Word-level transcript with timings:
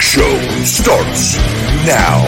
Show 0.00 0.38
starts 0.62 1.36
now. 1.84 2.24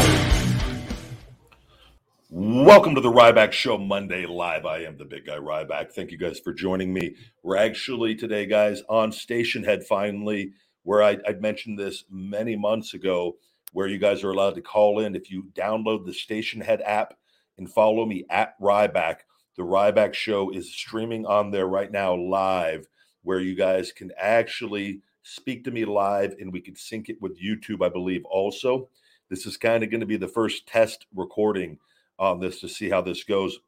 Welcome 2.28 2.94
to 2.96 3.00
the 3.00 3.10
Ryback 3.10 3.52
Show 3.52 3.78
Monday 3.78 4.26
Live. 4.26 4.66
I 4.66 4.78
am 4.84 4.96
the 4.96 5.04
big 5.04 5.26
guy 5.26 5.36
Ryback. 5.36 5.92
Thank 5.92 6.10
you 6.10 6.18
guys 6.18 6.40
for 6.40 6.52
joining 6.52 6.92
me. 6.92 7.14
We're 7.42 7.56
actually 7.56 8.14
today, 8.14 8.46
guys, 8.46 8.82
on 8.88 9.12
Station 9.12 9.62
Head 9.62 9.84
finally, 9.84 10.52
where 10.82 11.02
I, 11.02 11.18
I'd 11.26 11.40
mentioned 11.40 11.78
this 11.78 12.04
many 12.10 12.56
months 12.56 12.94
ago, 12.94 13.36
where 13.72 13.86
you 13.86 13.98
guys 13.98 14.24
are 14.24 14.30
allowed 14.30 14.56
to 14.56 14.62
call 14.62 15.00
in. 15.00 15.14
If 15.14 15.30
you 15.30 15.44
download 15.54 16.06
the 16.06 16.14
Station 16.14 16.60
Head 16.60 16.82
app 16.82 17.14
and 17.56 17.70
follow 17.70 18.04
me 18.04 18.24
at 18.30 18.60
Ryback, 18.60 19.18
the 19.56 19.62
Ryback 19.62 20.14
Show 20.14 20.50
is 20.50 20.72
streaming 20.72 21.24
on 21.24 21.50
there 21.50 21.66
right 21.66 21.90
now 21.90 22.14
live, 22.14 22.88
where 23.22 23.40
you 23.40 23.54
guys 23.54 23.92
can 23.92 24.10
actually 24.18 25.02
speak 25.30 25.64
to 25.64 25.70
me 25.70 25.84
live 25.84 26.34
and 26.40 26.52
we 26.52 26.60
can 26.60 26.74
sync 26.74 27.08
it 27.08 27.20
with 27.20 27.40
YouTube, 27.40 27.84
I 27.84 27.88
believe, 27.88 28.24
also. 28.24 28.88
This 29.28 29.46
is 29.46 29.56
kind 29.56 29.84
of 29.84 29.90
going 29.90 30.00
to 30.00 30.06
be 30.06 30.16
the 30.16 30.26
first 30.26 30.66
test 30.66 31.06
recording 31.14 31.78
on 32.18 32.40
this 32.40 32.60
to 32.60 32.68
see 32.68 32.90
how 32.90 33.00
this 33.00 33.22
goes. 33.22 33.60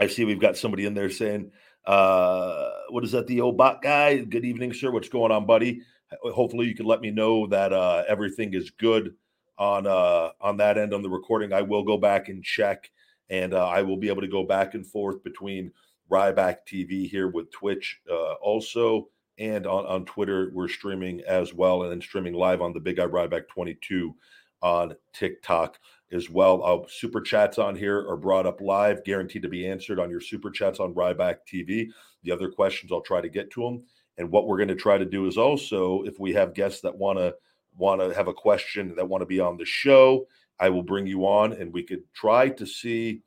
I 0.00 0.08
see 0.08 0.24
we've 0.24 0.40
got 0.40 0.56
somebody 0.56 0.86
in 0.86 0.94
there 0.94 1.10
saying, 1.10 1.52
uh, 1.86 2.70
what 2.88 3.04
is 3.04 3.12
that, 3.12 3.26
the 3.28 3.40
old 3.40 3.56
bot 3.56 3.82
guy? 3.82 4.18
Good 4.18 4.44
evening, 4.44 4.72
sir. 4.72 4.90
What's 4.90 5.08
going 5.08 5.30
on, 5.30 5.46
buddy? 5.46 5.82
Hopefully 6.22 6.66
you 6.66 6.74
can 6.74 6.86
let 6.86 7.00
me 7.00 7.10
know 7.10 7.46
that 7.46 7.72
uh, 7.72 8.02
everything 8.08 8.54
is 8.54 8.70
good 8.70 9.14
on 9.58 9.86
uh, 9.86 10.30
on 10.40 10.56
that 10.56 10.76
end 10.76 10.92
on 10.92 11.02
the 11.02 11.08
recording. 11.08 11.52
I 11.52 11.62
will 11.62 11.84
go 11.84 11.96
back 11.96 12.28
and 12.28 12.42
check, 12.42 12.90
and 13.28 13.54
uh, 13.54 13.68
I 13.68 13.82
will 13.82 13.96
be 13.96 14.08
able 14.08 14.22
to 14.22 14.28
go 14.28 14.44
back 14.44 14.74
and 14.74 14.84
forth 14.84 15.22
between 15.22 15.70
Ryback 16.10 16.56
TV 16.66 17.08
here 17.08 17.28
with 17.28 17.52
Twitch 17.52 18.00
uh, 18.10 18.32
also, 18.34 19.08
and 19.40 19.66
on, 19.66 19.86
on 19.86 20.04
Twitter 20.04 20.50
we're 20.54 20.68
streaming 20.68 21.22
as 21.22 21.52
well, 21.52 21.82
and 21.82 21.90
then 21.90 22.00
streaming 22.00 22.34
live 22.34 22.60
on 22.60 22.72
the 22.72 22.80
Big 22.80 22.96
Guy 22.96 23.06
Ryback 23.06 23.48
22 23.48 24.14
on 24.62 24.94
TikTok 25.12 25.78
as 26.12 26.28
well. 26.28 26.62
Uh, 26.62 26.86
super 26.88 27.20
chats 27.20 27.58
on 27.58 27.74
here 27.74 28.06
are 28.08 28.16
brought 28.16 28.46
up 28.46 28.60
live, 28.60 29.04
guaranteed 29.04 29.42
to 29.42 29.48
be 29.48 29.66
answered 29.66 29.98
on 29.98 30.10
your 30.10 30.20
super 30.20 30.50
chats 30.50 30.78
on 30.78 30.94
Ryback 30.94 31.36
TV. 31.50 31.88
The 32.22 32.32
other 32.32 32.50
questions, 32.50 32.92
I'll 32.92 33.00
try 33.00 33.20
to 33.20 33.28
get 33.28 33.50
to 33.52 33.62
them. 33.62 33.84
And 34.18 34.30
what 34.30 34.46
we're 34.46 34.58
going 34.58 34.68
to 34.68 34.74
try 34.74 34.98
to 34.98 35.04
do 35.04 35.26
is 35.26 35.38
also, 35.38 36.02
if 36.02 36.20
we 36.20 36.34
have 36.34 36.54
guests 36.54 36.82
that 36.82 36.96
want 36.96 37.18
to 37.18 37.34
want 37.76 38.00
to 38.02 38.14
have 38.14 38.28
a 38.28 38.34
question 38.34 38.94
that 38.96 39.08
want 39.08 39.22
to 39.22 39.26
be 39.26 39.40
on 39.40 39.56
the 39.56 39.64
show, 39.64 40.26
I 40.58 40.68
will 40.68 40.82
bring 40.82 41.06
you 41.06 41.24
on, 41.24 41.54
and 41.54 41.72
we 41.72 41.82
could 41.82 42.02
try 42.12 42.50
to 42.50 42.66
see 42.66 43.22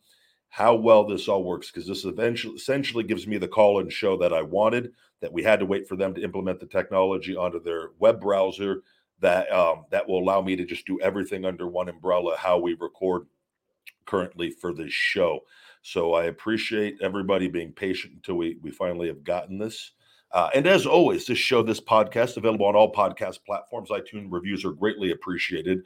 how 0.53 0.75
well 0.75 1.03
this 1.03 1.27
all 1.27 1.43
works 1.43 1.71
because 1.71 1.87
this 1.87 2.05
eventually 2.05 2.53
essentially 2.53 3.03
gives 3.03 3.25
me 3.25 3.39
the 3.39 3.47
call 3.47 3.79
and 3.79 3.91
show 3.91 4.15
that 4.15 4.31
I 4.31 4.43
wanted. 4.43 4.91
That 5.19 5.33
we 5.33 5.41
had 5.41 5.59
to 5.59 5.65
wait 5.65 5.87
for 5.87 5.95
them 5.95 6.13
to 6.13 6.21
implement 6.21 6.59
the 6.59 6.67
technology 6.67 7.35
onto 7.35 7.59
their 7.59 7.89
web 7.97 8.21
browser 8.21 8.83
that 9.19 9.51
um, 9.51 9.85
that 9.89 10.07
will 10.07 10.19
allow 10.19 10.41
me 10.41 10.55
to 10.55 10.63
just 10.63 10.85
do 10.85 11.01
everything 11.01 11.43
under 11.43 11.67
one 11.67 11.89
umbrella 11.89 12.37
how 12.37 12.59
we 12.59 12.75
record 12.75 13.25
currently 14.05 14.51
for 14.51 14.75
this 14.75 14.93
show. 14.93 15.39
So 15.81 16.13
i 16.13 16.25
appreciate 16.25 16.97
everybody 17.01 17.47
being 17.47 17.71
patient 17.71 18.13
until 18.13 18.35
we 18.35 18.59
we 18.61 18.69
finally 18.69 19.07
have 19.07 19.23
gotten 19.23 19.57
this. 19.57 19.93
Uh, 20.31 20.51
and 20.53 20.67
as 20.67 20.85
always 20.85 21.25
this 21.25 21.39
show 21.39 21.63
this 21.63 21.81
podcast 21.81 22.37
available 22.37 22.67
on 22.67 22.75
all 22.75 22.93
podcast 22.93 23.39
platforms. 23.43 23.89
itunes 23.89 24.27
reviews 24.29 24.63
are 24.65 24.71
greatly 24.71 25.09
appreciated 25.13 25.81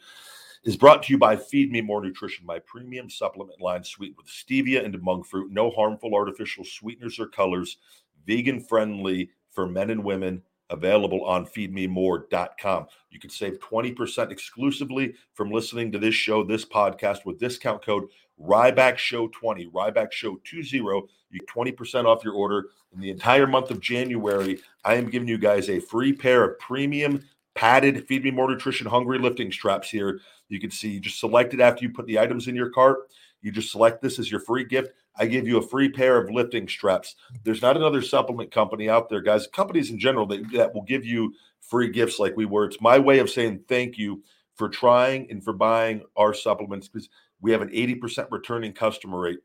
is 0.64 0.78
brought 0.78 1.04
to 1.04 1.14
you 1.14 1.18
by 1.18 1.36
feed 1.36 1.72
me 1.72 1.82
more 1.82 2.02
nutrition 2.02 2.46
my 2.46 2.60
premium 2.60 3.10
supplement 3.10 3.60
line 3.62 3.84
sweetened 3.84 4.18
with 4.18 4.28
stevia 4.28 4.84
and 4.84 5.02
monk 5.02 5.26
fruit 5.26 5.52
no 5.52 5.70
harmful 5.70 6.14
artificial 6.14 6.64
sweeteners 6.64 7.20
or 7.20 7.28
colors 7.28 7.78
vegan 8.26 8.60
friendly 8.60 9.30
for 9.52 9.68
men 9.68 9.90
and 9.90 10.04
women 10.04 10.42
available 10.70 11.24
on 11.26 11.46
feedmemore.com. 11.46 12.88
You 13.10 13.20
can 13.20 13.30
save 13.30 13.60
20% 13.60 14.32
exclusively 14.32 15.14
from 15.34 15.52
listening 15.52 15.92
to 15.92 16.00
this 16.00 16.16
show, 16.16 16.44
this 16.44 16.66
podcast 16.66 17.26
with 17.26 17.40
discount 17.40 17.84
code 17.84 18.08
Ryback 18.40 18.98
Show 18.98 19.28
20, 19.30 19.68
Ryback 19.68 20.12
Show 20.12 20.40
20. 20.44 20.78
You 20.78 21.10
get 21.40 21.48
20% 21.48 22.06
off 22.06 22.24
your 22.24 22.34
order. 22.34 22.68
In 22.94 23.02
the 23.02 23.10
entire 23.10 23.48
month 23.48 23.72
of 23.72 23.82
January, 23.82 24.60
I 24.86 24.96
am 24.96 25.10
giving 25.10 25.28
you 25.28 25.38
guys 25.38 25.70
a 25.70 25.80
free 25.80 26.14
pair 26.14 26.44
of 26.44 26.60
premium 26.60 27.24
padded 27.58 28.08
Feed 28.08 28.24
Me 28.24 28.32
More 28.32 28.48
Nutrition 28.48 28.86
Hungry 28.86 29.18
lifting 29.18 29.52
straps 29.52 29.90
here. 29.90 30.22
You 30.48 30.60
can 30.60 30.70
see 30.70 30.90
you 30.90 31.00
just 31.00 31.20
select 31.20 31.54
it 31.56 31.60
after 31.60 31.84
you 31.84 31.90
put 31.90 32.06
the 32.06 32.20
items 32.20 32.48
in 32.48 32.56
your 32.56 32.70
cart. 32.70 33.00
You 33.42 33.52
just 33.52 33.72
select 33.72 34.02
this 34.02 34.20
as 34.20 34.30
your 34.30 34.40
free 34.40 34.64
gift. 34.64 34.92
I 35.18 35.26
give 35.26 35.48
you 35.48 35.58
a 35.58 35.68
free 35.68 35.90
pair 35.90 36.22
of 36.22 36.30
lifting 36.30 36.68
straps. 36.68 37.16
There's 37.44 37.64
not 37.64 37.76
another 37.76 38.04
supplement 38.04 38.52
company 38.52 38.90
out 38.90 39.10
there, 39.10 39.22
guys. 39.22 39.48
Companies 39.48 39.90
in 39.90 39.98
general 39.98 40.28
that, 40.28 40.52
that 40.52 40.74
will 40.74 40.84
give 40.84 41.04
you 41.04 41.34
free 41.60 41.90
gifts 41.90 42.20
like 42.20 42.38
we 42.38 42.46
were. 42.46 42.66
It's 42.66 42.80
my 42.80 43.00
way 43.00 43.18
of 43.20 43.30
saying 43.30 43.64
thank 43.68 43.98
you 43.98 44.24
for 44.56 44.70
trying 44.70 45.30
and 45.32 45.44
for 45.44 45.54
buying 45.54 46.04
our 46.16 46.36
supplements 46.36 46.88
because 46.88 47.10
we 47.42 47.52
have 47.52 47.62
an 47.64 47.70
80% 47.70 48.28
returning 48.30 48.74
customer 48.74 49.20
rate. 49.20 49.40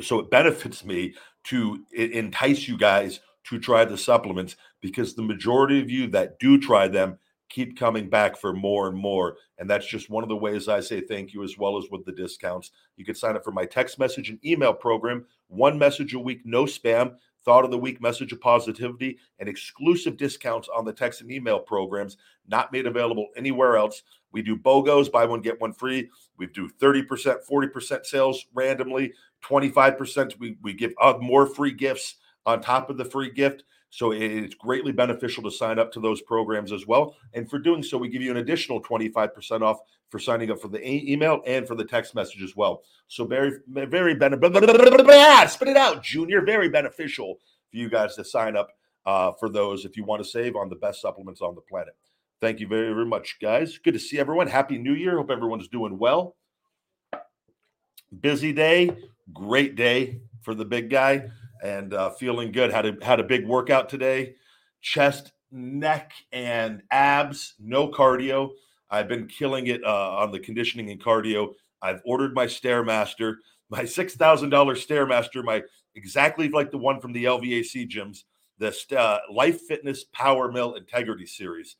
So 0.00 0.18
it 0.18 0.30
benefits 0.30 0.84
me 0.84 1.14
to 1.44 1.84
entice 1.92 2.66
you 2.66 2.76
guys 2.76 3.20
to 3.44 3.58
try 3.58 3.84
the 3.84 3.96
supplements 3.96 4.56
because 4.80 5.14
the 5.14 5.22
majority 5.22 5.80
of 5.80 5.88
you 5.88 6.08
that 6.08 6.38
do 6.38 6.58
try 6.58 6.88
them 6.88 7.18
keep 7.48 7.78
coming 7.78 8.08
back 8.08 8.36
for 8.36 8.52
more 8.52 8.88
and 8.88 8.96
more. 8.96 9.36
And 9.58 9.68
that's 9.68 9.86
just 9.86 10.10
one 10.10 10.22
of 10.22 10.28
the 10.28 10.36
ways 10.36 10.68
I 10.68 10.80
say 10.80 11.00
thank 11.00 11.32
you, 11.32 11.42
as 11.42 11.56
well 11.58 11.78
as 11.78 11.90
with 11.90 12.04
the 12.04 12.12
discounts. 12.12 12.70
You 12.96 13.04
can 13.04 13.14
sign 13.14 13.36
up 13.36 13.44
for 13.44 13.52
my 13.52 13.64
text 13.64 13.98
message 13.98 14.30
and 14.30 14.44
email 14.44 14.74
program, 14.74 15.24
one 15.48 15.78
message 15.78 16.14
a 16.14 16.18
week, 16.18 16.42
no 16.44 16.64
spam, 16.64 17.14
thought 17.44 17.64
of 17.64 17.70
the 17.70 17.78
week 17.78 18.02
message 18.02 18.32
of 18.32 18.40
positivity, 18.40 19.18
and 19.38 19.48
exclusive 19.48 20.16
discounts 20.16 20.68
on 20.74 20.84
the 20.84 20.92
text 20.92 21.20
and 21.20 21.30
email 21.30 21.58
programs, 21.58 22.16
not 22.46 22.72
made 22.72 22.86
available 22.86 23.28
anywhere 23.36 23.76
else. 23.76 24.02
We 24.32 24.42
do 24.42 24.56
BOGOs, 24.56 25.10
buy 25.10 25.24
one, 25.24 25.40
get 25.40 25.60
one 25.60 25.72
free. 25.72 26.10
We 26.36 26.46
do 26.46 26.68
30%, 26.68 27.38
40% 27.50 28.04
sales 28.04 28.46
randomly, 28.52 29.12
25%. 29.42 30.38
We, 30.38 30.58
we 30.62 30.74
give 30.74 30.92
uh, 31.00 31.14
more 31.20 31.46
free 31.46 31.72
gifts 31.72 32.16
on 32.44 32.60
top 32.60 32.90
of 32.90 32.98
the 32.98 33.04
free 33.04 33.30
gift. 33.30 33.64
So 33.90 34.12
it's 34.12 34.54
greatly 34.54 34.92
beneficial 34.92 35.42
to 35.44 35.50
sign 35.50 35.78
up 35.78 35.90
to 35.92 36.00
those 36.00 36.20
programs 36.22 36.72
as 36.72 36.86
well. 36.86 37.16
And 37.32 37.48
for 37.48 37.58
doing 37.58 37.82
so, 37.82 37.96
we 37.96 38.08
give 38.08 38.22
you 38.22 38.30
an 38.30 38.36
additional 38.36 38.82
25% 38.82 39.62
off 39.62 39.78
for 40.10 40.18
signing 40.18 40.50
up 40.50 40.60
for 40.60 40.68
the 40.68 40.86
email 40.86 41.42
and 41.46 41.66
for 41.66 41.74
the 41.74 41.84
text 41.84 42.14
message 42.14 42.42
as 42.42 42.54
well. 42.54 42.82
So 43.08 43.24
very, 43.24 43.58
very 43.68 44.14
beneficial. 44.14 45.48
Spit 45.48 45.68
it 45.68 45.76
out, 45.76 46.02
Junior. 46.02 46.42
Very 46.42 46.68
beneficial 46.68 47.38
for 47.70 47.76
you 47.76 47.88
guys 47.88 48.14
to 48.16 48.24
sign 48.24 48.56
up 48.56 48.70
uh, 49.06 49.32
for 49.32 49.48
those 49.48 49.84
if 49.84 49.96
you 49.96 50.04
want 50.04 50.22
to 50.22 50.28
save 50.28 50.54
on 50.54 50.68
the 50.68 50.76
best 50.76 51.00
supplements 51.00 51.40
on 51.40 51.54
the 51.54 51.62
planet. 51.62 51.96
Thank 52.40 52.60
you 52.60 52.68
very, 52.68 52.92
very 52.92 53.06
much, 53.06 53.38
guys. 53.40 53.78
Good 53.78 53.94
to 53.94 54.00
see 54.00 54.18
everyone. 54.18 54.46
Happy 54.46 54.78
New 54.78 54.92
Year. 54.92 55.16
Hope 55.16 55.30
everyone's 55.30 55.66
doing 55.68 55.98
well. 55.98 56.36
Busy 58.20 58.52
day, 58.52 58.96
great 59.32 59.76
day 59.76 60.20
for 60.42 60.54
the 60.54 60.64
big 60.64 60.88
guy 60.88 61.28
and 61.62 61.94
uh, 61.94 62.10
feeling 62.10 62.52
good. 62.52 62.72
Had 62.72 62.86
a 62.86 62.96
had 63.04 63.20
a 63.20 63.24
big 63.24 63.46
workout 63.46 63.88
today, 63.88 64.34
chest, 64.80 65.32
neck, 65.50 66.12
and 66.32 66.82
abs. 66.90 67.54
No 67.58 67.88
cardio. 67.88 68.50
I've 68.90 69.08
been 69.08 69.26
killing 69.26 69.66
it 69.66 69.84
uh, 69.84 70.16
on 70.16 70.32
the 70.32 70.40
conditioning 70.40 70.90
and 70.90 71.02
cardio. 71.02 71.54
I've 71.82 72.00
ordered 72.04 72.34
my 72.34 72.46
stairmaster, 72.46 73.36
my 73.70 73.84
six 73.84 74.14
thousand 74.14 74.50
dollar 74.50 74.74
stairmaster, 74.74 75.44
my 75.44 75.62
exactly 75.94 76.48
like 76.48 76.70
the 76.70 76.78
one 76.78 77.00
from 77.00 77.12
the 77.12 77.24
LVAC 77.24 77.90
gyms, 77.90 78.24
the 78.58 78.74
uh, 78.98 79.18
Life 79.32 79.62
Fitness 79.62 80.04
Power 80.12 80.50
Mill 80.50 80.74
Integrity 80.74 81.26
Series. 81.26 81.76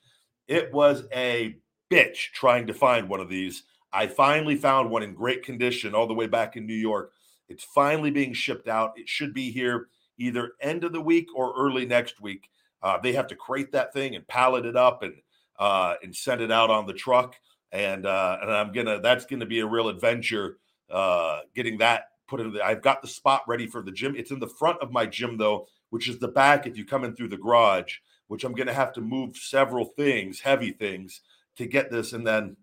It 0.47 0.73
was 0.73 1.05
a 1.15 1.57
bitch 1.91 2.33
trying 2.33 2.67
to 2.67 2.75
find 2.75 3.09
one 3.09 3.21
of 3.21 3.29
these. 3.29 3.65
I 3.93 4.07
finally 4.07 4.57
found 4.57 4.91
one 4.91 5.03
in 5.03 5.15
great 5.15 5.43
condition 5.43 5.95
all 5.95 6.07
the 6.07 6.15
way 6.15 6.27
back 6.27 6.57
in 6.57 6.67
New 6.67 6.75
York 6.75 7.13
it's 7.49 7.65
finally 7.65 8.11
being 8.11 8.33
shipped 8.33 8.69
out. 8.69 8.93
It 8.97 9.09
should 9.09 9.33
be 9.35 9.51
here 9.51 9.89
either 10.19 10.53
end 10.61 10.85
of 10.85 10.93
the 10.93 11.01
week 11.01 11.29
or 11.35 11.55
early 11.57 11.87
next 11.87 12.21
week. 12.21 12.51
Uh, 12.83 12.99
they 12.99 13.13
have 13.13 13.27
to 13.29 13.37
crate 13.37 13.73
that 13.73 13.93
thing 13.93 14.15
and 14.15 14.27
pallet 14.29 14.67
it 14.67 14.77
up 14.77 15.03
and 15.03 15.15
uh, 15.59 15.95
and 16.03 16.15
send 16.15 16.41
it 16.41 16.53
out 16.53 16.71
on 16.71 16.87
the 16.87 16.93
truck. 16.93 17.35
And 17.73 18.07
uh, 18.07 18.39
and 18.41 18.51
I'm 18.51 18.73
gonna 18.73 19.01
that's 19.01 19.27
gonna 19.27 19.47
be 19.47 19.61
a 19.61 19.67
real 19.67 19.89
adventure 19.89 20.59
uh, 20.91 21.41
getting 21.55 21.79
that 21.79 22.11
put 22.27 22.41
in. 22.41 22.53
The, 22.53 22.65
I've 22.65 22.83
got 22.83 23.03
the 23.03 23.09
spot 23.09 23.43
ready 23.47 23.67
for 23.67 23.83
the 23.83 23.93
gym. 23.93 24.15
It's 24.17 24.31
in 24.31 24.39
the 24.39 24.49
front 24.49 24.81
of 24.81 24.93
my 24.93 25.07
gym 25.07 25.37
though, 25.37 25.67
which 25.91 26.09
is 26.09 26.19
the 26.19 26.29
back 26.29 26.67
if 26.67 26.77
you 26.77 26.85
come 26.85 27.05
in 27.05 27.15
through 27.15 27.29
the 27.29 27.37
garage. 27.37 27.97
Which 28.29 28.45
I'm 28.45 28.53
gonna 28.55 28.75
have 28.75 28.93
to 28.93 29.01
move 29.01 29.37
several 29.37 29.87
things, 29.87 30.41
heavy 30.41 30.71
things, 30.71 31.23
to 31.57 31.67
get 31.67 31.91
this. 31.91 32.13
And 32.13 32.27
then 32.27 32.57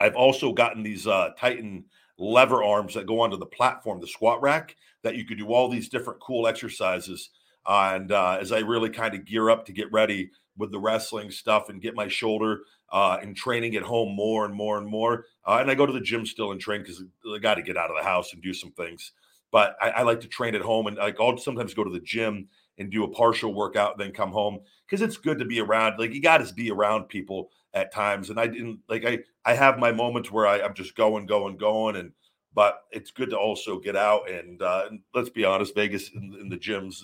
I've 0.00 0.16
also 0.16 0.52
gotten 0.52 0.82
these 0.82 1.06
uh, 1.06 1.30
Titan 1.38 1.84
lever 2.18 2.62
arms 2.64 2.94
that 2.94 3.06
go 3.06 3.20
onto 3.20 3.36
the 3.36 3.46
platform, 3.46 4.00
the 4.00 4.06
squat 4.06 4.42
rack, 4.42 4.76
that 5.02 5.16
you 5.16 5.24
could 5.24 5.38
do 5.38 5.52
all 5.52 5.68
these 5.68 5.88
different 5.88 6.20
cool 6.20 6.46
exercises. 6.46 7.30
Uh, 7.66 7.92
and 7.94 8.12
uh, 8.12 8.38
as 8.40 8.52
I 8.52 8.60
really 8.60 8.90
kind 8.90 9.14
of 9.14 9.24
gear 9.24 9.50
up 9.50 9.66
to 9.66 9.72
get 9.72 9.92
ready 9.92 10.30
with 10.56 10.72
the 10.72 10.78
wrestling 10.78 11.30
stuff 11.30 11.68
and 11.68 11.80
get 11.80 11.94
my 11.94 12.08
shoulder 12.08 12.62
uh, 12.90 13.18
and 13.22 13.36
training 13.36 13.76
at 13.76 13.82
home 13.82 14.14
more 14.16 14.44
and 14.44 14.54
more 14.54 14.78
and 14.78 14.88
more, 14.88 15.26
uh, 15.46 15.58
and 15.60 15.70
I 15.70 15.74
go 15.74 15.86
to 15.86 15.92
the 15.92 16.00
gym 16.00 16.26
still 16.26 16.52
and 16.52 16.60
train 16.60 16.82
because 16.82 17.02
I 17.32 17.38
got 17.38 17.54
to 17.54 17.62
get 17.62 17.76
out 17.76 17.90
of 17.90 17.96
the 17.96 18.08
house 18.08 18.32
and 18.32 18.42
do 18.42 18.52
some 18.52 18.72
things. 18.72 19.12
But 19.50 19.76
I, 19.80 19.90
I 19.90 20.02
like 20.02 20.20
to 20.20 20.28
train 20.28 20.54
at 20.54 20.60
home, 20.62 20.88
and 20.88 20.96
like 20.96 21.20
I'll 21.20 21.38
sometimes 21.38 21.74
go 21.74 21.84
to 21.84 21.90
the 21.90 22.00
gym 22.00 22.48
and 22.78 22.90
do 22.90 23.04
a 23.04 23.08
partial 23.08 23.54
workout, 23.54 23.98
then 23.98 24.12
come 24.12 24.30
home 24.30 24.60
because 24.86 25.02
it's 25.02 25.16
good 25.16 25.38
to 25.38 25.44
be 25.44 25.60
around. 25.60 25.98
Like 25.98 26.14
you 26.14 26.22
got 26.22 26.46
to 26.46 26.54
be 26.54 26.70
around 26.70 27.08
people 27.08 27.50
at 27.74 27.92
times. 27.92 28.30
And 28.30 28.40
I 28.40 28.46
didn't 28.46 28.80
like 28.88 29.04
I 29.04 29.18
I 29.44 29.54
have 29.54 29.78
my 29.78 29.92
moments 29.92 30.30
where 30.30 30.46
I, 30.46 30.60
I'm 30.60 30.74
just 30.74 30.96
going, 30.96 31.26
going, 31.26 31.56
going, 31.56 31.96
and 31.96 32.12
but 32.54 32.82
it's 32.90 33.10
good 33.10 33.30
to 33.30 33.38
also 33.38 33.78
get 33.78 33.94
out 33.94 34.28
and, 34.28 34.62
uh, 34.62 34.86
and 34.90 35.00
let's 35.14 35.28
be 35.28 35.44
honest, 35.44 35.74
Vegas 35.74 36.10
in, 36.10 36.36
in, 36.40 36.48
the 36.48 36.56
gyms, 36.56 36.96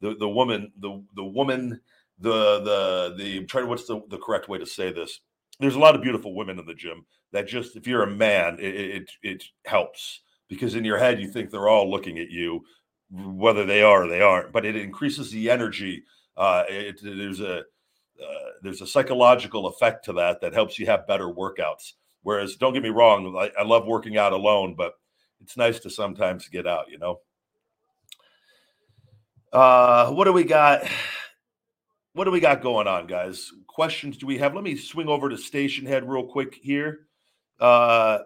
the 0.00 0.16
the 0.16 0.28
woman, 0.28 0.72
the 0.80 1.02
the 1.14 1.24
woman, 1.24 1.80
the 2.18 2.60
the 2.60 3.14
the 3.16 3.38
I'm 3.38 3.46
trying 3.46 3.64
to 3.64 3.70
what's 3.70 3.86
the, 3.86 4.02
the 4.08 4.18
correct 4.18 4.48
way 4.48 4.58
to 4.58 4.66
say 4.66 4.92
this? 4.92 5.20
There's 5.60 5.76
a 5.76 5.80
lot 5.80 5.94
of 5.94 6.02
beautiful 6.02 6.34
women 6.34 6.58
in 6.58 6.66
the 6.66 6.74
gym 6.74 7.04
that 7.32 7.46
just 7.46 7.76
if 7.76 7.86
you're 7.86 8.02
a 8.02 8.10
man, 8.10 8.58
it, 8.58 8.74
it, 8.74 9.10
it 9.22 9.44
helps 9.66 10.20
because 10.48 10.74
in 10.74 10.84
your 10.84 10.98
head 10.98 11.20
you 11.20 11.28
think 11.28 11.50
they're 11.50 11.68
all 11.68 11.90
looking 11.90 12.18
at 12.18 12.30
you, 12.30 12.64
whether 13.10 13.64
they 13.64 13.82
are 13.82 14.04
or 14.04 14.08
they 14.08 14.20
aren't. 14.20 14.52
But 14.52 14.64
it 14.64 14.76
increases 14.76 15.30
the 15.30 15.50
energy. 15.50 16.04
Uh, 16.36 16.64
it, 16.68 17.00
there's 17.02 17.40
a 17.40 17.58
uh, 17.58 18.50
there's 18.62 18.80
a 18.80 18.86
psychological 18.86 19.66
effect 19.66 20.04
to 20.04 20.12
that 20.14 20.40
that 20.40 20.52
helps 20.52 20.78
you 20.78 20.86
have 20.86 21.06
better 21.06 21.28
workouts. 21.28 21.92
Whereas, 22.22 22.56
don't 22.56 22.72
get 22.72 22.82
me 22.82 22.88
wrong, 22.88 23.36
I, 23.36 23.50
I 23.60 23.64
love 23.64 23.86
working 23.86 24.18
out 24.18 24.32
alone, 24.32 24.74
but 24.76 24.94
it's 25.40 25.56
nice 25.56 25.78
to 25.80 25.90
sometimes 25.90 26.48
get 26.48 26.66
out, 26.66 26.90
you 26.90 26.98
know. 26.98 27.20
Uh, 29.52 30.10
what 30.10 30.24
do 30.24 30.32
we 30.32 30.44
got? 30.44 30.82
What 32.12 32.24
do 32.24 32.32
we 32.32 32.40
got 32.40 32.60
going 32.60 32.88
on, 32.88 33.06
guys? 33.06 33.50
Questions 33.66 34.16
do 34.16 34.26
we 34.26 34.38
have? 34.38 34.54
Let 34.54 34.64
me 34.64 34.76
swing 34.76 35.08
over 35.08 35.28
to 35.28 35.38
Station 35.38 35.86
Head 35.86 36.08
real 36.08 36.26
quick 36.26 36.58
here. 36.60 37.06
Uh, 37.60 38.18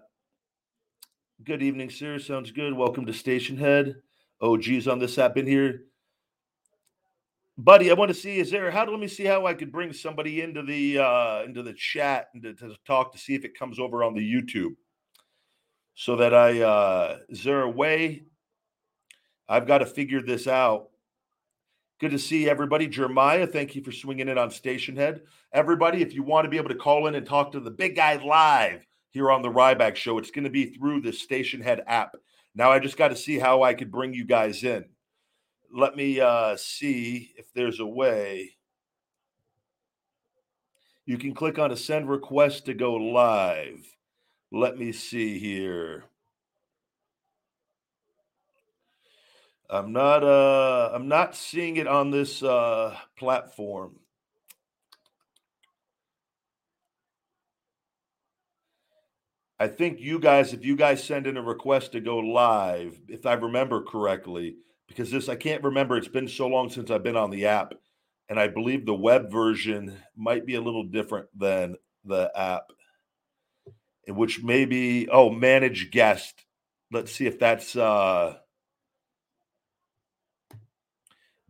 good 1.45 1.63
evening, 1.63 1.91
sir. 1.91 2.19
Sounds 2.19 2.51
good. 2.51 2.73
Welcome 2.73 3.05
to 3.07 3.13
Stationhead. 3.13 3.97
Oh, 3.97 4.01
geez, 4.57 4.89
on 4.89 4.99
this 4.99 5.19
app 5.19 5.37
in 5.37 5.47
here. 5.47 5.85
Buddy 7.59 7.91
i 7.91 7.95
want 7.95 8.09
to 8.09 8.15
see 8.15 8.39
is 8.39 8.51
there 8.51 8.71
how 8.71 8.87
let 8.87 8.99
me 8.99 9.07
see 9.07 9.25
how 9.25 9.47
i 9.47 9.53
could 9.53 9.71
bring 9.71 9.93
somebody 9.93 10.41
into 10.41 10.63
the 10.63 10.99
uh 10.99 11.43
into 11.43 11.63
the 11.63 11.75
chat 11.75 12.29
and 12.33 12.43
to, 12.43 12.55
to, 12.55 12.75
talk 12.87 13.13
to 13.13 13.19
see 13.19 13.35
if 13.35 13.45
it 13.45 13.57
comes 13.57 13.79
over 13.79 14.03
on 14.03 14.15
the 14.15 14.35
youtube. 14.35 14.75
So 15.95 16.17
that 16.17 16.35
i 16.35 16.61
uh 16.61 17.19
is 17.29 17.45
there 17.45 17.63
a 17.63 17.71
way? 17.71 18.25
I've 19.49 19.67
got 19.67 19.79
to 19.79 19.87
figure 19.87 20.23
this 20.23 20.47
out. 20.47 20.89
Good 22.01 22.13
to 22.13 22.19
see 22.19 22.49
everybody. 22.49 22.89
Jeremiah 22.89 23.47
thank 23.47 23.77
you 23.77 23.85
for 23.85 23.93
swinging 23.93 24.29
in 24.29 24.39
on 24.39 24.51
Station 24.51 24.97
Head. 24.97 25.21
everybody 25.53 26.01
if 26.01 26.15
you 26.15 26.23
want 26.23 26.47
to 26.47 26.51
be 26.51 26.57
able 26.57 26.71
to 26.71 26.75
call 26.75 27.07
in 27.07 27.15
and 27.15 27.27
talk 27.27 27.53
to 27.53 27.61
the 27.61 27.71
big 27.71 27.97
guy 27.97 28.17
live 28.25 28.85
here 29.11 29.31
on 29.31 29.43
the 29.43 29.53
ryback 29.53 29.95
show 29.95 30.17
it's 30.17 30.31
going 30.31 30.45
to 30.45 30.51
be 30.51 30.65
through 30.65 31.03
the 31.03 31.13
Station 31.13 31.61
Head 31.61 31.85
app 31.87 32.17
now 32.55 32.71
i 32.71 32.79
just 32.79 32.97
got 32.97 33.09
to 33.09 33.17
see 33.17 33.39
how 33.39 33.63
i 33.63 33.75
could 33.75 33.91
bring 33.91 34.13
you 34.15 34.25
guys 34.25 34.63
in 34.65 34.85
let 35.75 35.97
me 35.97 36.21
uh, 36.21 36.57
see 36.57 37.33
if 37.37 37.53
there's 37.55 37.81
a 37.81 37.87
way. 37.87 38.57
You 41.07 41.17
can 41.17 41.35
click 41.35 41.59
on 41.59 41.73
a 41.73 41.77
send 41.77 42.11
request 42.11 42.67
to 42.67 42.75
go 42.75 42.95
live. 42.95 43.81
Let 44.53 44.77
me 44.77 44.93
see 44.93 45.39
here. 45.39 46.05
I'm 49.71 49.93
not 49.93 50.23
uh 50.23 50.91
I'm 50.93 51.09
not 51.09 51.35
seeing 51.35 51.79
it 51.79 51.87
on 51.87 52.11
this 52.11 52.43
uh 52.43 52.95
platform. 53.17 54.02
I 59.63 59.69
think 59.69 60.01
you 60.01 60.19
guys, 60.19 60.53
if 60.53 60.65
you 60.65 60.75
guys 60.75 61.05
send 61.05 61.29
in 61.29 61.37
a 61.37 61.43
request 61.43 61.93
to 61.93 62.01
go 62.01 62.19
live, 62.19 63.01
if 63.07 63.27
I 63.27 63.35
remember 63.35 63.81
correctly, 63.81 64.57
because 64.89 65.13
this 65.13 65.29
I 65.29 65.37
can't 65.37 65.63
remember. 65.63 65.97
It's 65.97 66.09
been 66.09 66.27
so 66.27 66.49
long 66.49 66.69
since 66.69 66.91
I've 66.91 67.05
been 67.05 67.17
on 67.17 67.31
the 67.31 67.47
app, 67.47 67.75
and 68.29 68.41
I 68.41 68.49
believe 68.49 68.85
the 68.85 68.93
web 68.93 69.31
version 69.31 69.97
might 70.17 70.47
be 70.47 70.57
a 70.57 70.61
little 70.61 70.83
different 70.83 71.29
than 71.39 71.77
the 72.05 72.33
app, 72.35 72.73
in 74.05 74.17
which 74.17 74.43
maybe 74.43 75.09
oh 75.09 75.31
manage 75.31 75.93
guest. 75.93 76.45
Let's 76.91 77.13
see 77.13 77.27
if 77.27 77.39
that's. 77.39 77.77
uh 77.77 78.39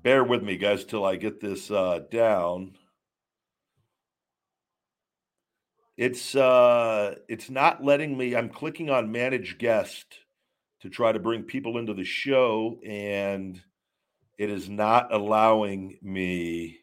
Bear 0.03 0.23
with 0.23 0.43
me, 0.43 0.59
guys, 0.59 0.85
till 0.85 1.07
I 1.07 1.17
get 1.17 1.41
this 1.41 1.71
uh, 1.71 2.01
down. 2.11 2.77
It's 5.97 6.35
uh 6.35 7.17
it's 7.29 7.51
not 7.51 7.85
letting 7.85 8.17
me. 8.17 8.35
I'm 8.35 8.49
clicking 8.49 8.91
on 8.91 9.13
manage 9.13 9.59
guest 9.59 10.07
to 10.81 10.89
try 10.89 11.13
to 11.13 11.19
bring 11.19 11.43
people 11.43 11.79
into 11.79 11.95
the 11.95 12.05
show, 12.05 12.79
and 12.85 13.61
it 14.39 14.51
is 14.51 14.69
not 14.69 15.13
allowing 15.13 15.99
me 16.03 16.79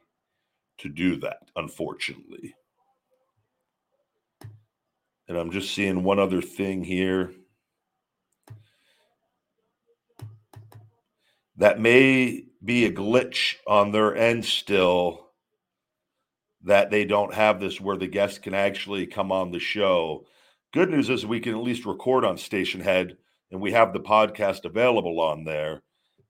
to 0.78 0.90
do 0.90 1.18
that, 1.18 1.40
unfortunately. 1.56 2.56
And 5.28 5.38
I'm 5.38 5.52
just 5.52 5.74
seeing 5.74 6.04
one 6.04 6.20
other 6.20 6.42
thing 6.42 6.84
here. 6.84 7.32
That 11.58 11.80
may 11.80 12.46
be 12.64 12.86
a 12.86 12.92
glitch 12.92 13.56
on 13.68 13.92
their 13.92 14.16
end 14.16 14.46
still 14.46 15.29
that 16.64 16.92
they 16.92 17.06
don't 17.06 17.34
have 17.34 17.60
this 17.60 17.80
where 17.80 17.98
the 17.98 18.08
guests 18.08 18.40
can 18.40 18.54
actually 18.54 19.08
come 19.08 19.32
on 19.32 19.52
the 19.52 19.60
show. 19.60 20.26
Good 20.74 20.90
news 20.90 21.10
is 21.10 21.26
we 21.26 21.40
can 21.40 21.56
at 21.56 21.64
least 21.64 21.86
record 21.86 22.26
on 22.26 22.38
Station 22.38 22.82
Head 22.82 23.18
and 23.52 23.62
we 23.62 23.72
have 23.72 23.94
the 23.94 24.00
podcast 24.00 24.66
available 24.66 25.20
on 25.20 25.44
there. 25.44 25.82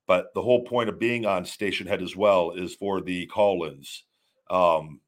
But 0.08 0.34
the 0.34 0.42
whole 0.42 0.64
point 0.64 0.90
of 0.90 1.00
being 1.00 1.26
on 1.26 1.46
Station 1.46 1.88
Head 1.88 2.02
as 2.02 2.16
well 2.16 2.52
is 2.52 2.76
for 2.76 3.02
the 3.02 3.28
call 3.28 3.66
ins. 3.66 4.06
Um, 4.50 5.02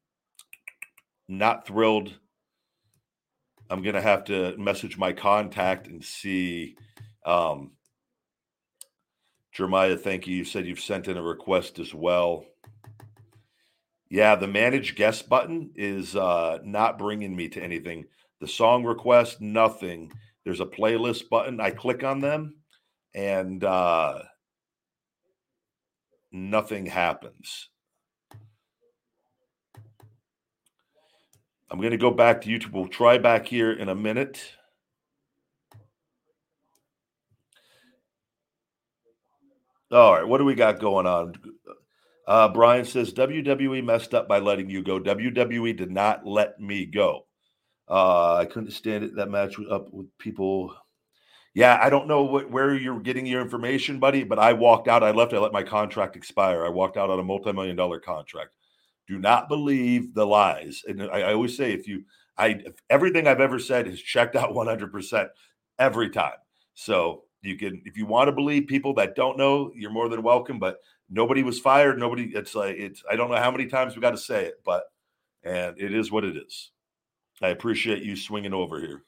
not 1.28 1.66
thrilled. 1.66 2.12
I'm 3.70 3.82
going 3.82 3.94
to 3.94 4.02
have 4.02 4.24
to 4.24 4.56
message 4.58 4.98
my 4.98 5.12
contact 5.12 5.86
and 5.86 6.04
see. 6.04 6.76
Um, 7.24 7.72
Jeremiah, 9.52 9.96
thank 9.96 10.26
you. 10.26 10.36
You 10.36 10.44
said 10.44 10.66
you've 10.66 10.80
sent 10.80 11.08
in 11.08 11.16
a 11.16 11.22
request 11.22 11.78
as 11.78 11.94
well. 11.94 12.44
Yeah, 14.12 14.34
the 14.34 14.46
manage 14.46 14.94
guest 14.94 15.30
button 15.30 15.70
is 15.74 16.14
uh, 16.14 16.58
not 16.62 16.98
bringing 16.98 17.34
me 17.34 17.48
to 17.48 17.62
anything. 17.62 18.04
The 18.40 18.46
song 18.46 18.84
request, 18.84 19.40
nothing. 19.40 20.12
There's 20.44 20.60
a 20.60 20.66
playlist 20.66 21.30
button. 21.30 21.62
I 21.62 21.70
click 21.70 22.04
on 22.04 22.20
them 22.20 22.56
and 23.14 23.64
uh, 23.64 24.18
nothing 26.30 26.84
happens. 26.84 27.70
I'm 31.70 31.78
going 31.78 31.92
to 31.92 31.96
go 31.96 32.10
back 32.10 32.42
to 32.42 32.50
YouTube. 32.50 32.72
We'll 32.72 32.88
try 32.88 33.16
back 33.16 33.46
here 33.46 33.72
in 33.72 33.88
a 33.88 33.94
minute. 33.94 34.52
All 39.90 40.12
right, 40.12 40.28
what 40.28 40.36
do 40.36 40.44
we 40.44 40.54
got 40.54 40.80
going 40.80 41.06
on? 41.06 41.32
Uh, 42.32 42.48
Brian 42.48 42.86
says 42.86 43.12
WWE 43.12 43.84
messed 43.84 44.14
up 44.14 44.26
by 44.26 44.38
letting 44.38 44.70
you 44.70 44.82
go. 44.82 44.98
WWE 44.98 45.76
did 45.76 45.90
not 45.90 46.26
let 46.26 46.58
me 46.58 46.86
go. 46.86 47.26
Uh, 47.86 48.36
I 48.36 48.46
couldn't 48.46 48.70
stand 48.70 49.04
it. 49.04 49.16
That 49.16 49.28
match 49.28 49.56
up 49.70 49.92
with 49.92 50.06
people. 50.16 50.74
Yeah, 51.52 51.78
I 51.78 51.90
don't 51.90 52.08
know 52.08 52.22
what, 52.22 52.50
where 52.50 52.74
you're 52.74 53.00
getting 53.00 53.26
your 53.26 53.42
information, 53.42 53.98
buddy, 54.00 54.24
but 54.24 54.38
I 54.38 54.54
walked 54.54 54.88
out. 54.88 55.02
I 55.02 55.10
left. 55.10 55.34
I 55.34 55.38
let 55.40 55.52
my 55.52 55.62
contract 55.62 56.16
expire. 56.16 56.64
I 56.64 56.70
walked 56.70 56.96
out 56.96 57.10
on 57.10 57.20
a 57.20 57.22
multi-million 57.22 57.76
dollar 57.76 58.00
contract. 58.00 58.54
Do 59.06 59.18
not 59.18 59.50
believe 59.50 60.14
the 60.14 60.26
lies. 60.26 60.84
And 60.88 61.02
I, 61.02 61.18
I 61.20 61.32
always 61.34 61.54
say, 61.54 61.74
if 61.74 61.86
you, 61.86 62.02
I, 62.38 62.62
if 62.64 62.76
everything 62.88 63.26
I've 63.26 63.42
ever 63.42 63.58
said 63.58 63.86
is 63.86 64.00
checked 64.00 64.36
out 64.36 64.54
100% 64.54 65.28
every 65.78 66.08
time. 66.08 66.38
So 66.72 67.24
you 67.42 67.58
can, 67.58 67.82
if 67.84 67.98
you 67.98 68.06
want 68.06 68.28
to 68.28 68.32
believe 68.32 68.68
people 68.68 68.94
that 68.94 69.16
don't 69.16 69.36
know, 69.36 69.70
you're 69.76 69.90
more 69.90 70.08
than 70.08 70.22
welcome. 70.22 70.58
But 70.58 70.78
nobody 71.12 71.42
was 71.42 71.60
fired. 71.60 71.98
Nobody. 71.98 72.32
It's 72.34 72.54
like 72.54 72.76
it's. 72.76 73.02
I 73.10 73.16
don't 73.16 73.30
know 73.30 73.36
how 73.36 73.50
many 73.50 73.66
times 73.66 73.94
we 73.94 74.02
got 74.02 74.10
to 74.12 74.18
say 74.18 74.46
it, 74.46 74.54
but 74.64 74.84
and 75.44 75.78
it 75.78 75.94
is 75.94 76.10
what 76.10 76.24
it 76.24 76.36
is. 76.36 76.70
I 77.40 77.48
appreciate 77.48 78.02
you 78.02 78.16
swinging 78.16 78.54
over 78.54 78.80
here. 78.80 79.02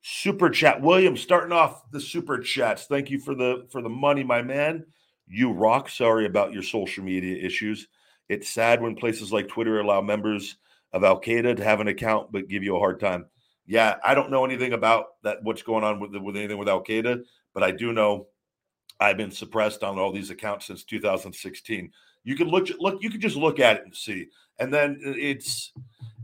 Super 0.00 0.50
chat, 0.50 0.80
William. 0.80 1.16
Starting 1.16 1.52
off 1.52 1.90
the 1.90 2.00
super 2.00 2.38
chats. 2.38 2.86
Thank 2.86 3.10
you 3.10 3.18
for 3.18 3.34
the 3.34 3.66
for 3.70 3.82
the 3.82 3.88
money, 3.88 4.24
my 4.24 4.42
man. 4.42 4.86
You 5.28 5.52
rock. 5.52 5.88
Sorry 5.88 6.26
about 6.26 6.52
your 6.52 6.62
social 6.62 7.04
media 7.04 7.44
issues. 7.44 7.86
It's 8.28 8.48
sad 8.48 8.80
when 8.80 8.96
places 8.96 9.32
like 9.32 9.48
Twitter 9.48 9.80
allow 9.80 10.00
members 10.00 10.56
of 10.92 11.04
Al 11.04 11.20
Qaeda 11.20 11.56
to 11.56 11.64
have 11.64 11.80
an 11.80 11.88
account 11.88 12.32
but 12.32 12.48
give 12.48 12.62
you 12.62 12.76
a 12.76 12.78
hard 12.78 12.98
time. 12.98 13.26
Yeah, 13.66 13.96
I 14.04 14.14
don't 14.14 14.30
know 14.30 14.44
anything 14.44 14.72
about 14.72 15.06
that. 15.22 15.38
What's 15.42 15.62
going 15.62 15.84
on 15.84 16.00
with 16.00 16.16
with 16.16 16.36
anything 16.36 16.58
with 16.58 16.68
Al 16.68 16.82
Qaeda, 16.82 17.22
but 17.54 17.62
I 17.62 17.70
do 17.70 17.92
know 17.92 18.26
I've 19.02 19.16
been 19.16 19.30
suppressed 19.30 19.82
on 19.82 19.98
all 19.98 20.12
these 20.12 20.30
accounts 20.30 20.66
since 20.66 20.84
2016. 20.84 21.92
You 22.24 22.36
can 22.36 22.48
look 22.48 22.68
look 22.78 23.02
you 23.02 23.10
can 23.10 23.20
just 23.20 23.36
look 23.36 23.58
at 23.58 23.76
it 23.76 23.84
and 23.84 23.94
see. 23.94 24.28
And 24.58 24.72
then 24.72 24.98
it's 25.02 25.72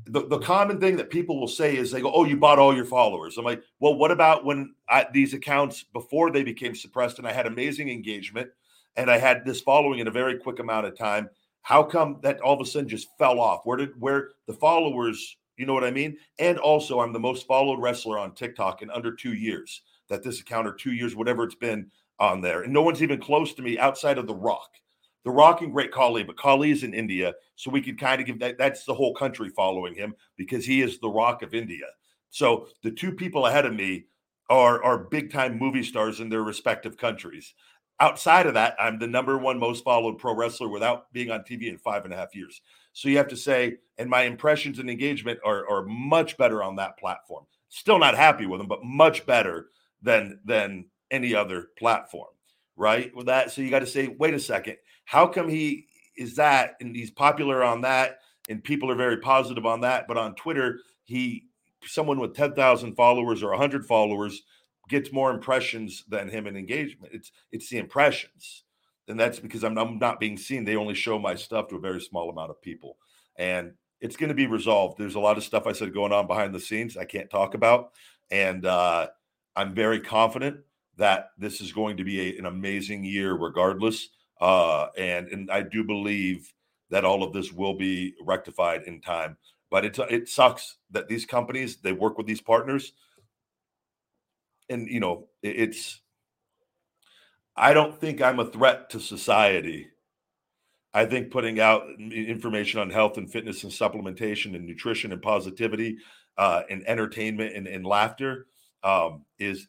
the, 0.07 0.27
the 0.27 0.39
common 0.39 0.81
thing 0.81 0.97
that 0.97 1.11
people 1.11 1.39
will 1.39 1.49
say 1.49 1.77
is 1.77 1.91
they 1.91 2.01
go, 2.01 2.13
"Oh, 2.13 2.25
you 2.25 2.37
bought 2.37 2.59
all 2.59 2.75
your 2.75 2.85
followers." 2.85 3.37
I'm 3.37 3.45
like, 3.45 3.63
"Well, 3.81 3.97
what 3.97 4.11
about 4.11 4.45
when 4.45 4.75
I, 4.89 5.07
these 5.13 5.35
accounts 5.35 5.83
before 5.83 6.31
they 6.31 6.45
became 6.45 6.75
suppressed 6.75 7.19
and 7.19 7.27
I 7.27 7.33
had 7.33 7.47
amazing 7.47 7.91
engagement 7.91 8.49
and 8.97 9.11
I 9.11 9.19
had 9.19 9.45
this 9.45 9.61
following 9.61 9.99
in 9.99 10.09
a 10.09 10.13
very 10.13 10.39
quick 10.39 10.61
amount 10.61 10.87
of 10.87 10.97
time? 10.97 11.29
How 11.63 11.83
come 11.83 12.19
that 12.23 12.41
all 12.41 12.55
of 12.55 12.61
a 12.61 12.65
sudden 12.65 12.89
just 12.89 13.09
fell 13.19 13.41
off? 13.41 13.63
Where 13.65 13.77
did 13.77 14.01
where 14.01 14.31
the 14.47 14.55
followers? 14.55 15.37
You 15.57 15.67
know 15.67 15.75
what 15.75 15.85
I 15.85 15.91
mean? 15.91 16.17
And 16.39 16.59
also, 16.59 17.01
I'm 17.01 17.13
the 17.13 17.19
most 17.19 17.47
followed 17.47 17.81
wrestler 17.81 18.19
on 18.19 18.35
TikTok 18.35 18.83
in 18.83 18.91
under 18.91 19.13
two 19.13 19.35
years. 19.35 19.83
That 20.09 20.23
this 20.23 20.41
account 20.41 20.67
or 20.67 20.73
two 20.73 20.93
years, 20.93 21.15
whatever 21.15 21.45
it's 21.45 21.55
been 21.55 21.91
on 22.21 22.41
there. 22.41 22.63
And 22.63 22.73
no 22.73 22.83
one's 22.83 23.03
even 23.03 23.21
close 23.21 23.55
to 23.55 23.63
me 23.63 23.79
outside 23.79 24.19
of 24.19 24.27
The 24.27 24.35
Rock. 24.35 24.71
The 25.25 25.31
Rock 25.31 25.61
and 25.61 25.73
Great 25.73 25.93
Khali, 25.93 26.23
but 26.23 26.39
Khali 26.39 26.71
is 26.71 26.85
in 26.85 26.95
India. 26.95 27.35
So 27.57 27.71
we 27.71 27.83
could 27.83 27.99
kind 27.99 28.21
of 28.21 28.27
give 28.27 28.39
that, 28.39 28.57
that's 28.57 28.85
the 28.85 28.95
whole 28.95 29.15
country 29.15 29.51
following 29.51 29.95
him 29.95 30.15
because 30.37 30.65
he 30.65 30.81
is 30.81 30.99
the 30.99 31.11
Rock 31.11 31.43
of 31.43 31.55
India. 31.55 31.87
So 32.31 32.69
the 32.83 32.91
two 32.91 33.13
people 33.13 33.47
ahead 33.47 33.67
of 33.67 33.75
me 33.75 34.07
are, 34.49 34.83
are 34.83 34.99
big 34.99 35.33
time 35.33 35.59
movie 35.59 35.83
stars 35.83 36.21
in 36.21 36.29
their 36.29 36.43
respective 36.43 36.97
countries. 36.97 37.55
Outside 38.01 38.47
of 38.47 38.55
that, 38.55 38.77
I'm 38.79 38.99
the 38.99 39.09
number 39.09 39.37
one 39.37 39.59
most 39.59 39.83
followed 39.83 40.19
pro 40.19 40.35
wrestler 40.35 40.69
without 40.69 41.13
being 41.13 41.31
on 41.31 41.41
TV 41.41 41.69
in 41.69 41.79
five 41.79 42.05
and 42.05 42.15
a 42.15 42.17
half 42.17 42.35
years. 42.35 42.61
So 42.93 43.09
you 43.09 43.17
have 43.17 43.29
to 43.29 43.37
say, 43.37 43.79
and 43.99 44.09
my 44.09 44.23
impressions 44.23 44.79
and 44.79 44.89
engagement 44.89 45.41
are, 45.45 45.69
are 45.69 45.85
much 45.85 46.37
better 46.37 46.63
on 46.63 46.77
that 46.77 46.97
platform. 46.97 47.45
Still 47.69 47.99
not 47.99 48.17
happy 48.17 48.47
with 48.47 48.61
them, 48.61 48.69
but 48.69 48.85
much 48.85 49.27
better 49.27 49.67
than 50.01 50.39
than 50.45 50.87
any 51.11 51.35
other 51.35 51.69
platform, 51.79 52.31
right? 52.77 53.15
With 53.15 53.27
that, 53.27 53.51
so 53.51 53.63
you 53.63 53.71
got 53.71 53.81
to 53.81 53.87
say, 53.87 54.09
wait 54.09 54.35
a 54.35 54.41
second, 54.41 54.77
how 55.05 55.27
come 55.27 55.49
he 55.49 55.87
is 56.17 56.37
that 56.37 56.75
and 56.81 56.95
he's 56.95 57.11
popular 57.11 57.63
on 57.63 57.83
that 57.83 58.19
and 58.49 58.65
people 58.65 58.91
are 58.91 58.97
very 58.97 59.19
positive 59.19 59.67
on 59.67 59.83
that, 59.83 60.09
but 60.09 60.17
on 60.17 60.35
Twitter, 60.35 60.81
he 61.05 61.45
someone 61.85 62.19
with 62.19 62.35
10,000 62.35 62.95
followers 62.97 63.43
or 63.43 63.51
100 63.51 63.87
followers 63.87 64.43
gets 64.89 65.13
more 65.13 65.31
impressions 65.31 66.05
than 66.09 66.29
him 66.29 66.47
in 66.47 66.57
engagement. 66.57 67.13
It's 67.15 67.31
it's 67.53 67.69
the 67.69 67.79
impressions. 67.79 68.65
And 69.07 69.19
that's 69.19 69.39
because 69.39 69.65
I'm, 69.65 69.79
I'm 69.79 69.99
not 69.99 70.21
being 70.21 70.37
seen. 70.37 70.65
They 70.65 70.77
only 70.77 70.95
show 70.95 71.19
my 71.19 71.35
stuff 71.35 71.69
to 71.69 71.77
a 71.77 71.81
very 71.81 72.01
small 72.01 72.29
amount 72.29 72.51
of 72.51 72.61
people. 72.61 72.99
And 73.37 73.73
it's 74.01 74.17
going 74.17 74.29
to 74.29 74.35
be 74.35 74.47
resolved. 74.47 74.99
There's 74.99 75.15
a 75.15 75.21
lot 75.21 75.39
of 75.39 75.45
stuff 75.45 75.67
I 75.67 75.73
said 75.73 75.95
going 75.95 76.13
on 76.13 76.27
behind 76.27 76.55
the 76.55 76.61
scenes 76.61 76.97
I 76.97 77.07
can't 77.07 77.31
talk 77.31 77.55
about. 77.55 77.93
And 78.31 78.67
uh, 78.67 79.09
I'm 79.57 79.75
very 79.75 80.01
confident 80.01 80.59
that 80.99 81.31
this 81.39 81.61
is 81.61 81.73
going 81.73 81.97
to 81.97 82.05
be 82.05 82.21
a, 82.21 82.39
an 82.39 82.47
amazing 82.47 83.05
year 83.05 83.33
regardless. 83.35 84.09
Uh, 84.41 84.89
and 84.97 85.29
and 85.29 85.51
I 85.51 85.63
do 85.63 85.83
believe 85.83 86.53
that 86.91 87.05
all 87.05 87.23
of 87.23 87.33
this 87.33 87.53
will 87.53 87.75
be 87.75 88.15
rectified 88.21 88.83
in 88.83 89.01
time. 89.01 89.37
But 89.71 89.85
it 89.85 89.99
it 90.11 90.29
sucks 90.29 90.77
that 90.91 91.09
these 91.09 91.25
companies 91.25 91.77
they 91.77 91.93
work 91.93 92.19
with 92.19 92.27
these 92.27 92.41
partners, 92.41 92.93
and 94.69 94.89
you 94.89 95.01
know 95.01 95.29
it, 95.43 95.57
it's. 95.57 96.01
I 97.57 97.73
don't 97.73 97.99
think 98.01 98.23
I'm 98.23 98.39
a 98.39 98.47
threat 98.47 98.91
to 98.91 99.01
society. 99.01 99.89
I 100.95 101.05
think 101.07 101.31
putting 101.31 101.61
out 101.61 101.89
information 101.99 102.81
on 102.81 102.89
health 102.89 103.19
and 103.19 103.31
fitness 103.31 103.63
and 103.65 103.73
supplementation 103.73 104.55
and 104.55 104.65
nutrition 104.65 105.13
and 105.13 105.21
positivity 105.21 105.99
uh, 106.39 106.63
and 106.71 106.87
entertainment 106.89 107.55
and, 107.55 107.67
and 107.67 107.85
laughter 107.85 108.47
um, 108.83 109.25
is 109.39 109.69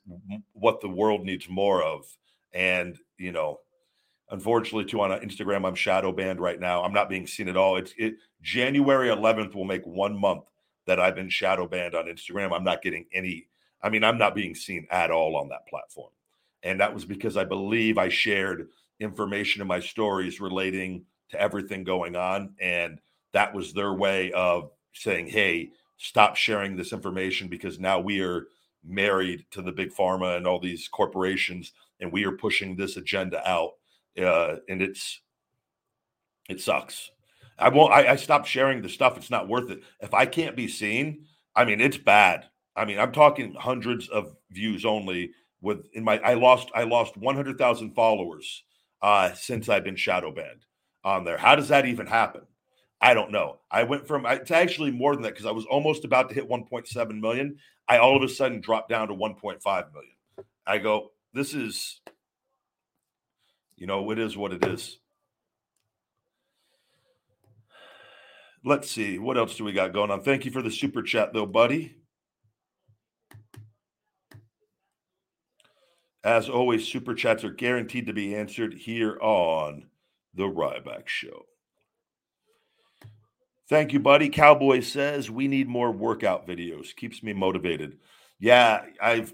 what 0.54 0.82
the 0.82 0.90
world 0.90 1.24
needs 1.24 1.50
more 1.50 1.84
of. 1.84 2.06
And, 2.54 2.98
you 3.18 3.32
know, 3.32 3.60
unfortunately, 4.30 4.86
too, 4.86 5.02
on 5.02 5.12
Instagram, 5.22 5.66
I'm 5.68 5.76
shadow 5.76 6.12
banned 6.12 6.40
right 6.40 6.60
now. 6.60 6.84
I'm 6.84 6.94
not 6.94 7.10
being 7.10 7.28
seen 7.28 7.48
at 7.48 7.58
all. 7.58 7.78
It's 7.78 7.94
it, 7.98 8.16
January 8.42 9.10
11th 9.10 9.56
will 9.56 9.66
make 9.66 9.86
one 9.86 10.20
month 10.20 10.44
that 10.88 11.00
I've 11.00 11.16
been 11.16 11.30
shadow 11.30 11.68
banned 11.68 11.96
on 11.96 12.06
Instagram. 12.06 12.56
I'm 12.56 12.64
not 12.64 12.82
getting 12.82 13.06
any, 13.14 13.48
I 13.82 13.90
mean, 13.90 14.04
I'm 14.04 14.18
not 14.18 14.36
being 14.36 14.56
seen 14.56 14.88
at 14.90 15.12
all 15.12 15.36
on 15.36 15.50
that 15.50 15.68
platform. 15.68 16.12
And 16.64 16.80
that 16.80 16.94
was 16.94 17.06
because 17.06 17.38
I 17.38 17.44
believe 17.44 17.98
I 17.98 18.10
shared 18.10 18.68
information 19.00 19.62
in 19.62 19.68
my 19.68 19.80
stories 19.80 20.42
relating 20.42 21.06
to 21.30 21.40
everything 21.40 21.84
going 21.84 22.16
on. 22.16 22.56
And 22.60 23.00
that 23.34 23.54
was 23.54 23.74
their 23.74 23.94
way 23.94 24.32
of 24.32 24.72
saying, 24.94 25.28
hey, 25.28 25.70
stop 25.98 26.36
sharing 26.36 26.76
this 26.76 26.92
information 26.92 27.48
because 27.48 27.80
now 27.80 28.00
we 28.00 28.22
are 28.22 28.48
married 28.84 29.46
to 29.52 29.62
the 29.62 29.72
big 29.72 29.94
pharma 29.94 30.38
and 30.38 30.48
all 30.48 30.60
these 30.60 30.88
corporations, 30.88 31.74
and 32.00 32.12
we 32.12 32.26
are 32.26 32.32
pushing 32.32 32.76
this 32.76 32.98
agenda 32.98 33.48
out. 33.48 33.74
Uh, 34.20 34.58
and 34.68 34.82
it's 34.82 35.22
it 36.50 36.60
sucks. 36.60 37.12
I 37.58 37.70
won't. 37.70 37.94
I, 37.94 38.14
I 38.14 38.16
stopped 38.16 38.48
sharing 38.48 38.82
the 38.82 38.90
stuff. 38.90 39.18
It's 39.18 39.30
not 39.30 39.48
worth 39.48 39.70
it. 39.70 39.82
If 40.00 40.14
I 40.14 40.26
can't 40.26 40.56
be 40.56 40.68
seen, 40.68 41.26
I 41.56 41.66
mean, 41.66 41.82
it's 41.82 41.98
bad. 41.98 42.46
I 42.76 42.86
mean, 42.86 43.00
I'm 43.00 43.12
talking 43.12 43.54
hundreds 43.54 44.08
of 44.10 44.36
views 44.52 44.86
only. 44.86 45.32
With 45.62 45.88
in 45.94 46.04
my, 46.04 46.20
I 46.20 46.36
lost. 46.36 46.72
I 46.74 46.84
lost 46.84 47.18
100,000 47.18 47.94
followers 47.94 48.64
uh, 49.02 49.34
since 49.34 49.68
I've 49.70 49.84
been 49.84 49.98
shadow 49.98 50.32
banned 50.32 50.66
on 51.04 51.26
there. 51.26 51.38
How 51.38 51.56
does 51.56 51.68
that 51.68 51.86
even 51.86 52.08
happen? 52.08 52.42
I 53.02 53.14
don't 53.14 53.32
know. 53.32 53.60
I 53.72 53.84
went 53.84 54.08
from 54.08 54.26
it's 54.26 54.52
actually 54.52 54.92
more 54.92 55.14
than 55.14 55.24
that 55.24 55.34
because 55.34 55.46
I 55.46 55.52
was 55.52 55.66
almost 55.66 56.04
about 56.06 56.30
to 56.30 56.36
hit 56.36 56.50
1.7 56.50 57.20
million. 57.20 57.58
I 57.90 57.98
all 57.98 58.16
of 58.16 58.22
a 58.22 58.30
sudden 58.30 58.62
dropped 58.62 58.90
down 58.90 59.08
to 59.08 59.16
1.5 59.16 59.64
million. 59.66 60.14
I 60.66 60.78
go, 60.78 61.10
this 61.34 61.56
is, 61.56 62.02
you 63.76 63.88
know, 63.88 64.12
it 64.12 64.20
is 64.20 64.38
what 64.38 64.54
it 64.54 64.64
is. 64.66 65.00
Let's 68.64 68.92
see. 68.92 69.18
What 69.18 69.38
else 69.38 69.56
do 69.56 69.64
we 69.64 69.74
got 69.74 69.94
going 69.94 70.12
on? 70.12 70.22
Thank 70.22 70.46
you 70.46 70.52
for 70.52 70.62
the 70.62 70.70
super 70.70 71.02
chat, 71.02 71.34
though, 71.34 71.48
buddy. 71.48 71.96
As 76.24 76.50
always, 76.50 76.88
super 76.88 77.16
chats 77.16 77.44
are 77.44 77.52
guaranteed 77.52 78.06
to 78.06 78.14
be 78.14 78.36
answered 78.36 78.74
here 78.74 79.18
on 79.22 79.88
The 80.36 80.44
Ryback 80.44 81.08
Show. 81.08 81.46
Thank 83.70 83.94
you, 83.94 84.00
buddy. 84.00 84.30
Cowboy 84.30 84.80
says 84.80 85.30
we 85.30 85.48
need 85.48 85.70
more 85.70 85.92
workout 85.92 86.48
videos. 86.48 86.96
Keeps 86.96 87.22
me 87.22 87.34
motivated. 87.34 88.00
Yeah, 88.40 88.84
I've. 89.00 89.34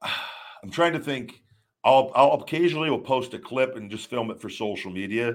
I'm 0.62 0.70
trying 0.70 0.92
to 0.92 1.00
think. 1.00 1.42
I'll 1.82 2.12
I'll 2.14 2.34
occasionally 2.34 2.88
will 2.88 3.00
post 3.00 3.34
a 3.34 3.38
clip 3.38 3.74
and 3.74 3.90
just 3.90 4.08
film 4.08 4.30
it 4.30 4.40
for 4.40 4.48
social 4.48 4.92
media. 4.92 5.30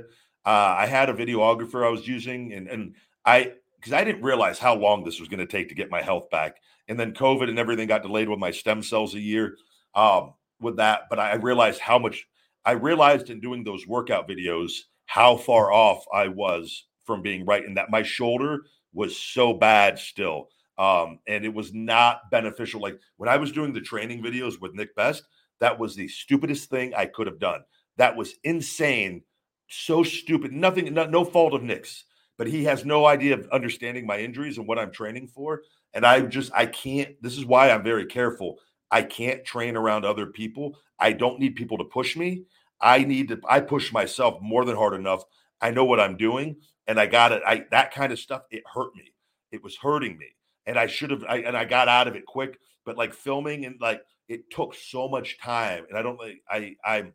Uh, 0.46 0.76
I 0.78 0.86
had 0.86 1.10
a 1.10 1.14
videographer 1.14 1.86
I 1.86 1.90
was 1.90 2.08
using, 2.08 2.54
and 2.54 2.70
and 2.70 2.96
I 3.26 3.54
because 3.78 3.92
I 3.92 4.06
didn't 4.06 4.24
realize 4.24 4.58
how 4.58 4.76
long 4.76 5.04
this 5.04 5.20
was 5.20 5.28
going 5.28 5.40
to 5.40 5.46
take 5.46 5.68
to 5.70 5.76
get 5.76 5.92
my 5.92 6.02
health 6.02 6.30
back, 6.30 6.58
and 6.88 6.98
then 6.98 7.14
COVID 7.14 7.50
and 7.50 7.60
everything 7.60 7.88
got 7.88 8.04
delayed 8.04 8.30
with 8.30 8.40
my 8.40 8.52
stem 8.52 8.82
cells 8.82 9.14
a 9.14 9.20
year. 9.20 9.58
Um, 9.94 10.36
with 10.62 10.78
that, 10.78 11.02
but 11.10 11.20
I 11.20 11.36
realized 11.36 11.82
how 11.82 12.00
much 12.00 12.28
I 12.64 12.72
realized 12.72 13.30
in 13.30 13.42
doing 13.42 13.64
those 13.64 13.86
workout 13.86 14.30
videos 14.30 14.72
how 15.06 15.36
far 15.36 15.72
off 15.72 16.06
I 16.14 16.30
was 16.30 16.86
from 17.06 17.22
being 17.22 17.46
right, 17.46 17.66
and 17.66 17.78
that 17.78 17.90
my 17.90 18.04
shoulder 18.04 18.66
was 18.94 19.18
so 19.18 19.54
bad 19.54 20.00
still. 20.00 20.50
Um, 20.78 21.20
and 21.28 21.46
it 21.46 21.54
was 21.54 21.74
not 21.74 22.30
beneficial. 22.32 22.82
Like 22.82 23.00
when 23.18 23.30
I 23.30 23.38
was 23.38 23.52
doing 23.52 23.74
the 23.74 23.82
training 23.82 24.22
videos 24.22 24.60
with 24.60 24.74
Nick 24.74 24.96
Best, 24.96 25.24
that 25.60 25.80
was 25.80 25.96
the 25.96 26.08
stupidest 26.08 26.70
thing 26.70 26.94
I 26.94 27.06
could 27.06 27.28
have 27.28 27.40
done. 27.40 27.62
That 27.98 28.16
was 28.16 28.36
insane, 28.44 29.24
so 29.70 30.04
stupid. 30.04 30.52
Nothing, 30.52 30.94
no, 30.94 31.06
no 31.06 31.24
fault 31.24 31.54
of 31.54 31.64
Nick's, 31.64 32.04
but 32.38 32.48
he 32.48 32.66
has 32.66 32.86
no 32.86 33.06
idea 33.06 33.36
of 33.36 33.48
understanding 33.52 34.06
my 34.06 34.20
injuries 34.20 34.58
and 34.58 34.68
what 34.68 34.80
I'm 34.80 34.92
training 34.92 35.28
for. 35.28 35.62
And 35.94 36.06
I 36.06 36.22
just, 36.22 36.52
I 36.54 36.66
can't. 36.66 37.16
This 37.22 37.38
is 37.38 37.46
why 37.46 37.72
I'm 37.72 37.84
very 37.84 38.06
careful. 38.06 38.60
I 38.92 39.02
can't 39.02 39.46
train 39.46 39.78
around 39.78 40.04
other 40.04 40.26
people. 40.26 40.78
I 41.00 41.14
don't 41.14 41.40
need 41.40 41.56
people 41.56 41.78
to 41.78 41.86
push 41.86 42.18
me. 42.18 42.44
I 42.82 43.06
need 43.06 43.30
to. 43.30 43.40
I 43.50 43.62
push 43.62 43.94
myself 43.94 44.42
more 44.42 44.66
than 44.66 44.76
hard 44.76 44.94
enough. 44.94 45.24
I 45.62 45.72
know 45.72 45.86
what 45.86 46.02
I'm 46.02 46.18
doing, 46.18 46.58
and 46.88 47.00
I 47.00 47.08
got 47.08 47.32
it. 47.32 47.42
I 47.46 47.66
that 47.72 47.94
kind 47.94 48.12
of 48.12 48.20
stuff. 48.20 48.44
It 48.52 48.64
hurt 48.72 48.96
me. 48.96 49.14
It 49.52 49.64
was 49.64 49.78
hurting 49.78 50.18
me 50.18 50.36
and 50.66 50.78
I 50.78 50.88
should 50.88 51.12
have 51.12 51.24
I, 51.28 51.38
and 51.38 51.56
I 51.56 51.66
got 51.66 51.88
out 51.88 52.08
of 52.08 52.16
it 52.16 52.26
quick. 52.26 52.60
But 52.86 52.98
like 52.98 53.14
filming 53.14 53.66
and 53.66 53.80
like 53.82 54.02
it 54.28 54.50
took 54.52 54.76
so 54.76 55.08
much 55.08 55.40
time, 55.40 55.86
and 55.90 55.98
I 55.98 56.02
don't 56.02 56.20
like 56.20 56.42
I 56.50 56.76
I'm 56.86 57.14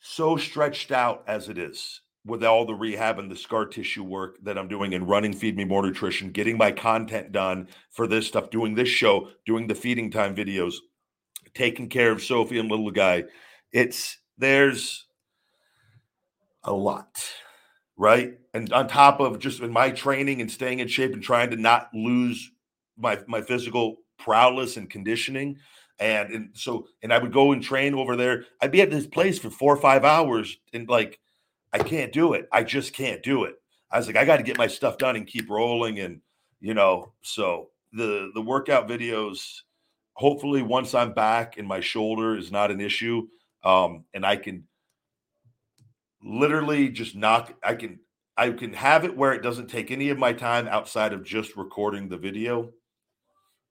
so 0.00 0.36
stretched 0.36 0.92
out 0.92 1.24
as 1.26 1.48
it 1.48 1.58
is 1.58 2.00
with 2.24 2.44
all 2.44 2.64
the 2.64 2.74
rehab 2.74 3.18
and 3.18 3.30
the 3.30 3.36
scar 3.36 3.66
tissue 3.66 4.04
work 4.04 4.36
that 4.42 4.56
I'm 4.56 4.68
doing 4.68 4.94
and 4.94 5.08
running 5.08 5.32
Feed 5.32 5.56
Me 5.56 5.64
More 5.64 5.82
Nutrition, 5.82 6.30
getting 6.30 6.56
my 6.56 6.70
content 6.70 7.32
done 7.32 7.68
for 7.90 8.06
this 8.06 8.28
stuff, 8.28 8.50
doing 8.50 8.74
this 8.74 8.88
show, 8.88 9.30
doing 9.44 9.66
the 9.66 9.74
feeding 9.74 10.10
time 10.10 10.34
videos, 10.34 10.74
taking 11.54 11.88
care 11.88 12.12
of 12.12 12.22
Sophie 12.22 12.58
and 12.58 12.70
little 12.70 12.92
guy. 12.92 13.24
It's 13.72 14.18
there's 14.38 15.06
a 16.62 16.72
lot 16.72 17.24
right? 18.02 18.36
And 18.52 18.72
on 18.72 18.88
top 18.88 19.20
of 19.20 19.38
just 19.38 19.60
in 19.60 19.70
my 19.70 19.90
training 19.92 20.40
and 20.40 20.50
staying 20.50 20.80
in 20.80 20.88
shape 20.88 21.12
and 21.12 21.22
trying 21.22 21.50
to 21.50 21.56
not 21.56 21.88
lose 21.94 22.50
my 22.98 23.20
my 23.28 23.40
physical 23.40 23.98
prowess 24.18 24.76
and 24.76 24.90
conditioning. 24.90 25.56
And, 26.00 26.30
and 26.32 26.48
so 26.52 26.88
and 27.04 27.12
I 27.12 27.18
would 27.18 27.32
go 27.32 27.52
and 27.52 27.62
train 27.62 27.94
over 27.94 28.16
there. 28.16 28.44
I'd 28.60 28.72
be 28.72 28.82
at 28.82 28.90
this 28.90 29.06
place 29.06 29.38
for 29.38 29.50
four 29.50 29.72
or 29.72 29.80
five 29.80 30.04
hours 30.04 30.58
and 30.72 30.88
like 30.88 31.20
I 31.72 31.78
can't 31.78 32.12
do 32.12 32.32
it. 32.32 32.48
I 32.50 32.64
just 32.64 32.92
can't 32.92 33.22
do 33.22 33.44
it. 33.44 33.54
I 33.92 33.98
was 33.98 34.08
like, 34.08 34.16
I 34.16 34.24
got 34.24 34.38
to 34.38 34.42
get 34.42 34.58
my 34.58 34.66
stuff 34.66 34.98
done 34.98 35.14
and 35.14 35.24
keep 35.24 35.48
rolling. 35.48 36.00
And 36.00 36.22
you 36.60 36.74
know, 36.74 37.12
so 37.22 37.68
the 37.92 38.32
the 38.34 38.42
workout 38.42 38.88
videos, 38.88 39.60
hopefully 40.14 40.62
once 40.62 40.92
I'm 40.92 41.12
back 41.12 41.56
and 41.56 41.68
my 41.68 41.78
shoulder 41.78 42.36
is 42.36 42.50
not 42.50 42.72
an 42.72 42.80
issue, 42.80 43.28
um, 43.62 44.06
and 44.12 44.26
I 44.26 44.34
can 44.34 44.64
literally 46.24 46.88
just 46.88 47.14
knock 47.16 47.54
I 47.62 47.74
can 47.74 47.98
I 48.36 48.50
can 48.50 48.72
have 48.72 49.04
it 49.04 49.16
where 49.16 49.32
it 49.32 49.42
doesn't 49.42 49.68
take 49.68 49.90
any 49.90 50.08
of 50.08 50.18
my 50.18 50.32
time 50.32 50.66
outside 50.68 51.12
of 51.12 51.24
just 51.24 51.56
recording 51.56 52.08
the 52.08 52.16
video. 52.16 52.70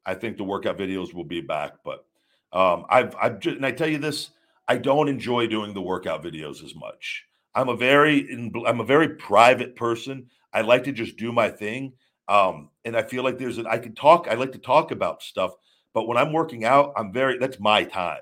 I 0.06 0.14
think 0.14 0.38
the 0.38 0.44
workout 0.44 0.78
videos 0.78 1.14
will 1.14 1.24
be 1.24 1.42
back, 1.42 1.74
but 1.84 2.06
um, 2.54 2.86
I've 2.90 3.16
I've 3.22 3.40
just 3.40 3.58
and 3.58 3.66
I 3.66 3.72
tell 3.72 3.88
you 3.88 3.98
this, 3.98 4.32
I 4.68 4.78
don't 4.78 5.10
enjoy 5.10 5.48
doing 5.48 5.74
the 5.74 5.82
workout 5.82 6.24
videos 6.24 6.64
as 6.64 6.76
much. 6.76 7.26
I'm 7.56 7.70
a 7.70 7.76
very 7.76 8.28
I'm 8.66 8.80
a 8.80 8.86
very 8.86 9.10
private 9.10 9.76
person. 9.76 10.28
I 10.54 10.62
like 10.62 10.84
to 10.86 10.92
just 10.92 11.18
do 11.18 11.32
my 11.32 11.50
thing, 11.50 11.94
um, 12.28 12.70
and 12.86 12.96
I 12.96 13.04
feel 13.04 13.24
like 13.24 13.38
there's 13.38 13.58
an 13.58 13.68
I 13.68 13.78
can 13.78 13.96
talk. 13.96 14.28
I 14.30 14.36
like 14.36 14.52
to 14.54 14.60
talk 14.60 14.92
about 14.92 15.24
stuff, 15.24 15.54
but 15.94 16.08
when 16.08 16.18
I'm 16.18 16.34
working 16.34 16.66
out, 16.66 16.94
I'm 16.96 17.12
very 17.14 17.38
that's 17.38 17.60
my 17.60 17.84
time, 17.84 18.22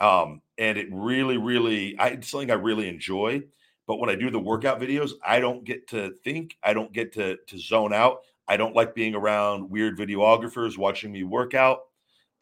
um, 0.00 0.42
and 0.58 0.78
it 0.78 0.88
really, 0.90 1.36
really, 1.36 1.98
I, 1.98 2.08
it's 2.08 2.30
something 2.30 2.50
I 2.50 2.54
really 2.54 2.88
enjoy. 2.88 3.42
But 3.86 3.98
when 3.98 4.10
I 4.10 4.14
do 4.14 4.30
the 4.30 4.38
workout 4.38 4.80
videos, 4.80 5.12
I 5.24 5.40
don't 5.40 5.64
get 5.64 5.88
to 5.88 6.12
think. 6.24 6.56
I 6.62 6.72
don't 6.72 6.92
get 6.92 7.12
to 7.14 7.36
to 7.46 7.58
zone 7.58 7.92
out. 7.92 8.20
I 8.48 8.56
don't 8.56 8.74
like 8.74 8.94
being 8.94 9.14
around 9.14 9.70
weird 9.70 9.98
videographers 9.98 10.78
watching 10.78 11.12
me 11.12 11.24
work 11.24 11.54
out. 11.54 11.80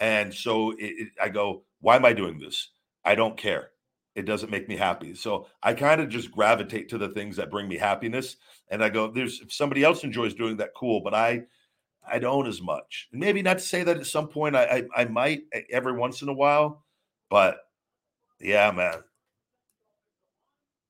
And 0.01 0.33
so 0.35 0.73
it, 0.73 0.77
it, 0.81 1.09
I 1.23 1.29
go, 1.29 1.65
why 1.81 1.97
am 1.97 2.05
I 2.05 2.13
doing 2.13 2.39
this? 2.39 2.71
I 3.05 3.15
don't 3.15 3.37
care. 3.37 3.71
It 4.15 4.27
doesn't 4.27 4.51
make 4.51 4.69
me 4.69 4.77
happy. 4.77 5.15
So 5.15 5.47
I 5.63 5.75
kind 5.75 6.01
of 6.01 6.09
just 6.09 6.31
gravitate 6.31 6.89
to 6.91 6.99
the 6.99 7.09
things 7.09 7.37
that 7.37 7.51
bring 7.51 7.69
me 7.69 7.77
happiness. 7.77 8.37
And 8.71 8.83
I 8.83 8.89
go, 8.89 9.11
there's 9.11 9.41
if 9.41 9.53
somebody 9.53 9.83
else 9.83 10.05
enjoys 10.05 10.35
doing 10.35 10.57
that, 10.59 10.75
cool. 10.75 11.01
But 11.01 11.15
I 11.15 11.43
I 12.07 12.19
don't 12.19 12.47
as 12.47 12.61
much. 12.61 13.09
Maybe 13.13 13.43
not 13.43 13.59
to 13.59 13.65
say 13.65 13.83
that 13.83 13.97
at 13.97 14.07
some 14.07 14.29
point 14.29 14.57
I, 14.57 14.87
I, 14.97 15.03
I 15.03 15.05
might 15.07 15.43
every 15.71 15.93
once 15.93 16.23
in 16.23 16.29
a 16.29 16.35
while, 16.35 16.85
but 17.31 17.59
yeah, 18.41 18.71
man, 18.71 19.03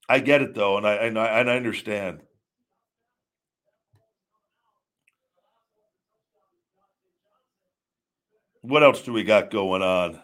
I 0.07 0.19
get 0.19 0.41
it 0.41 0.53
though, 0.53 0.77
and 0.77 0.87
I 0.87 0.95
and 0.95 1.17
I, 1.17 1.39
and 1.39 1.49
I 1.49 1.55
understand. 1.55 2.21
What 8.61 8.83
else 8.83 9.01
do 9.03 9.13
we 9.13 9.23
got 9.23 9.51
going 9.51 9.83
on? 9.83 10.19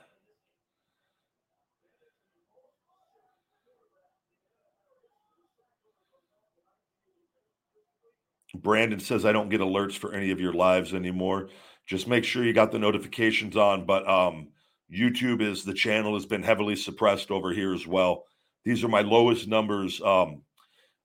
Brandon 8.56 9.00
says 9.00 9.26
I 9.26 9.32
don't 9.32 9.50
get 9.50 9.62
alerts 9.62 9.98
for 9.98 10.13
any 10.13 10.32
of 10.32 10.39
your 10.39 10.54
lives 10.54 10.94
anymore. 10.94 11.50
Just 11.88 12.08
make 12.08 12.24
sure 12.24 12.44
you 12.44 12.54
got 12.54 12.72
the 12.72 12.80
notifications 12.80 13.56
on. 13.56 13.86
But 13.86 14.08
um, 14.10 14.50
YouTube 14.94 15.41
is 15.41 15.63
the 15.63 15.74
channel 15.74 16.13
has 16.15 16.26
been 16.26 16.44
heavily 16.44 16.76
suppressed 16.76 17.32
over 17.32 17.52
here 17.54 17.74
as 17.74 17.88
well. 17.88 18.26
These 18.63 18.84
are 18.84 18.89
my 18.89 19.02
lowest 19.02 19.47
numbers. 19.47 20.02
Um, 20.02 20.43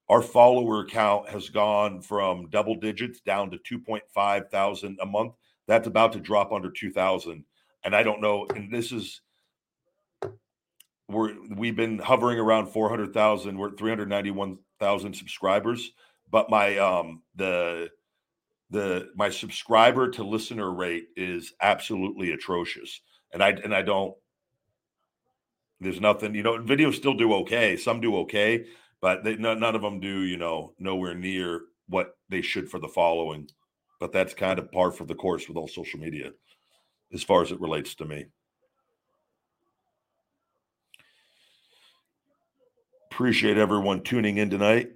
our 0.08 0.22
follower 0.22 0.84
count 0.84 1.28
has 1.28 1.48
gone 1.48 2.00
from 2.00 2.48
double 2.50 2.76
digits 2.76 3.20
down 3.20 3.50
to 3.50 3.58
2.5 3.58 4.50
thousand 4.50 4.98
a 5.00 5.06
month. 5.06 5.32
That's 5.66 5.88
about 5.88 6.12
to 6.12 6.20
drop 6.20 6.52
under 6.52 6.70
2,000. 6.70 7.44
And 7.84 7.96
I 7.96 8.02
don't 8.02 8.20
know. 8.20 8.46
And 8.54 8.72
this 8.72 8.92
is 8.92 9.20
we're 11.08 11.34
we've 11.56 11.76
been 11.76 11.98
hovering 11.98 12.38
around 12.38 12.68
400,000. 12.68 13.58
We're 13.58 13.68
at 13.70 13.78
391,000 13.78 15.14
subscribers. 15.14 15.92
But 16.30 16.50
my 16.50 16.78
um 16.78 17.22
the 17.34 17.90
the 18.70 19.08
my 19.14 19.30
subscriber 19.30 20.10
to 20.10 20.24
listener 20.24 20.72
rate 20.72 21.08
is 21.16 21.52
absolutely 21.60 22.32
atrocious. 22.32 23.00
And 23.32 23.42
I 23.42 23.50
and 23.50 23.74
I 23.74 23.82
don't 23.82 24.14
there's 25.80 26.00
nothing, 26.00 26.34
you 26.34 26.42
know, 26.42 26.58
videos 26.58 26.94
still 26.94 27.14
do 27.14 27.32
okay. 27.34 27.76
Some 27.76 28.00
do 28.00 28.16
okay, 28.18 28.66
but 29.00 29.24
they, 29.24 29.36
none, 29.36 29.60
none 29.60 29.74
of 29.74 29.82
them 29.82 30.00
do, 30.00 30.22
you 30.22 30.36
know, 30.36 30.72
nowhere 30.78 31.14
near 31.14 31.62
what 31.88 32.16
they 32.28 32.42
should 32.42 32.70
for 32.70 32.78
the 32.78 32.88
following. 32.88 33.48
But 34.00 34.12
that's 34.12 34.34
kind 34.34 34.58
of 34.58 34.72
par 34.72 34.90
for 34.90 35.04
the 35.04 35.14
course 35.14 35.48
with 35.48 35.56
all 35.56 35.68
social 35.68 36.00
media 36.00 36.32
as 37.12 37.22
far 37.22 37.42
as 37.42 37.52
it 37.52 37.60
relates 37.60 37.94
to 37.96 38.04
me. 38.04 38.26
Appreciate 43.10 43.56
everyone 43.56 44.02
tuning 44.02 44.36
in 44.36 44.50
tonight. 44.50 44.90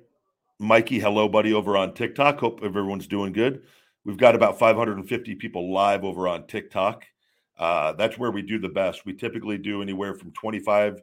Mikey, 0.58 0.98
hello, 0.98 1.26
buddy, 1.26 1.54
over 1.54 1.76
on 1.76 1.94
TikTok. 1.94 2.38
Hope 2.38 2.60
everyone's 2.62 3.06
doing 3.06 3.32
good. 3.32 3.62
We've 4.04 4.18
got 4.18 4.34
about 4.34 4.58
550 4.58 5.36
people 5.36 5.72
live 5.72 6.04
over 6.04 6.28
on 6.28 6.46
TikTok. 6.46 7.06
Uh, 7.60 7.92
that's 7.92 8.16
where 8.16 8.30
we 8.30 8.40
do 8.40 8.58
the 8.58 8.70
best. 8.70 9.04
We 9.04 9.12
typically 9.12 9.58
do 9.58 9.82
anywhere 9.82 10.14
from 10.14 10.32
25. 10.32 11.02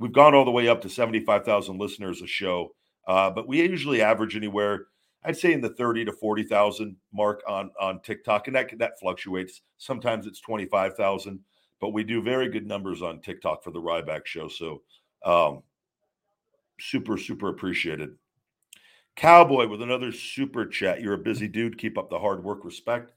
We've 0.00 0.12
gone 0.12 0.34
all 0.34 0.46
the 0.46 0.50
way 0.50 0.66
up 0.66 0.80
to 0.82 0.88
75,000 0.88 1.78
listeners 1.78 2.22
a 2.22 2.26
show, 2.26 2.74
uh, 3.06 3.28
but 3.30 3.46
we 3.46 3.60
usually 3.60 4.00
average 4.00 4.34
anywhere, 4.34 4.86
I'd 5.22 5.36
say, 5.36 5.52
in 5.52 5.60
the 5.60 5.68
30 5.68 6.06
to 6.06 6.12
40,000 6.12 6.96
mark 7.12 7.42
on 7.46 7.70
on 7.78 8.00
TikTok, 8.00 8.46
and 8.46 8.56
that 8.56 8.70
that 8.78 8.98
fluctuates. 8.98 9.60
Sometimes 9.76 10.26
it's 10.26 10.40
25,000, 10.40 11.40
but 11.78 11.90
we 11.90 12.04
do 12.04 12.22
very 12.22 12.48
good 12.48 12.66
numbers 12.66 13.02
on 13.02 13.20
TikTok 13.20 13.62
for 13.62 13.70
the 13.70 13.82
Ryback 13.82 14.24
Show. 14.24 14.48
So, 14.48 14.80
um, 15.26 15.62
super 16.80 17.18
super 17.18 17.50
appreciated. 17.50 18.16
Cowboy 19.14 19.66
with 19.66 19.82
another 19.82 20.12
super 20.12 20.64
chat. 20.64 21.02
You're 21.02 21.14
a 21.14 21.18
busy 21.18 21.48
dude. 21.48 21.76
Keep 21.76 21.98
up 21.98 22.08
the 22.08 22.18
hard 22.18 22.42
work. 22.42 22.64
Respect. 22.64 23.12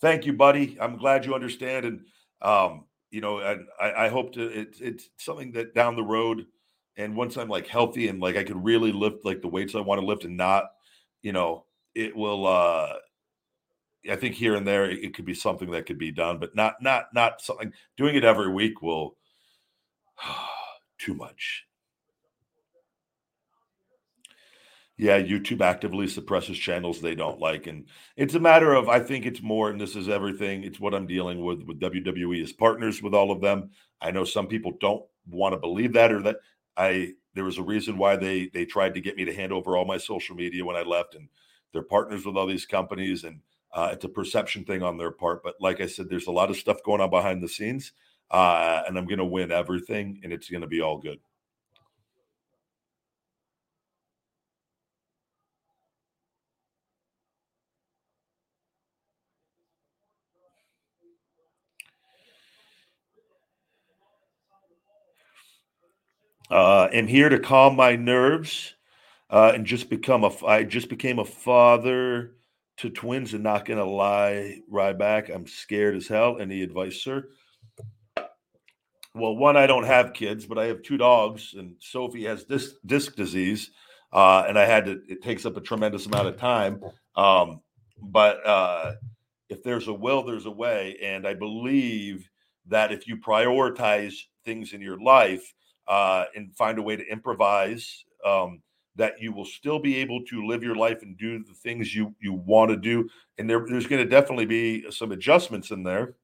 Thank 0.00 0.24
you, 0.24 0.34
buddy. 0.34 0.76
I'm 0.80 0.96
glad 0.96 1.24
you 1.24 1.34
understand 1.34 1.84
and 1.84 2.02
um, 2.42 2.84
you 3.10 3.20
know, 3.20 3.38
and 3.40 3.66
I, 3.80 4.06
I 4.06 4.08
hope 4.08 4.32
to 4.34 4.42
it's 4.42 4.80
it's 4.80 5.10
something 5.18 5.52
that 5.52 5.74
down 5.74 5.96
the 5.96 6.02
road, 6.02 6.46
and 6.96 7.16
once 7.16 7.36
I'm 7.36 7.48
like 7.48 7.66
healthy 7.66 8.08
and 8.08 8.20
like 8.20 8.36
I 8.36 8.44
could 8.44 8.62
really 8.62 8.92
lift 8.92 9.24
like 9.24 9.42
the 9.42 9.48
weights 9.48 9.74
I 9.74 9.80
want 9.80 10.00
to 10.00 10.06
lift 10.06 10.24
and 10.24 10.36
not, 10.36 10.64
you 11.22 11.32
know, 11.32 11.64
it 11.94 12.14
will 12.16 12.46
uh 12.46 12.94
I 14.10 14.16
think 14.16 14.34
here 14.34 14.54
and 14.56 14.66
there 14.66 14.90
it, 14.90 15.04
it 15.04 15.14
could 15.14 15.24
be 15.24 15.34
something 15.34 15.70
that 15.72 15.86
could 15.86 15.98
be 15.98 16.12
done, 16.12 16.38
but 16.38 16.54
not 16.54 16.82
not 16.82 17.06
not 17.14 17.40
something 17.40 17.72
doing 17.96 18.16
it 18.16 18.24
every 18.24 18.52
week 18.52 18.82
will 18.82 19.16
too 20.98 21.14
much. 21.14 21.67
Yeah, 25.00 25.20
YouTube 25.20 25.60
actively 25.60 26.08
suppresses 26.08 26.58
channels 26.58 27.00
they 27.00 27.14
don't 27.14 27.38
like, 27.38 27.68
and 27.68 27.86
it's 28.16 28.34
a 28.34 28.40
matter 28.40 28.74
of 28.74 28.88
I 28.88 28.98
think 28.98 29.26
it's 29.26 29.40
more, 29.40 29.70
and 29.70 29.80
this 29.80 29.94
is 29.94 30.08
everything. 30.08 30.64
It's 30.64 30.80
what 30.80 30.92
I'm 30.92 31.06
dealing 31.06 31.44
with 31.44 31.62
with 31.62 31.78
WWE 31.78 32.42
as 32.42 32.52
partners 32.52 33.00
with 33.00 33.14
all 33.14 33.30
of 33.30 33.40
them. 33.40 33.70
I 34.00 34.10
know 34.10 34.24
some 34.24 34.48
people 34.48 34.72
don't 34.80 35.04
want 35.28 35.52
to 35.52 35.58
believe 35.60 35.92
that, 35.92 36.10
or 36.10 36.20
that 36.22 36.38
I 36.76 37.12
there 37.34 37.44
was 37.44 37.58
a 37.58 37.62
reason 37.62 37.96
why 37.96 38.16
they 38.16 38.48
they 38.52 38.64
tried 38.64 38.94
to 38.94 39.00
get 39.00 39.16
me 39.16 39.24
to 39.24 39.34
hand 39.34 39.52
over 39.52 39.76
all 39.76 39.84
my 39.84 39.98
social 39.98 40.34
media 40.34 40.64
when 40.64 40.74
I 40.76 40.82
left, 40.82 41.14
and 41.14 41.28
they're 41.72 41.82
partners 41.82 42.26
with 42.26 42.36
all 42.36 42.46
these 42.46 42.66
companies, 42.66 43.22
and 43.22 43.40
uh, 43.72 43.90
it's 43.92 44.04
a 44.04 44.08
perception 44.08 44.64
thing 44.64 44.82
on 44.82 44.98
their 44.98 45.12
part. 45.12 45.44
But 45.44 45.54
like 45.60 45.80
I 45.80 45.86
said, 45.86 46.08
there's 46.10 46.26
a 46.26 46.32
lot 46.32 46.50
of 46.50 46.56
stuff 46.56 46.82
going 46.84 47.00
on 47.00 47.10
behind 47.10 47.40
the 47.40 47.48
scenes, 47.48 47.92
uh, 48.32 48.82
and 48.88 48.98
I'm 48.98 49.06
going 49.06 49.18
to 49.18 49.24
win 49.24 49.52
everything, 49.52 50.20
and 50.24 50.32
it's 50.32 50.50
going 50.50 50.62
to 50.62 50.66
be 50.66 50.80
all 50.80 50.98
good. 50.98 51.20
Uh, 66.50 66.88
am 66.92 67.06
here 67.06 67.28
to 67.28 67.38
calm 67.38 67.76
my 67.76 67.94
nerves 67.94 68.74
uh, 69.30 69.52
and 69.54 69.66
just 69.66 69.90
become 69.90 70.24
a. 70.24 70.46
I 70.46 70.64
just 70.64 70.88
became 70.88 71.18
a 71.18 71.24
father 71.24 72.36
to 72.78 72.90
twins, 72.90 73.34
and 73.34 73.42
not 73.42 73.66
gonna 73.66 73.84
lie, 73.84 74.60
Ryback. 74.72 75.34
I'm 75.34 75.46
scared 75.46 75.96
as 75.96 76.08
hell. 76.08 76.38
Any 76.40 76.62
advice, 76.62 77.02
sir? 77.02 77.28
Well, 79.14 79.36
one, 79.36 79.56
I 79.56 79.66
don't 79.66 79.84
have 79.84 80.14
kids, 80.14 80.46
but 80.46 80.58
I 80.58 80.66
have 80.66 80.82
two 80.82 80.96
dogs, 80.96 81.54
and 81.56 81.74
Sophie 81.80 82.24
has 82.24 82.44
this 82.46 82.74
disc 82.86 83.14
disease, 83.16 83.70
uh, 84.12 84.44
and 84.48 84.58
I 84.58 84.64
had 84.64 84.86
to. 84.86 85.02
It 85.08 85.22
takes 85.22 85.44
up 85.44 85.56
a 85.56 85.60
tremendous 85.60 86.06
amount 86.06 86.28
of 86.28 86.38
time, 86.38 86.80
um, 87.14 87.60
but 88.00 88.46
uh, 88.46 88.94
if 89.50 89.62
there's 89.62 89.88
a 89.88 89.92
will, 89.92 90.22
there's 90.22 90.46
a 90.46 90.50
way, 90.50 90.96
and 91.02 91.26
I 91.26 91.34
believe 91.34 92.30
that 92.68 92.92
if 92.92 93.06
you 93.06 93.16
prioritize 93.18 94.14
things 94.44 94.72
in 94.72 94.80
your 94.80 94.98
life 94.98 95.52
uh, 95.88 96.24
and 96.36 96.54
find 96.54 96.78
a 96.78 96.82
way 96.82 96.96
to 96.96 97.06
improvise. 97.06 98.04
Um, 98.24 98.62
that 98.96 99.22
you 99.22 99.32
will 99.32 99.44
still 99.44 99.78
be 99.78 99.96
able 99.98 100.24
to 100.24 100.44
live 100.44 100.64
your 100.64 100.74
life 100.74 101.02
and 101.02 101.16
do 101.16 101.38
the 101.44 101.54
things 101.54 101.94
you 101.94 102.14
you 102.20 102.32
want 102.32 102.68
to 102.70 102.76
do, 102.76 103.08
and 103.38 103.48
there, 103.48 103.64
there's 103.68 103.86
going 103.86 104.02
to 104.02 104.08
definitely 104.08 104.44
be 104.46 104.90
some 104.90 105.12
adjustments 105.12 105.70
in 105.70 105.84
there. 105.84 106.16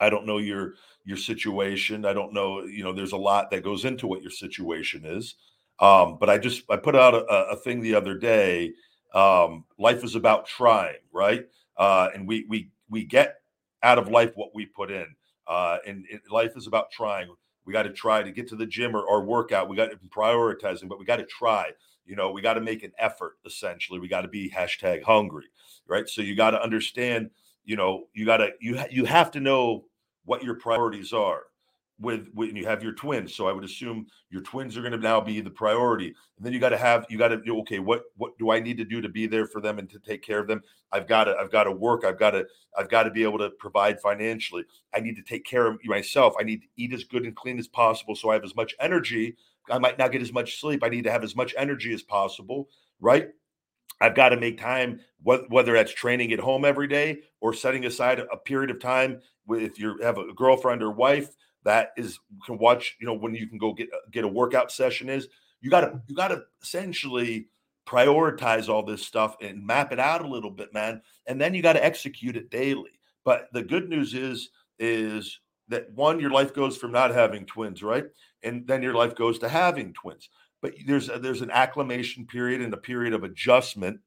I 0.00 0.10
don't 0.10 0.26
know 0.26 0.38
your 0.38 0.74
your 1.04 1.16
situation. 1.16 2.04
I 2.04 2.12
don't 2.12 2.32
know. 2.32 2.62
You 2.62 2.84
know, 2.84 2.92
there's 2.92 3.12
a 3.12 3.16
lot 3.16 3.50
that 3.50 3.64
goes 3.64 3.84
into 3.84 4.06
what 4.06 4.22
your 4.22 4.30
situation 4.30 5.04
is. 5.04 5.34
Um, 5.80 6.18
but 6.18 6.30
I 6.30 6.38
just 6.38 6.62
I 6.70 6.76
put 6.76 6.94
out 6.94 7.14
a, 7.14 7.24
a 7.24 7.56
thing 7.56 7.80
the 7.80 7.94
other 7.94 8.16
day. 8.16 8.72
Um, 9.12 9.64
life 9.78 10.04
is 10.04 10.14
about 10.14 10.46
trying, 10.46 10.98
right? 11.12 11.46
Uh, 11.76 12.10
and 12.14 12.26
we 12.26 12.46
we 12.48 12.70
we 12.88 13.04
get 13.04 13.36
out 13.82 13.98
of 13.98 14.08
life 14.08 14.32
what 14.34 14.54
we 14.54 14.66
put 14.66 14.90
in. 14.90 15.06
Uh, 15.46 15.78
and, 15.86 16.06
and 16.10 16.20
life 16.30 16.56
is 16.56 16.66
about 16.66 16.90
trying. 16.90 17.28
We 17.64 17.72
got 17.72 17.84
to 17.84 17.90
try 17.90 18.22
to 18.22 18.30
get 18.30 18.48
to 18.48 18.56
the 18.56 18.66
gym 18.66 18.94
or, 18.94 19.02
or 19.02 19.24
workout. 19.24 19.68
We 19.68 19.76
got 19.76 19.90
to 19.90 19.96
prioritizing, 20.08 20.88
but 20.88 20.98
we 20.98 21.04
got 21.04 21.16
to 21.16 21.26
try. 21.26 21.70
You 22.06 22.16
know, 22.16 22.30
we 22.30 22.42
got 22.42 22.54
to 22.54 22.60
make 22.60 22.82
an 22.82 22.92
effort. 22.98 23.36
Essentially, 23.46 23.98
we 23.98 24.08
got 24.08 24.22
to 24.22 24.28
be 24.28 24.50
hashtag 24.50 25.02
hungry, 25.02 25.46
right? 25.86 26.08
So 26.08 26.22
you 26.22 26.34
got 26.36 26.50
to 26.50 26.62
understand. 26.62 27.30
You 27.64 27.76
know, 27.76 28.04
you 28.12 28.26
got 28.26 28.38
to 28.38 28.50
you 28.60 28.78
you 28.90 29.06
have 29.06 29.30
to 29.32 29.40
know 29.40 29.86
what 30.24 30.42
your 30.42 30.54
priorities 30.54 31.12
are 31.12 31.44
with 32.00 32.28
when 32.34 32.56
you 32.56 32.66
have 32.66 32.82
your 32.82 32.92
twins. 32.92 33.34
So 33.34 33.46
I 33.46 33.52
would 33.52 33.64
assume 33.64 34.06
your 34.30 34.42
twins 34.42 34.76
are 34.76 34.80
going 34.80 34.92
to 34.92 34.98
now 34.98 35.20
be 35.20 35.40
the 35.40 35.50
priority. 35.50 36.06
And 36.06 36.44
then 36.44 36.52
you 36.52 36.58
got 36.58 36.70
to 36.70 36.76
have 36.76 37.06
you 37.08 37.18
got 37.18 37.28
to 37.28 37.40
okay, 37.60 37.78
what 37.78 38.02
what 38.16 38.36
do 38.38 38.50
I 38.50 38.60
need 38.60 38.76
to 38.78 38.84
do 38.84 39.00
to 39.00 39.08
be 39.08 39.26
there 39.26 39.46
for 39.46 39.60
them 39.60 39.78
and 39.78 39.88
to 39.90 39.98
take 40.00 40.22
care 40.22 40.40
of 40.40 40.48
them? 40.48 40.62
I've 40.92 41.06
got 41.06 41.24
to 41.24 41.36
I've 41.36 41.52
got 41.52 41.64
to 41.64 41.72
work. 41.72 42.04
I've 42.04 42.18
got 42.18 42.32
to 42.32 42.46
I've 42.76 42.90
got 42.90 43.04
to 43.04 43.10
be 43.10 43.22
able 43.22 43.38
to 43.38 43.50
provide 43.50 44.00
financially. 44.00 44.64
I 44.94 45.00
need 45.00 45.16
to 45.16 45.22
take 45.22 45.44
care 45.44 45.66
of 45.66 45.78
myself. 45.84 46.34
I 46.38 46.42
need 46.42 46.62
to 46.62 46.68
eat 46.76 46.92
as 46.92 47.04
good 47.04 47.24
and 47.24 47.36
clean 47.36 47.58
as 47.58 47.68
possible 47.68 48.16
so 48.16 48.30
I 48.30 48.34
have 48.34 48.44
as 48.44 48.56
much 48.56 48.74
energy. 48.80 49.36
I 49.70 49.78
might 49.78 49.98
not 49.98 50.12
get 50.12 50.22
as 50.22 50.32
much 50.32 50.60
sleep. 50.60 50.82
I 50.82 50.88
need 50.88 51.04
to 51.04 51.12
have 51.12 51.24
as 51.24 51.36
much 51.36 51.54
energy 51.56 51.94
as 51.94 52.02
possible, 52.02 52.68
right? 53.00 53.28
I've 54.00 54.14
got 54.14 54.30
to 54.30 54.36
make 54.36 54.60
time, 54.60 55.00
whether 55.22 55.72
that's 55.72 55.94
training 55.94 56.32
at 56.32 56.40
home 56.40 56.64
every 56.64 56.88
day 56.88 57.20
or 57.40 57.54
setting 57.54 57.86
aside 57.86 58.18
a 58.18 58.36
period 58.36 58.70
of 58.70 58.80
time 58.80 59.20
with 59.46 59.78
you 59.78 59.98
have 60.02 60.18
a 60.18 60.32
girlfriend 60.34 60.82
or 60.82 60.90
wife 60.90 61.34
that 61.64 61.90
is 61.96 62.18
can 62.46 62.58
watch 62.58 62.96
you 63.00 63.06
know 63.06 63.14
when 63.14 63.34
you 63.34 63.46
can 63.46 63.58
go 63.58 63.72
get 63.72 63.88
uh, 63.92 63.98
get 64.10 64.24
a 64.24 64.28
workout 64.28 64.70
session 64.70 65.08
is 65.08 65.28
you 65.60 65.70
got 65.70 65.80
to 65.80 66.00
you 66.06 66.14
got 66.14 66.28
to 66.28 66.42
essentially 66.62 67.48
prioritize 67.86 68.68
all 68.68 68.82
this 68.82 69.04
stuff 69.04 69.36
and 69.42 69.66
map 69.66 69.92
it 69.92 69.98
out 69.98 70.24
a 70.24 70.28
little 70.28 70.50
bit 70.50 70.72
man 70.72 71.02
and 71.26 71.40
then 71.40 71.54
you 71.54 71.62
got 71.62 71.74
to 71.74 71.84
execute 71.84 72.36
it 72.36 72.50
daily. 72.50 73.00
But 73.24 73.48
the 73.52 73.62
good 73.62 73.88
news 73.88 74.14
is 74.14 74.50
is 74.78 75.40
that 75.68 75.90
one 75.92 76.20
your 76.20 76.30
life 76.30 76.54
goes 76.54 76.76
from 76.76 76.92
not 76.92 77.10
having 77.12 77.46
twins 77.46 77.82
right? 77.82 78.04
And 78.42 78.66
then 78.66 78.82
your 78.82 78.94
life 78.94 79.14
goes 79.14 79.38
to 79.40 79.48
having 79.48 79.92
twins. 79.94 80.28
But 80.60 80.74
there's 80.86 81.08
a, 81.08 81.18
there's 81.18 81.42
an 81.42 81.50
acclimation 81.50 82.26
period 82.26 82.60
and 82.60 82.72
a 82.72 82.78
period 82.78 83.14
of 83.14 83.24
adjustment 83.24 84.00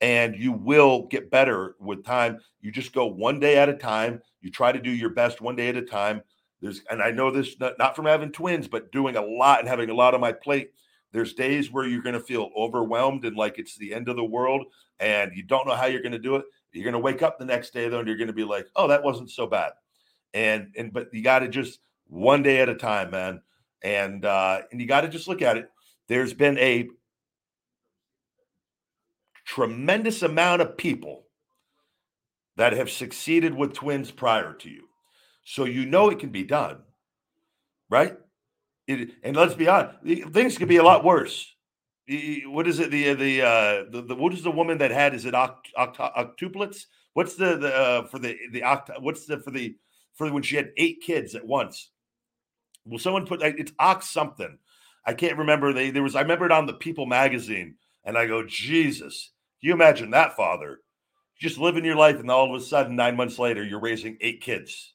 and 0.00 0.34
you 0.34 0.52
will 0.52 1.06
get 1.08 1.30
better 1.30 1.76
with 1.78 2.04
time. 2.04 2.38
You 2.60 2.72
just 2.72 2.92
go 2.92 3.06
one 3.06 3.38
day 3.38 3.58
at 3.58 3.68
a 3.68 3.74
time. 3.74 4.22
You 4.40 4.50
try 4.50 4.72
to 4.72 4.80
do 4.80 4.90
your 4.90 5.10
best 5.10 5.40
one 5.40 5.56
day 5.56 5.68
at 5.68 5.76
a 5.76 5.82
time 5.82 6.22
there's, 6.60 6.82
and 6.90 7.02
I 7.02 7.10
know 7.10 7.30
this 7.30 7.58
not, 7.58 7.78
not 7.78 7.96
from 7.96 8.06
having 8.06 8.32
twins, 8.32 8.68
but 8.68 8.92
doing 8.92 9.16
a 9.16 9.22
lot 9.22 9.60
and 9.60 9.68
having 9.68 9.90
a 9.90 9.94
lot 9.94 10.14
on 10.14 10.20
my 10.20 10.32
plate. 10.32 10.72
There's 11.12 11.32
days 11.32 11.72
where 11.72 11.86
you're 11.86 12.02
going 12.02 12.14
to 12.14 12.20
feel 12.20 12.50
overwhelmed 12.56 13.24
and 13.24 13.36
like 13.36 13.58
it's 13.58 13.76
the 13.76 13.94
end 13.94 14.08
of 14.08 14.16
the 14.16 14.24
world, 14.24 14.66
and 15.00 15.32
you 15.34 15.42
don't 15.42 15.66
know 15.66 15.74
how 15.74 15.86
you're 15.86 16.02
going 16.02 16.12
to 16.12 16.18
do 16.18 16.36
it. 16.36 16.44
You're 16.72 16.84
going 16.84 16.92
to 16.92 17.00
wake 17.00 17.22
up 17.22 17.38
the 17.38 17.44
next 17.44 17.72
day 17.72 17.88
though, 17.88 17.98
and 17.98 18.06
you're 18.06 18.16
going 18.16 18.28
to 18.28 18.32
be 18.32 18.44
like, 18.44 18.66
"Oh, 18.76 18.88
that 18.88 19.02
wasn't 19.02 19.30
so 19.30 19.46
bad." 19.46 19.72
And 20.34 20.72
and 20.76 20.92
but 20.92 21.12
you 21.12 21.22
got 21.22 21.40
to 21.40 21.48
just 21.48 21.80
one 22.06 22.42
day 22.42 22.60
at 22.60 22.68
a 22.68 22.74
time, 22.74 23.10
man. 23.10 23.40
And 23.82 24.24
uh, 24.24 24.60
and 24.70 24.80
you 24.80 24.86
got 24.86 25.00
to 25.00 25.08
just 25.08 25.26
look 25.26 25.42
at 25.42 25.56
it. 25.56 25.70
There's 26.06 26.34
been 26.34 26.58
a 26.58 26.88
tremendous 29.46 30.22
amount 30.22 30.62
of 30.62 30.76
people 30.76 31.24
that 32.56 32.72
have 32.74 32.90
succeeded 32.90 33.54
with 33.54 33.72
twins 33.72 34.10
prior 34.10 34.52
to 34.52 34.68
you. 34.68 34.89
So 35.44 35.64
you 35.64 35.86
know 35.86 36.10
it 36.10 36.18
can 36.18 36.30
be 36.30 36.44
done, 36.44 36.78
right? 37.88 38.16
It, 38.86 39.10
and 39.22 39.36
let's 39.36 39.54
be 39.54 39.68
honest, 39.68 39.98
things 40.32 40.58
could 40.58 40.68
be 40.68 40.76
a 40.76 40.82
lot 40.82 41.04
worse. 41.04 41.54
What 42.46 42.66
is 42.66 42.80
it? 42.80 42.90
The 42.90 43.14
the 43.14 43.42
uh, 43.42 43.84
the, 43.90 44.02
the 44.08 44.14
what 44.14 44.32
is 44.32 44.42
the 44.42 44.50
woman 44.50 44.78
that 44.78 44.90
had? 44.90 45.14
Is 45.14 45.26
it 45.26 45.34
oct, 45.34 45.72
oct, 45.78 45.96
octuplets? 45.96 46.86
What's 47.14 47.36
the 47.36 47.56
the 47.56 47.74
uh, 47.74 48.06
for 48.08 48.18
the 48.18 48.36
the 48.52 48.62
oct? 48.62 48.90
What's 49.00 49.26
the 49.26 49.38
for 49.38 49.50
the 49.50 49.76
for 50.14 50.30
when 50.32 50.42
she 50.42 50.56
had 50.56 50.72
eight 50.76 51.02
kids 51.02 51.34
at 51.34 51.46
once? 51.46 51.90
Will 52.84 52.98
someone 52.98 53.26
put 53.26 53.42
it's 53.42 53.72
ox 53.78 54.10
something? 54.10 54.58
I 55.06 55.14
can't 55.14 55.38
remember. 55.38 55.72
They 55.72 55.90
there 55.90 56.02
was 56.02 56.16
I 56.16 56.22
remember 56.22 56.46
it 56.46 56.52
on 56.52 56.66
the 56.66 56.74
People 56.74 57.06
magazine, 57.06 57.76
and 58.04 58.18
I 58.18 58.26
go, 58.26 58.44
Jesus, 58.44 59.30
Can 59.60 59.68
you 59.68 59.74
imagine 59.74 60.10
that 60.10 60.36
father 60.36 60.80
just 61.40 61.58
living 61.58 61.84
your 61.84 61.96
life, 61.96 62.20
and 62.20 62.30
all 62.30 62.54
of 62.54 62.60
a 62.60 62.64
sudden, 62.64 62.94
nine 62.94 63.16
months 63.16 63.38
later, 63.38 63.64
you're 63.64 63.80
raising 63.80 64.18
eight 64.20 64.42
kids. 64.42 64.94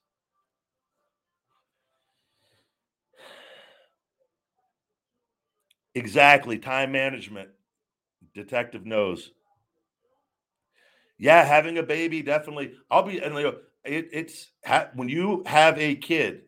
Exactly. 5.95 6.59
Time 6.59 6.91
management. 6.91 7.49
Detective 8.33 8.85
knows. 8.85 9.31
Yeah, 11.17 11.43
having 11.43 11.77
a 11.77 11.83
baby 11.83 12.21
definitely. 12.21 12.73
I'll 12.91 13.03
be 13.03 13.19
and 13.19 13.35
it, 13.37 14.09
it's 14.11 14.51
when 14.95 15.07
you 15.09 15.43
have 15.45 15.77
a 15.79 15.95
kid, 15.95 16.41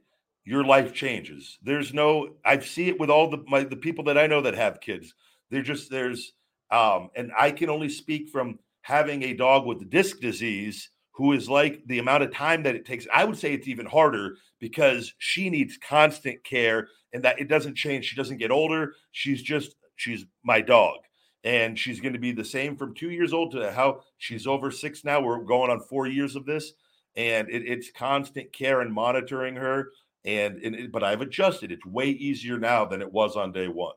your 0.43 0.63
life 0.63 0.93
changes. 0.93 1.57
There's 1.63 1.93
no. 1.93 2.36
I 2.43 2.60
see 2.60 2.89
it 2.89 2.99
with 2.99 3.10
all 3.10 3.29
the 3.29 3.43
my 3.47 3.63
the 3.63 3.75
people 3.77 4.03
that 4.05 4.17
I 4.17 4.27
know 4.27 4.41
that 4.41 4.55
have 4.55 4.81
kids. 4.81 5.13
They're 5.49 5.62
just 5.62 5.89
there's 5.89 6.33
um, 6.69 7.10
and 7.15 7.31
I 7.38 7.51
can 7.51 7.69
only 7.69 7.89
speak 7.89 8.29
from 8.29 8.60
having 8.81 9.23
a 9.23 9.33
dog 9.33 9.65
with 9.65 9.89
disc 9.89 10.19
disease 10.19 10.89
who 11.17 11.34
is 11.34 11.49
like 11.49 11.82
the 11.88 11.97
amount 11.97 12.21
of 12.21 12.32
time 12.32 12.62
that 12.62 12.75
it 12.75 12.86
takes. 12.86 13.08
I 13.12 13.25
would 13.25 13.39
say 13.39 13.51
it's 13.51 13.67
even 13.67 13.88
harder 13.88 14.38
because 14.60 15.15
she 15.17 15.49
needs 15.49 15.75
constant 15.75 16.43
care 16.43 16.89
and 17.12 17.23
that 17.23 17.39
it 17.39 17.47
doesn't 17.47 17.73
change. 17.75 18.06
She 18.06 18.15
doesn't 18.15 18.38
get 18.38 18.51
older. 18.51 18.93
She's 19.13 19.41
just, 19.41 19.73
she's 19.95 20.25
my 20.43 20.62
dog. 20.62 20.99
And 21.43 21.77
she's 21.77 21.99
going 21.99 22.13
to 22.13 22.19
be 22.19 22.34
the 22.34 22.45
same 22.45 22.77
from 22.77 22.93
two 22.93 23.10
years 23.10 23.34
old 23.34 23.51
to 23.53 23.71
how 23.71 24.01
she's 24.19 24.45
over 24.45 24.69
six 24.69 25.03
now. 25.03 25.19
We're 25.19 25.39
going 25.39 25.71
on 25.71 25.80
four 25.80 26.06
years 26.06 26.36
of 26.36 26.45
this. 26.45 26.73
And 27.15 27.49
it, 27.49 27.63
it's 27.65 27.89
constant 27.89 28.53
care 28.53 28.82
and 28.82 28.93
monitoring 28.93 29.56
her. 29.56 29.89
And, 30.23 30.62
and 30.62 30.75
it, 30.75 30.91
but 30.91 31.03
I've 31.03 31.21
adjusted. 31.21 31.71
It's 31.71 31.86
way 31.86 32.10
easier 32.10 32.60
now 32.60 32.86
than 32.86 33.01
it 33.01 33.12
was 33.12 33.36
on 33.36 33.51
day 33.51 33.69
one. 33.69 33.95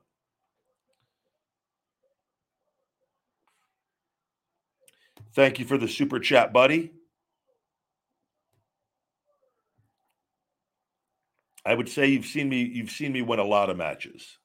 Thank 5.35 5.59
you 5.59 5.67
for 5.67 5.77
the 5.77 5.87
super 5.87 6.19
chat, 6.19 6.55
buddy. 6.55 6.93
I 11.71 11.75
would 11.75 11.89
say 11.89 12.09
you've 12.09 12.27
seen 12.27 12.49
me 12.49 12.63
you've 12.63 12.91
seen 12.91 13.13
me 13.13 13.23
win 13.23 13.39
a 13.39 13.45
lot 13.45 13.71
of 13.71 13.77
matches. 13.77 14.39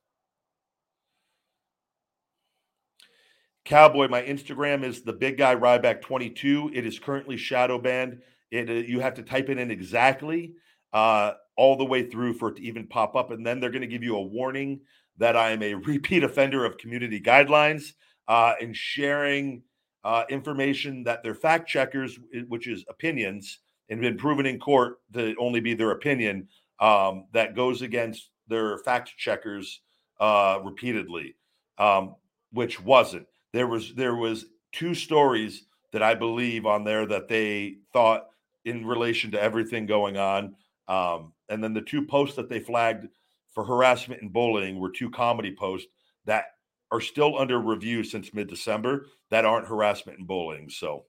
Cowboy, 3.65 4.07
my 4.09 4.21
Instagram 4.21 4.83
is 4.83 5.01
the 5.01 5.11
big 5.11 5.39
guy 5.39 5.55
Ryback 5.55 6.01
22. 6.01 6.69
It 6.71 6.85
is 6.85 6.99
currently 6.99 7.35
shadow 7.35 7.79
banned. 7.79 8.19
It 8.51 8.69
uh, 8.69 8.73
you 8.73 8.99
have 8.99 9.15
to 9.15 9.23
type 9.23 9.49
it 9.49 9.57
in 9.57 9.71
exactly 9.71 10.53
uh, 10.93 11.31
all 11.57 11.75
the 11.75 11.83
way 11.83 12.07
through 12.07 12.35
for 12.35 12.49
it 12.49 12.57
to 12.57 12.61
even 12.61 12.85
pop 12.85 13.15
up, 13.15 13.31
and 13.31 13.43
then 13.43 13.59
they're 13.59 13.71
going 13.71 13.81
to 13.81 13.87
give 13.87 14.03
you 14.03 14.17
a 14.17 14.21
warning 14.21 14.81
that 15.17 15.35
I 15.35 15.49
am 15.49 15.63
a 15.63 15.73
repeat 15.91 16.23
offender 16.23 16.63
of 16.63 16.77
community 16.77 17.19
guidelines 17.19 17.93
uh, 18.27 18.53
and 18.61 18.77
sharing 18.77 19.63
uh, 20.03 20.25
information 20.29 21.05
that 21.05 21.23
their 21.23 21.33
fact 21.33 21.67
checkers, 21.67 22.19
which 22.49 22.67
is 22.67 22.85
opinions, 22.87 23.61
and 23.89 23.99
been 23.99 24.15
proven 24.15 24.45
in 24.45 24.59
court 24.59 24.97
to 25.13 25.35
only 25.39 25.59
be 25.59 25.73
their 25.73 25.89
opinion, 25.89 26.47
um, 26.79 27.25
that 27.33 27.55
goes 27.55 27.81
against 27.81 28.29
their 28.47 28.77
fact 28.79 29.13
checkers 29.17 29.81
uh, 30.19 30.59
repeatedly, 30.63 31.35
um, 31.77 32.15
which 32.51 32.81
wasn't. 32.81 33.27
There 33.53 33.67
was 33.67 33.93
there 33.93 34.15
was 34.15 34.45
two 34.71 34.93
stories 34.93 35.65
that 35.91 36.03
I 36.03 36.15
believe 36.15 36.65
on 36.65 36.83
there 36.83 37.05
that 37.05 37.27
they 37.27 37.77
thought 37.93 38.27
in 38.65 38.85
relation 38.85 39.31
to 39.31 39.41
everything 39.41 39.85
going 39.85 40.17
on, 40.17 40.55
um, 40.87 41.33
and 41.49 41.63
then 41.63 41.73
the 41.73 41.81
two 41.81 42.05
posts 42.05 42.35
that 42.35 42.49
they 42.49 42.59
flagged 42.59 43.07
for 43.53 43.63
harassment 43.63 44.21
and 44.21 44.33
bullying 44.33 44.79
were 44.79 44.89
two 44.89 45.09
comedy 45.09 45.55
posts 45.55 45.87
that 46.25 46.45
are 46.91 47.01
still 47.01 47.39
under 47.39 47.59
review 47.59 48.03
since 48.03 48.33
mid 48.33 48.47
December 48.47 49.07
that 49.29 49.45
aren't 49.45 49.67
harassment 49.67 50.19
and 50.19 50.27
bullying. 50.27 50.69
So 50.69 51.05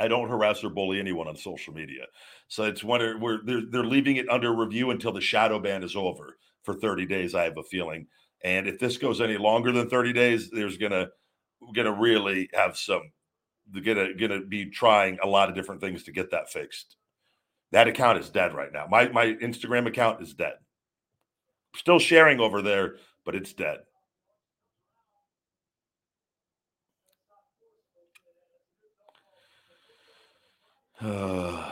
I 0.00 0.08
don't 0.08 0.28
harass 0.28 0.64
or 0.64 0.70
bully 0.70 0.98
anyone 0.98 1.28
on 1.28 1.36
social 1.36 1.72
media. 1.72 2.04
So 2.48 2.64
it's 2.64 2.82
when 2.82 3.20
we're 3.20 3.44
they're, 3.44 3.62
they're 3.70 3.84
leaving 3.84 4.16
it 4.16 4.28
under 4.28 4.52
review 4.52 4.90
until 4.90 5.12
the 5.12 5.20
shadow 5.20 5.58
ban 5.58 5.82
is 5.82 5.96
over 5.96 6.36
for 6.62 6.74
30 6.74 7.06
days. 7.06 7.34
I 7.34 7.44
have 7.44 7.58
a 7.58 7.62
feeling, 7.62 8.06
and 8.42 8.66
if 8.66 8.78
this 8.78 8.96
goes 8.96 9.20
any 9.20 9.36
longer 9.36 9.72
than 9.72 9.88
30 9.88 10.12
days, 10.12 10.50
there's 10.50 10.76
gonna 10.76 11.08
gonna 11.74 11.92
really 11.92 12.48
have 12.54 12.76
some. 12.76 13.10
Gonna 13.82 14.12
gonna 14.14 14.42
be 14.42 14.66
trying 14.66 15.18
a 15.22 15.26
lot 15.26 15.48
of 15.48 15.54
different 15.54 15.80
things 15.80 16.02
to 16.04 16.12
get 16.12 16.30
that 16.32 16.50
fixed. 16.52 16.96
That 17.72 17.88
account 17.88 18.18
is 18.18 18.28
dead 18.28 18.54
right 18.54 18.72
now. 18.72 18.86
My 18.90 19.08
my 19.08 19.26
Instagram 19.42 19.86
account 19.86 20.20
is 20.20 20.34
dead. 20.34 20.54
Still 21.74 21.98
sharing 21.98 22.40
over 22.40 22.60
there, 22.60 22.96
but 23.24 23.34
it's 23.34 23.54
dead. 23.54 23.78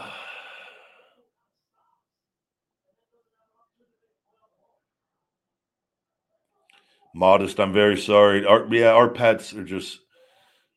Modest, 7.14 7.58
I'm 7.60 7.72
very 7.72 7.96
sorry. 8.00 8.44
Our 8.46 8.66
yeah, 8.74 8.92
our 8.92 9.08
pets 9.10 9.54
are 9.54 9.64
just 9.64 10.00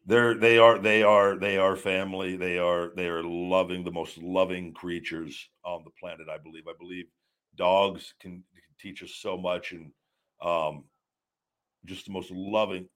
they're 0.05 0.35
they 0.35 0.57
are 0.59 0.79
they 0.79 1.03
are 1.03 1.37
they 1.37 1.57
are 1.57 1.75
family. 1.75 2.37
They 2.37 2.59
are 2.59 2.91
they 2.95 3.07
are 3.07 3.23
loving 3.23 3.83
the 3.83 3.91
most 3.91 4.17
loving 4.19 4.73
creatures 4.73 5.49
on 5.65 5.83
the 5.85 5.91
planet. 5.99 6.27
I 6.33 6.37
believe. 6.37 6.67
I 6.67 6.73
believe 6.79 7.05
dogs 7.57 8.13
can, 8.21 8.31
can 8.31 8.43
teach 8.79 9.03
us 9.03 9.11
so 9.15 9.37
much 9.37 9.73
and 9.73 9.91
um 10.41 10.85
just 11.85 12.05
the 12.07 12.13
most 12.13 12.31
loving. 12.31 12.89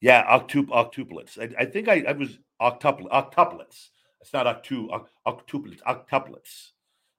Yeah, 0.00 0.24
octup 0.26 0.68
octuplets. 0.68 1.38
I, 1.38 1.62
I 1.62 1.66
think 1.66 1.88
I, 1.88 2.04
I 2.08 2.12
was 2.12 2.38
octuplet 2.60 3.10
octuplets. 3.10 3.88
It's 4.24 4.32
not 4.32 4.46
octu 4.46 4.88
octuplets 5.26 5.82
octuplets 5.82 6.70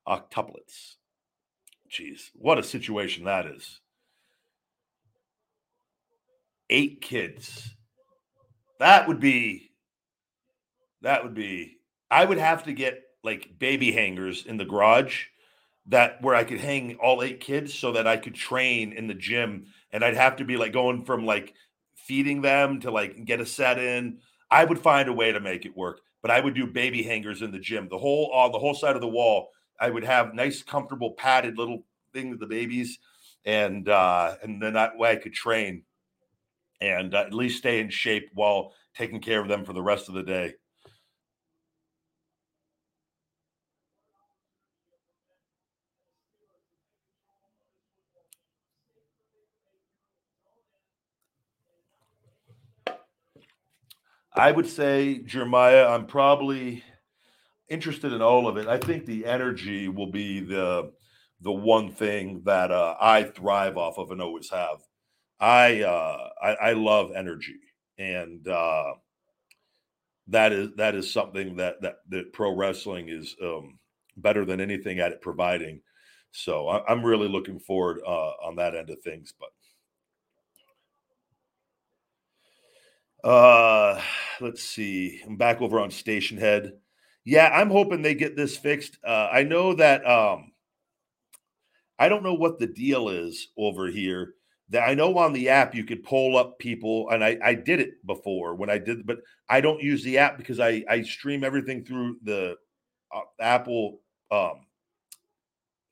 octuplets. 0.08 0.96
Jeez, 1.88 2.32
what 2.34 2.58
a 2.58 2.64
situation 2.64 3.26
that 3.26 3.46
is. 3.46 3.80
Eight 6.68 7.02
kids 7.02 7.76
that 8.80 9.08
would 9.08 9.20
be 9.20 9.70
that 11.04 11.24
would 11.24 11.36
be 11.36 11.78
I 12.10 12.26
would 12.26 12.40
have 12.40 12.64
to 12.64 12.74
get 12.74 13.04
like 13.24 13.60
baby 13.60 13.92
hangers 13.92 14.44
in 14.44 14.58
the 14.58 14.66
garage 14.66 15.26
that 15.86 16.24
where 16.24 16.34
I 16.34 16.44
could 16.44 16.60
hang 16.60 16.96
all 16.96 17.22
eight 17.22 17.40
kids 17.40 17.72
so 17.72 17.92
that 17.92 18.08
I 18.08 18.18
could 18.18 18.34
train 18.34 18.94
in 18.94 19.06
the 19.06 19.14
gym 19.14 19.68
and 19.92 20.04
I'd 20.04 20.18
have 20.18 20.38
to 20.38 20.44
be 20.44 20.58
like 20.58 20.74
going 20.74 21.06
from 21.06 21.24
like 21.24 21.54
feeding 21.94 22.42
them 22.42 22.80
to 22.80 22.90
like 22.90 23.26
get 23.26 23.40
a 23.40 23.46
set 23.46 23.78
in. 23.78 24.22
I 24.50 24.66
would 24.66 24.80
find 24.80 25.08
a 25.08 25.14
way 25.14 25.32
to 25.32 25.40
make 25.40 25.68
it 25.68 25.78
work, 25.78 26.02
but 26.26 26.32
I 26.32 26.40
would 26.40 26.56
do 26.56 26.66
baby 26.66 27.04
hangers 27.04 27.44
in 27.44 27.52
the 27.52 27.60
gym. 27.60 27.88
The 27.88 28.00
whole 28.00 28.32
on 28.34 28.52
the 28.52 28.58
whole 28.58 28.74
side 28.74 28.96
of 28.96 29.02
the 29.02 29.08
wall, 29.08 29.52
I 29.80 29.92
would 29.92 30.04
have 30.04 30.34
nice, 30.34 30.64
comfortable, 30.64 31.12
padded 31.12 31.56
little 31.56 31.84
thing 32.14 32.32
things 32.32 32.40
the 32.40 32.48
babies, 32.48 32.98
and 33.46 33.88
uh, 33.88 34.34
and 34.42 34.60
then 34.60 34.74
that 34.74 34.98
way 34.98 35.12
I 35.12 35.18
could 35.18 35.36
train 35.36 35.84
and 36.82 37.14
uh, 37.14 37.20
at 37.20 37.32
least 37.32 37.60
stay 37.60 37.80
in 37.80 37.92
shape 37.92 38.32
while 38.34 38.74
taking 38.98 39.22
care 39.22 39.40
of 39.40 39.48
them 39.48 39.66
for 39.66 39.74
the 39.74 39.84
rest 39.84 40.10
of 40.10 40.16
the 40.16 40.24
day. 40.24 40.56
I 54.36 54.52
would 54.52 54.68
say, 54.68 55.20
Jeremiah, 55.20 55.88
I'm 55.88 56.08
probably 56.08 56.84
interested 57.70 58.12
in 58.14 58.22
all 58.22 58.48
of 58.48 58.58
it. 58.58 58.68
I 58.68 58.78
think 58.78 59.06
the 59.06 59.26
energy 59.26 59.88
will 59.88 60.12
be 60.12 60.42
the 60.42 60.92
the 61.42 61.52
one 61.52 61.92
thing 61.92 62.42
that 62.46 62.72
uh, 62.72 62.96
I 63.00 63.24
thrive 63.24 63.78
off 63.78 63.98
of 63.98 64.12
and 64.12 64.22
always 64.22 64.50
have. 64.50 64.78
I 65.40 65.84
uh, 65.84 66.30
I, 66.42 66.50
I 66.54 66.74
love 66.74 67.12
energy, 67.16 67.60
and 67.98 68.48
uh, 68.48 68.94
that 70.28 70.52
is 70.52 70.70
that 70.78 70.96
is 70.96 71.12
something 71.12 71.56
that 71.58 71.82
that 71.82 71.98
that 72.10 72.34
pro 72.34 72.56
wrestling 72.56 73.10
is 73.10 73.36
um, 73.42 73.80
better 74.18 74.46
than 74.46 74.60
anything 74.60 75.00
at 75.00 75.12
it 75.12 75.22
providing. 75.22 75.82
So 76.32 76.68
I, 76.68 76.92
am 76.92 77.06
really 77.06 77.30
looking 77.30 77.60
forward 77.60 78.02
uh, 78.06 78.32
on 78.44 78.58
that 78.58 78.76
end 78.76 78.90
of 78.90 79.02
things. 79.02 79.34
But 79.40 79.50
uh, 83.26 84.02
let's 84.40 84.64
see. 84.64 85.22
I'm 85.26 85.36
back 85.36 85.62
over 85.62 85.80
on 85.80 85.92
Station 85.92 86.38
Head. 86.38 86.74
Yeah, 87.24 87.50
I'm 87.52 87.70
hoping 87.70 88.02
they 88.02 88.14
get 88.14 88.36
this 88.36 88.56
fixed. 88.56 88.98
Uh, 89.06 89.30
I 89.32 89.44
know 89.44 89.74
that 89.74 90.08
um, 90.08 90.52
I 91.98 92.08
don't 92.08 92.24
know 92.24 92.36
what 92.36 92.60
the 92.60 92.68
deal 92.68 93.10
is 93.10 93.50
over 93.58 93.88
here 93.88 94.36
that 94.70 94.88
I 94.88 94.94
know 94.94 95.18
on 95.18 95.34
the 95.34 95.50
app 95.50 95.76
you 95.76 95.84
could 95.84 96.04
pull 96.04 96.38
up 96.38 96.58
people, 96.60 97.10
and 97.10 97.24
I, 97.24 97.38
I 97.44 97.54
did 97.54 97.80
it 97.80 98.06
before 98.06 98.56
when 98.56 98.70
I 98.70 98.78
did, 98.78 99.06
but 99.06 99.20
I 99.50 99.62
don't 99.62 99.82
use 99.82 100.04
the 100.04 100.18
app 100.18 100.38
because 100.38 100.60
I, 100.60 100.84
I 100.90 101.04
stream 101.04 101.44
everything 101.44 101.84
through 101.84 102.18
the 102.24 102.56
uh, 103.14 103.22
Apple 103.40 104.02
um, 104.32 104.66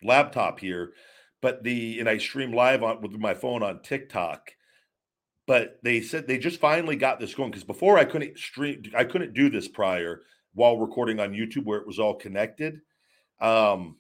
laptop 0.04 0.60
here, 0.60 0.94
but 1.42 1.64
the 1.64 2.00
and 2.00 2.10
I 2.10 2.18
stream 2.18 2.52
live 2.52 2.84
on 2.84 3.02
with 3.02 3.14
my 3.14 3.34
phone 3.34 3.62
on 3.64 3.82
TikTok. 3.82 4.52
But 5.46 5.80
they 5.84 6.02
said 6.02 6.28
they 6.28 6.38
just 6.38 6.60
finally 6.60 6.96
got 6.96 7.20
this 7.20 7.36
going 7.36 7.52
because 7.52 7.66
before 7.66 7.98
I 7.98 8.06
couldn't 8.06 8.38
stream, 8.38 8.84
I 8.96 9.04
couldn't 9.04 9.34
do 9.34 9.50
this 9.50 9.68
prior 9.68 10.22
while 10.54 10.78
recording 10.78 11.20
on 11.20 11.34
YouTube 11.34 11.66
where 11.66 11.80
it 11.80 11.88
was 11.88 12.00
all 12.00 12.16
connected. 12.16 12.80
Um, 13.42 13.98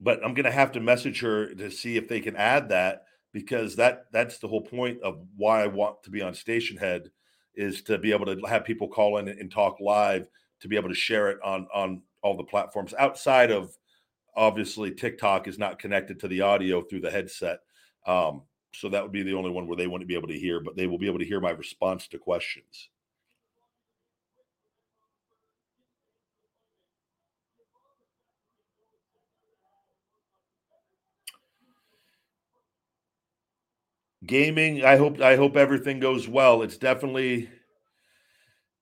but 0.00 0.24
I'm 0.24 0.34
gonna 0.34 0.50
have 0.50 0.72
to 0.72 0.80
message 0.80 1.20
her 1.20 1.54
to 1.54 1.70
see 1.70 1.96
if 1.96 2.08
they 2.08 2.20
can 2.20 2.34
add 2.36 2.70
that 2.70 3.04
because 3.32 3.76
that 3.76 4.06
that's 4.12 4.38
the 4.38 4.48
whole 4.48 4.62
point 4.62 5.00
of 5.02 5.24
why 5.36 5.62
I 5.62 5.68
want 5.68 6.02
to 6.02 6.10
be 6.10 6.22
on 6.22 6.34
Station 6.34 6.76
Head 6.76 7.10
is 7.54 7.82
to 7.82 7.98
be 7.98 8.12
able 8.12 8.26
to 8.26 8.40
have 8.48 8.64
people 8.64 8.88
call 8.88 9.18
in 9.18 9.28
and 9.28 9.50
talk 9.50 9.78
live 9.80 10.26
to 10.60 10.68
be 10.68 10.76
able 10.76 10.88
to 10.88 10.94
share 10.94 11.30
it 11.30 11.38
on 11.44 11.68
on 11.72 12.02
all 12.22 12.36
the 12.36 12.44
platforms 12.44 12.94
outside 12.98 13.50
of 13.50 13.76
obviously 14.34 14.90
TikTok 14.90 15.46
is 15.46 15.58
not 15.58 15.78
connected 15.78 16.18
to 16.20 16.28
the 16.28 16.40
audio 16.40 16.82
through 16.82 17.00
the 17.00 17.10
headset. 17.10 17.60
Um, 18.06 18.42
so 18.74 18.88
that 18.88 19.02
would 19.02 19.12
be 19.12 19.22
the 19.22 19.34
only 19.34 19.50
one 19.50 19.66
where 19.66 19.76
they 19.76 19.86
wouldn't 19.86 20.08
be 20.08 20.14
able 20.14 20.28
to 20.28 20.38
hear, 20.38 20.60
but 20.60 20.76
they 20.76 20.86
will 20.86 20.98
be 20.98 21.06
able 21.06 21.18
to 21.18 21.24
hear 21.24 21.40
my 21.40 21.50
response 21.50 22.08
to 22.08 22.18
questions. 22.18 22.88
gaming 34.26 34.84
i 34.84 34.96
hope 34.96 35.20
i 35.20 35.34
hope 35.36 35.56
everything 35.56 35.98
goes 35.98 36.28
well 36.28 36.62
it's 36.62 36.76
definitely 36.76 37.48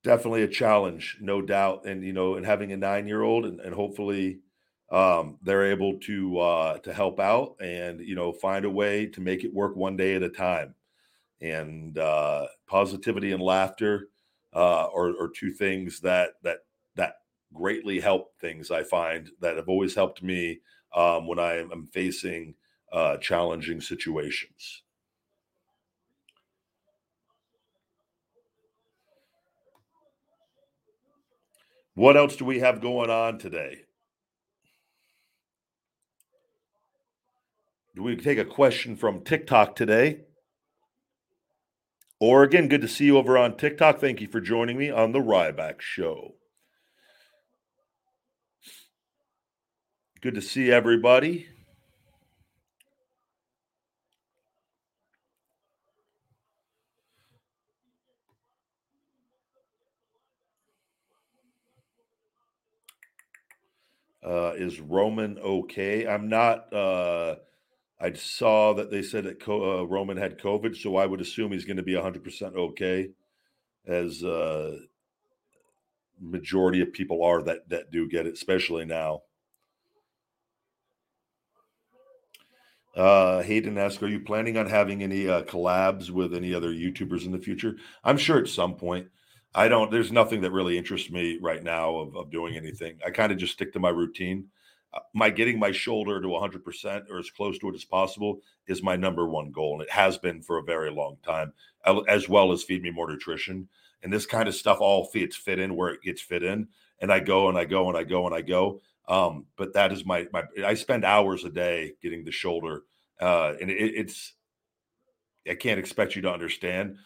definitely 0.02 0.42
a 0.42 0.48
challenge 0.48 1.16
no 1.20 1.42
doubt 1.42 1.86
and 1.86 2.02
you 2.04 2.12
know 2.12 2.34
and 2.34 2.46
having 2.46 2.72
a 2.72 2.76
nine 2.76 3.06
year 3.06 3.22
old 3.22 3.44
and, 3.44 3.60
and 3.60 3.74
hopefully 3.74 4.40
um, 4.90 5.38
they're 5.42 5.70
able 5.70 5.98
to 6.00 6.38
uh, 6.38 6.78
to 6.78 6.92
help 6.92 7.20
out 7.20 7.56
and 7.60 8.00
you 8.00 8.14
know 8.14 8.32
find 8.32 8.64
a 8.64 8.70
way 8.70 9.06
to 9.06 9.20
make 9.20 9.44
it 9.44 9.54
work 9.54 9.76
one 9.76 9.96
day 9.96 10.16
at 10.16 10.22
a 10.22 10.28
time. 10.28 10.74
And 11.40 11.96
uh, 11.98 12.46
positivity 12.66 13.32
and 13.32 13.42
laughter 13.42 14.08
uh, 14.54 14.88
are, 14.94 15.10
are 15.20 15.30
two 15.34 15.52
things 15.52 16.00
that 16.00 16.30
that 16.42 16.58
that 16.96 17.14
greatly 17.54 18.00
help 18.00 18.32
things. 18.40 18.70
I 18.70 18.82
find 18.82 19.30
that 19.40 19.56
have 19.56 19.68
always 19.68 19.94
helped 19.94 20.22
me 20.22 20.60
um, 20.94 21.26
when 21.26 21.38
I 21.38 21.58
am 21.58 21.88
facing 21.92 22.54
uh, 22.92 23.16
challenging 23.18 23.80
situations. 23.80 24.82
What 31.94 32.16
else 32.16 32.36
do 32.36 32.44
we 32.44 32.60
have 32.60 32.80
going 32.80 33.10
on 33.10 33.38
today? 33.38 33.82
Do 37.94 38.04
we 38.04 38.16
take 38.16 38.38
a 38.38 38.44
question 38.44 38.96
from 38.96 39.22
TikTok 39.22 39.74
today? 39.74 40.20
Or 42.20 42.42
again, 42.42 42.68
good 42.68 42.82
to 42.82 42.88
see 42.88 43.06
you 43.06 43.16
over 43.16 43.36
on 43.36 43.56
TikTok. 43.56 43.98
Thank 43.98 44.20
you 44.20 44.28
for 44.28 44.40
joining 44.40 44.78
me 44.78 44.90
on 44.90 45.12
the 45.12 45.20
Ryback 45.20 45.80
Show. 45.80 46.34
Good 50.20 50.34
to 50.34 50.42
see 50.42 50.70
everybody. 50.70 51.48
Uh, 64.22 64.52
is 64.56 64.78
Roman 64.78 65.38
okay? 65.38 66.06
I'm 66.06 66.28
not. 66.28 66.70
Uh, 66.72 67.36
I 68.00 68.12
saw 68.14 68.72
that 68.74 68.90
they 68.90 69.02
said 69.02 69.24
that 69.24 69.46
uh, 69.46 69.86
Roman 69.86 70.16
had 70.16 70.38
COVID, 70.38 70.74
so 70.74 70.96
I 70.96 71.04
would 71.04 71.20
assume 71.20 71.52
he's 71.52 71.66
going 71.66 71.76
to 71.76 71.82
be 71.82 71.92
100% 71.92 72.54
okay, 72.54 73.10
as 73.86 74.24
uh, 74.24 74.78
majority 76.18 76.80
of 76.80 76.92
people 76.92 77.22
are 77.24 77.42
that 77.42 77.68
that 77.68 77.90
do 77.90 78.08
get 78.08 78.26
it, 78.26 78.34
especially 78.34 78.84
now. 78.84 79.22
Uh, 82.96 83.42
Hayden 83.42 83.78
asked, 83.78 84.02
"Are 84.02 84.08
you 84.08 84.20
planning 84.20 84.56
on 84.56 84.66
having 84.66 85.02
any 85.02 85.28
uh, 85.28 85.42
collabs 85.42 86.10
with 86.10 86.34
any 86.34 86.54
other 86.54 86.70
YouTubers 86.70 87.24
in 87.24 87.32
the 87.32 87.38
future?" 87.38 87.76
I'm 88.02 88.18
sure 88.18 88.38
at 88.38 88.48
some 88.48 88.74
point. 88.74 89.08
I 89.54 89.68
don't. 89.68 89.90
There's 89.90 90.12
nothing 90.12 90.40
that 90.42 90.52
really 90.52 90.78
interests 90.78 91.10
me 91.10 91.38
right 91.40 91.62
now 91.62 91.96
of, 91.96 92.16
of 92.16 92.30
doing 92.30 92.56
anything. 92.56 92.98
I 93.06 93.10
kind 93.10 93.32
of 93.32 93.38
just 93.38 93.52
stick 93.52 93.72
to 93.74 93.80
my 93.80 93.90
routine. 93.90 94.48
My 95.14 95.30
getting 95.30 95.58
my 95.58 95.70
shoulder 95.70 96.20
to 96.20 96.26
100% 96.26 97.10
or 97.10 97.18
as 97.18 97.30
close 97.30 97.58
to 97.58 97.68
it 97.68 97.74
as 97.74 97.84
possible 97.84 98.40
is 98.66 98.82
my 98.82 98.96
number 98.96 99.28
one 99.28 99.52
goal 99.52 99.74
and 99.74 99.82
it 99.82 99.90
has 99.90 100.18
been 100.18 100.42
for 100.42 100.58
a 100.58 100.62
very 100.62 100.90
long 100.90 101.16
time 101.24 101.52
as 102.08 102.28
well 102.28 102.52
as 102.52 102.62
feed 102.62 102.82
me 102.82 102.90
more 102.90 103.10
nutrition 103.10 103.68
and 104.02 104.12
this 104.12 104.26
kind 104.26 104.48
of 104.48 104.54
stuff 104.54 104.78
all 104.80 105.04
fits 105.04 105.36
fit 105.36 105.58
in 105.58 105.76
where 105.76 105.90
it 105.90 106.02
gets 106.02 106.20
fit 106.20 106.42
in 106.42 106.68
and 107.00 107.12
i 107.12 107.20
go 107.20 107.48
and 107.48 107.58
i 107.58 107.64
go 107.64 107.88
and 107.88 107.96
i 107.96 108.04
go 108.04 108.26
and 108.26 108.34
i 108.34 108.40
go 108.40 108.80
um, 109.08 109.46
but 109.56 109.72
that 109.72 109.92
is 109.92 110.04
my 110.04 110.26
my 110.32 110.44
i 110.64 110.74
spend 110.74 111.04
hours 111.04 111.44
a 111.44 111.50
day 111.50 111.94
getting 112.02 112.24
the 112.24 112.30
shoulder 112.30 112.82
uh, 113.20 113.54
and 113.60 113.70
it, 113.70 113.94
it's 113.94 114.34
i 115.48 115.54
can't 115.54 115.80
expect 115.80 116.14
you 116.16 116.22
to 116.22 116.32
understand 116.32 116.96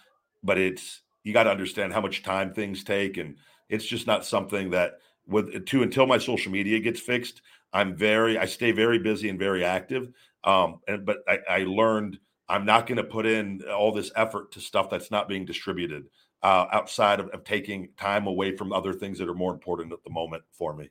but 0.42 0.58
it's 0.58 1.02
you 1.22 1.32
got 1.32 1.44
to 1.44 1.50
understand 1.50 1.92
how 1.92 2.00
much 2.00 2.22
time 2.22 2.52
things 2.52 2.84
take 2.84 3.16
and 3.16 3.36
it's 3.68 3.86
just 3.86 4.06
not 4.06 4.24
something 4.24 4.70
that 4.70 4.98
with 5.26 5.66
to 5.66 5.82
until 5.82 6.06
my 6.06 6.18
social 6.18 6.52
media 6.52 6.78
gets 6.80 7.00
fixed 7.00 7.40
I'm 7.74 7.96
very, 7.96 8.38
I 8.38 8.46
stay 8.46 8.70
very 8.70 9.00
busy 9.00 9.28
and 9.28 9.38
very 9.38 9.64
active. 9.64 10.10
Um, 10.44 10.80
and 10.86 11.04
but 11.04 11.18
I, 11.28 11.40
I 11.48 11.64
learned 11.64 12.18
I'm 12.48 12.64
not 12.64 12.86
going 12.86 12.98
to 12.98 13.04
put 13.04 13.26
in 13.26 13.62
all 13.62 13.92
this 13.92 14.12
effort 14.14 14.52
to 14.52 14.60
stuff 14.60 14.88
that's 14.88 15.10
not 15.10 15.28
being 15.28 15.44
distributed 15.44 16.04
uh, 16.42 16.66
outside 16.72 17.18
of, 17.18 17.28
of 17.30 17.42
taking 17.42 17.88
time 17.98 18.28
away 18.28 18.56
from 18.56 18.72
other 18.72 18.92
things 18.92 19.18
that 19.18 19.28
are 19.28 19.34
more 19.34 19.52
important 19.52 19.92
at 19.92 20.04
the 20.04 20.10
moment 20.10 20.44
for 20.52 20.74
me. 20.74 20.88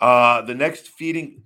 Uh, 0.00 0.42
the 0.42 0.54
next 0.54 0.88
feeding, 0.88 1.42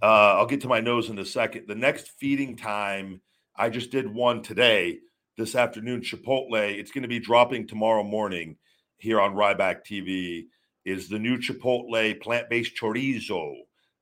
uh, 0.00 0.36
I'll 0.36 0.46
get 0.46 0.62
to 0.62 0.68
my 0.68 0.80
nose 0.80 1.10
in 1.10 1.18
a 1.18 1.26
second. 1.26 1.66
The 1.68 1.74
next 1.74 2.12
feeding 2.18 2.56
time, 2.56 3.20
I 3.54 3.68
just 3.68 3.90
did 3.90 4.12
one 4.12 4.42
today, 4.42 5.00
this 5.36 5.54
afternoon, 5.54 6.00
Chipotle. 6.00 6.78
It's 6.78 6.92
going 6.92 7.02
to 7.02 7.08
be 7.08 7.18
dropping 7.18 7.66
tomorrow 7.66 8.02
morning 8.02 8.56
here 8.98 9.20
on 9.20 9.34
Ryback 9.34 9.84
TV 9.84 10.46
is 10.84 11.08
the 11.08 11.18
new 11.18 11.38
Chipotle 11.38 12.20
plant 12.20 12.48
based 12.48 12.72
chorizo. 12.80 13.54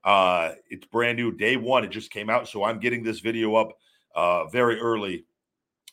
Uh, 0.05 0.53
it's 0.69 0.87
brand 0.87 1.17
new, 1.17 1.33
day 1.33 1.57
one. 1.57 1.85
It 1.85 1.91
just 1.91 2.11
came 2.11 2.29
out. 2.29 2.49
So 2.49 2.65
I'm 2.65 2.81
getting 2.81 3.03
this 3.03 3.21
video 3.21 3.55
up 3.55 3.73
uh, 4.15 4.47
very 4.47 4.81
early 4.81 5.25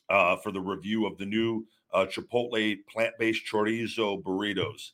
uh, 0.09 0.38
for 0.38 0.51
the 0.51 0.62
review 0.62 1.05
of 1.05 1.17
the 1.17 1.25
new 1.25 1.65
uh, 1.93 2.05
Chipotle 2.05 2.77
plant 2.91 3.13
based 3.19 3.43
chorizo 3.51 4.21
burritos. 4.21 4.91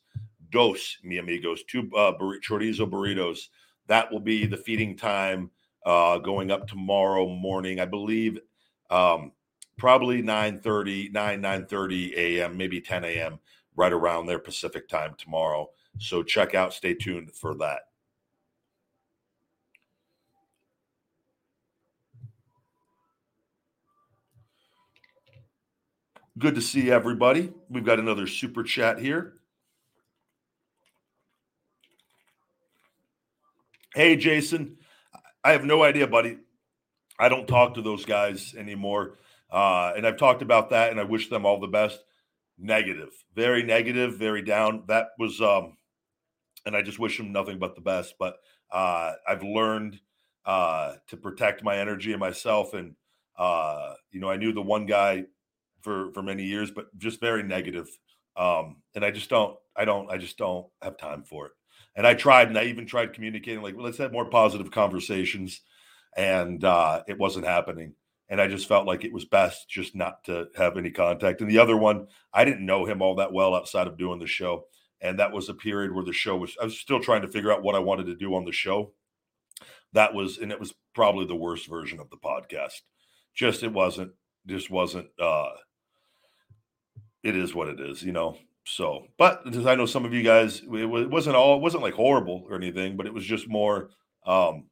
Dos, 0.50 0.98
mi 1.02 1.18
amigos, 1.18 1.64
two 1.64 1.90
uh, 1.96 2.12
bur- 2.12 2.40
chorizo 2.40 2.88
burritos. 2.88 3.48
That 3.88 4.12
will 4.12 4.20
be 4.20 4.46
the 4.46 4.56
feeding 4.56 4.96
time 4.96 5.50
uh, 5.84 6.18
going 6.18 6.50
up 6.50 6.68
tomorrow 6.68 7.26
morning. 7.28 7.80
I 7.80 7.84
believe 7.84 8.38
um, 8.90 9.32
probably 9.78 10.22
9 10.22 10.60
30, 10.60 11.10
9, 11.10 11.40
9 11.40 11.66
30 11.66 12.14
a.m., 12.16 12.56
maybe 12.56 12.80
10 12.80 13.04
a.m., 13.04 13.38
right 13.76 13.92
around 13.92 14.26
their 14.26 14.38
Pacific 14.38 14.88
time 14.88 15.14
tomorrow. 15.18 15.68
So 15.98 16.22
check 16.22 16.54
out, 16.54 16.74
stay 16.74 16.94
tuned 16.94 17.32
for 17.32 17.54
that. 17.56 17.80
Good 26.38 26.54
to 26.56 26.60
see 26.60 26.90
everybody. 26.90 27.52
We've 27.70 27.84
got 27.84 27.98
another 27.98 28.26
super 28.26 28.62
chat 28.62 28.98
here. 28.98 29.34
Hey, 33.94 34.16
Jason. 34.16 34.76
I 35.42 35.52
have 35.52 35.64
no 35.64 35.82
idea, 35.82 36.06
buddy. 36.06 36.36
I 37.18 37.30
don't 37.30 37.46
talk 37.46 37.74
to 37.74 37.82
those 37.82 38.04
guys 38.04 38.54
anymore. 38.54 39.18
Uh, 39.50 39.94
and 39.96 40.06
I've 40.06 40.18
talked 40.18 40.42
about 40.42 40.70
that, 40.70 40.90
and 40.90 41.00
I 41.00 41.04
wish 41.04 41.30
them 41.30 41.46
all 41.46 41.58
the 41.58 41.66
best. 41.68 42.00
Negative, 42.58 43.10
very 43.34 43.62
negative, 43.62 44.16
very 44.16 44.42
down. 44.42 44.84
That 44.88 45.08
was 45.18 45.40
um, 45.40 45.76
and 46.64 46.76
I 46.76 46.82
just 46.82 46.98
wish 46.98 47.18
him 47.18 47.32
nothing 47.32 47.58
but 47.58 47.74
the 47.74 47.80
best. 47.80 48.14
But 48.18 48.36
uh, 48.70 49.12
I've 49.26 49.42
learned 49.42 50.00
uh, 50.44 50.94
to 51.08 51.16
protect 51.16 51.62
my 51.62 51.78
energy 51.78 52.12
and 52.12 52.20
myself, 52.20 52.74
and 52.74 52.94
uh, 53.38 53.94
you 54.10 54.20
know, 54.20 54.30
I 54.30 54.36
knew 54.36 54.52
the 54.52 54.62
one 54.62 54.86
guy 54.86 55.24
for 55.82 56.12
for 56.12 56.22
many 56.22 56.44
years, 56.44 56.70
but 56.70 56.86
just 56.98 57.20
very 57.20 57.42
negative. 57.42 57.88
Um, 58.36 58.82
and 58.94 59.04
I 59.04 59.10
just 59.10 59.30
don't, 59.30 59.56
I 59.76 59.84
don't, 59.84 60.10
I 60.10 60.18
just 60.18 60.36
don't 60.36 60.66
have 60.82 60.98
time 60.98 61.22
for 61.22 61.46
it. 61.46 61.52
And 61.94 62.06
I 62.06 62.12
tried, 62.14 62.48
and 62.48 62.58
I 62.58 62.64
even 62.64 62.86
tried 62.86 63.14
communicating, 63.14 63.62
like, 63.62 63.74
well, 63.74 63.86
let's 63.86 63.96
have 63.96 64.12
more 64.12 64.28
positive 64.28 64.70
conversations, 64.70 65.62
and 66.16 66.62
uh, 66.62 67.02
it 67.08 67.18
wasn't 67.18 67.46
happening. 67.46 67.94
And 68.28 68.40
I 68.40 68.48
just 68.48 68.66
felt 68.66 68.86
like 68.86 69.04
it 69.04 69.12
was 69.12 69.24
best 69.24 69.68
just 69.68 69.94
not 69.94 70.24
to 70.24 70.48
have 70.56 70.76
any 70.76 70.90
contact. 70.90 71.40
And 71.40 71.50
the 71.50 71.58
other 71.58 71.76
one, 71.76 72.08
I 72.32 72.44
didn't 72.44 72.66
know 72.66 72.84
him 72.84 73.00
all 73.00 73.14
that 73.16 73.32
well 73.32 73.54
outside 73.54 73.86
of 73.86 73.96
doing 73.96 74.18
the 74.18 74.26
show 74.26 74.64
and 75.00 75.18
that 75.18 75.32
was 75.32 75.48
a 75.48 75.54
period 75.54 75.92
where 75.92 76.04
the 76.04 76.12
show 76.12 76.36
was 76.36 76.56
i 76.60 76.64
was 76.64 76.78
still 76.78 77.00
trying 77.00 77.22
to 77.22 77.28
figure 77.28 77.52
out 77.52 77.62
what 77.62 77.74
i 77.74 77.78
wanted 77.78 78.06
to 78.06 78.16
do 78.16 78.34
on 78.34 78.44
the 78.44 78.52
show. 78.52 78.92
That 79.92 80.14
was 80.14 80.38
and 80.38 80.52
it 80.52 80.60
was 80.60 80.74
probably 80.94 81.26
the 81.26 81.36
worst 81.36 81.68
version 81.68 82.00
of 82.00 82.10
the 82.10 82.16
podcast. 82.16 82.82
Just 83.34 83.62
it 83.62 83.72
wasn't 83.72 84.12
just 84.46 84.70
wasn't 84.70 85.08
uh 85.20 85.50
it 87.22 87.34
is 87.36 87.54
what 87.54 87.68
it 87.68 87.80
is 87.80 88.02
you 88.02 88.12
know? 88.12 88.36
So 88.64 89.06
but 89.16 89.42
as 89.54 89.66
i 89.66 89.74
know 89.74 89.86
some 89.86 90.04
of 90.04 90.12
you 90.12 90.22
guys 90.22 90.60
it 90.60 90.86
wasn't 90.86 91.36
all 91.36 91.56
it 91.56 91.62
wasn't 91.62 91.84
like 91.84 91.94
horrible 91.94 92.44
or 92.48 92.56
anything 92.56 92.96
but 92.96 93.06
it 93.06 93.14
was 93.14 93.24
just 93.24 93.48
more 93.48 93.90
um 94.26 94.64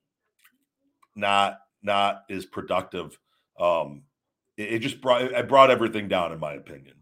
not 1.14 1.58
not 1.82 2.22
as 2.28 2.44
productive 2.44 3.16
um 3.58 4.02
it, 4.56 4.74
it 4.74 4.78
just 4.80 5.00
brought 5.00 5.22
it 5.22 5.48
brought 5.48 5.70
everything 5.70 6.08
down 6.08 6.32
in 6.32 6.38
my 6.38 6.54
opinion 6.54 6.94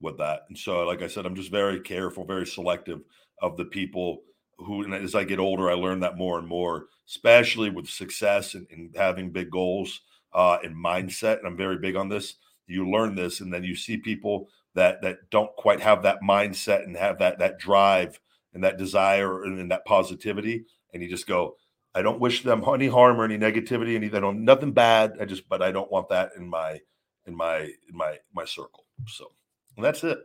with 0.00 0.18
that. 0.18 0.42
And 0.48 0.56
so, 0.56 0.84
like 0.84 1.02
I 1.02 1.08
said, 1.08 1.26
I'm 1.26 1.34
just 1.34 1.50
very 1.50 1.80
careful, 1.80 2.24
very 2.24 2.46
selective 2.46 3.00
of 3.42 3.56
the 3.56 3.64
people 3.64 4.22
who, 4.58 4.82
and 4.84 4.94
as 4.94 5.14
I 5.14 5.24
get 5.24 5.40
older, 5.40 5.68
I 5.70 5.74
learn 5.74 6.00
that 6.00 6.16
more 6.16 6.38
and 6.38 6.46
more, 6.46 6.86
especially 7.08 7.70
with 7.70 7.88
success 7.88 8.54
and, 8.54 8.66
and 8.70 8.94
having 8.96 9.32
big 9.32 9.50
goals 9.50 10.02
uh, 10.32 10.58
and 10.62 10.76
mindset. 10.76 11.38
And 11.38 11.46
I'm 11.46 11.56
very 11.56 11.78
big 11.78 11.96
on 11.96 12.08
this. 12.08 12.34
You 12.66 12.88
learn 12.88 13.14
this, 13.14 13.40
and 13.40 13.52
then 13.52 13.64
you 13.64 13.74
see 13.74 13.96
people 13.96 14.48
that 14.74 15.02
that 15.02 15.30
don't 15.30 15.54
quite 15.56 15.80
have 15.80 16.02
that 16.02 16.22
mindset 16.22 16.84
and 16.84 16.96
have 16.96 17.18
that 17.18 17.38
that 17.38 17.58
drive 17.58 18.20
and 18.52 18.62
that 18.62 18.78
desire 18.78 19.42
and, 19.42 19.58
and 19.58 19.70
that 19.70 19.84
positivity, 19.84 20.64
and 20.92 21.02
you 21.02 21.08
just 21.08 21.26
go. 21.26 21.56
I 21.94 22.02
don't 22.02 22.20
wish 22.20 22.42
them 22.42 22.64
any 22.66 22.88
harm 22.88 23.20
or 23.20 23.24
any 23.24 23.38
negativity, 23.38 23.94
any 23.94 24.06
I 24.06 24.20
don't 24.20 24.44
nothing 24.44 24.72
bad. 24.72 25.14
I 25.20 25.24
just, 25.24 25.48
but 25.48 25.62
I 25.62 25.70
don't 25.72 25.90
want 25.90 26.08
that 26.08 26.32
in 26.36 26.48
my 26.48 26.80
in 27.26 27.36
my 27.36 27.60
in 27.60 27.96
my 27.96 28.18
my 28.34 28.44
circle. 28.44 28.84
So. 29.06 29.32
That's 29.76 30.04
it. 30.04 30.18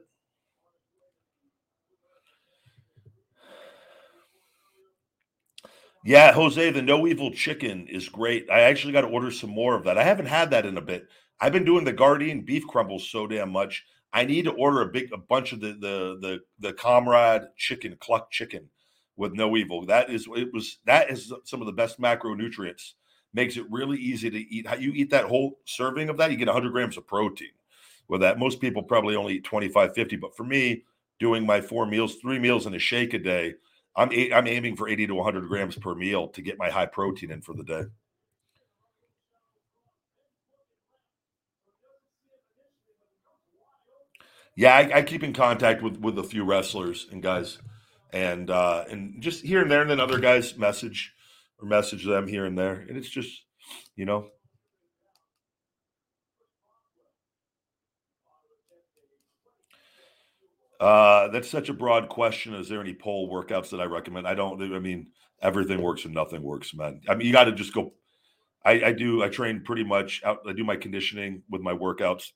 Yeah, 6.05 6.31
Jose, 6.31 6.71
the 6.71 6.81
no 6.81 7.07
evil 7.07 7.31
chicken 7.31 7.87
is 7.87 8.07
great. 8.07 8.49
I 8.49 8.61
actually 8.61 8.93
got 8.93 9.01
to 9.01 9.07
order 9.07 9.31
some 9.31 9.49
more 9.49 9.75
of 9.75 9.83
that. 9.83 9.97
I 9.97 10.03
haven't 10.03 10.27
had 10.27 10.51
that 10.51 10.65
in 10.65 10.77
a 10.77 10.81
bit. 10.81 11.07
I've 11.41 11.51
been 11.51 11.65
doing 11.65 11.83
the 11.83 11.93
Gardein 11.93 12.45
beef 12.45 12.65
crumbles 12.67 13.09
so 13.09 13.27
damn 13.27 13.51
much. 13.51 13.85
I 14.13 14.23
need 14.23 14.45
to 14.45 14.51
order 14.51 14.81
a 14.81 14.87
big 14.87 15.11
a 15.11 15.17
bunch 15.17 15.51
of 15.51 15.59
the 15.59 15.73
the 15.73 16.17
the 16.21 16.39
the 16.59 16.73
comrade 16.73 17.43
chicken, 17.57 17.97
cluck 17.99 18.31
chicken 18.31 18.69
with 19.19 19.33
no 19.33 19.55
evil. 19.57 19.85
That 19.85 20.09
is 20.09 20.27
it 20.35 20.51
was 20.53 20.79
that 20.85 21.11
is 21.11 21.31
some 21.43 21.61
of 21.61 21.67
the 21.67 21.73
best 21.73 21.99
macronutrients. 21.99 22.93
Makes 23.33 23.57
it 23.57 23.65
really 23.69 23.97
easy 23.97 24.31
to 24.31 24.37
eat. 24.37 24.65
How 24.65 24.75
you 24.75 24.91
eat 24.95 25.11
that 25.11 25.25
whole 25.25 25.59
serving 25.65 26.09
of 26.09 26.17
that, 26.17 26.31
you 26.31 26.37
get 26.37 26.47
100 26.47 26.71
grams 26.71 26.97
of 26.97 27.05
protein 27.05 27.51
with 28.07 28.21
that. 28.21 28.39
Most 28.39 28.59
people 28.59 28.81
probably 28.81 29.15
only 29.15 29.35
eat 29.35 29.43
25, 29.43 29.93
50, 29.93 30.15
but 30.15 30.35
for 30.35 30.43
me, 30.43 30.83
doing 31.19 31.45
my 31.45 31.61
four 31.61 31.85
meals, 31.85 32.15
three 32.15 32.39
meals 32.39 32.65
and 32.65 32.73
a 32.75 32.79
shake 32.79 33.13
a 33.13 33.19
day, 33.19 33.53
I'm 33.95 34.09
I'm 34.33 34.47
aiming 34.47 34.77
for 34.77 34.87
80 34.87 35.07
to 35.07 35.15
100 35.15 35.47
grams 35.47 35.75
per 35.75 35.93
meal 35.93 36.29
to 36.29 36.41
get 36.41 36.57
my 36.57 36.69
high 36.69 36.87
protein 36.87 37.29
in 37.29 37.41
for 37.41 37.53
the 37.53 37.63
day. 37.63 37.83
Yeah, 44.55 44.75
I, 44.75 44.99
I 44.99 45.01
keep 45.03 45.23
in 45.23 45.33
contact 45.33 45.83
with 45.83 45.97
with 45.97 46.17
a 46.17 46.23
few 46.23 46.45
wrestlers 46.45 47.07
and 47.11 47.21
guys, 47.21 47.59
and 48.11 48.49
uh, 48.49 48.85
and 48.89 49.21
just 49.21 49.43
here 49.43 49.61
and 49.61 49.71
there, 49.71 49.81
and 49.81 49.89
then 49.89 49.99
other 49.99 50.19
guys 50.19 50.57
message 50.57 51.13
or 51.59 51.67
message 51.67 52.05
them 52.05 52.27
here 52.27 52.45
and 52.45 52.57
there, 52.57 52.85
and 52.87 52.97
it's 52.97 53.09
just 53.09 53.43
you 53.95 54.05
know 54.05 54.29
Uh, 60.79 61.27
that's 61.27 61.49
such 61.49 61.67
a 61.67 61.73
broad 61.73 62.07
question. 62.07 62.53
Is 62.53 62.69
there 62.69 62.79
any 62.79 62.93
pole 62.93 63.29
workouts 63.29 63.69
that 63.71 63.81
I 63.81 63.85
recommend? 63.85 64.27
I 64.27 64.33
don't. 64.33 64.61
I 64.61 64.79
mean, 64.79 65.07
everything 65.41 65.81
works 65.81 66.05
and 66.05 66.13
nothing 66.13 66.41
works, 66.41 66.73
man. 66.73 67.01
I 67.09 67.15
mean, 67.15 67.27
you 67.27 67.33
got 67.33 67.45
to 67.45 67.51
just 67.51 67.73
go. 67.73 67.93
I, 68.63 68.83
I 68.85 68.93
do. 68.93 69.21
I 69.21 69.27
train 69.27 69.61
pretty 69.65 69.83
much 69.83 70.21
out. 70.23 70.39
I 70.47 70.53
do 70.53 70.63
my 70.63 70.77
conditioning 70.77 71.43
with 71.49 71.61
my 71.61 71.73
workouts, 71.73 72.31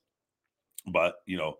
but 0.86 1.14
you 1.24 1.38
know, 1.38 1.54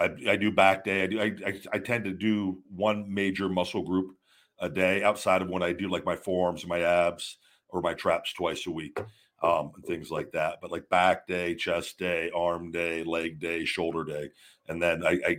I, 0.00 0.10
I 0.30 0.36
do 0.36 0.50
back 0.50 0.84
day. 0.84 1.02
I 1.02 1.06
do. 1.06 1.20
I, 1.20 1.32
I, 1.46 1.60
I 1.74 1.78
tend 1.78 2.04
to 2.04 2.12
do 2.12 2.58
one 2.74 3.12
major 3.12 3.48
muscle 3.48 3.82
group 3.82 4.16
a 4.58 4.68
day 4.68 5.02
outside 5.02 5.42
of 5.42 5.48
when 5.48 5.62
I 5.62 5.72
do 5.72 5.88
like 5.88 6.04
my 6.04 6.16
forearms, 6.16 6.66
my 6.66 6.80
abs, 6.80 7.36
or 7.68 7.80
my 7.80 7.94
traps 7.94 8.32
twice 8.32 8.66
a 8.66 8.70
week, 8.70 8.98
um, 9.42 9.72
and 9.76 9.84
things 9.84 10.10
like 10.10 10.32
that. 10.32 10.58
But 10.60 10.72
like 10.72 10.88
back 10.88 11.26
day, 11.26 11.54
chest 11.54 11.98
day, 11.98 12.30
arm 12.34 12.70
day, 12.70 13.04
leg 13.04 13.38
day, 13.38 13.64
shoulder 13.64 14.04
day, 14.04 14.30
and 14.68 14.82
then 14.82 15.06
I, 15.06 15.18
I 15.26 15.36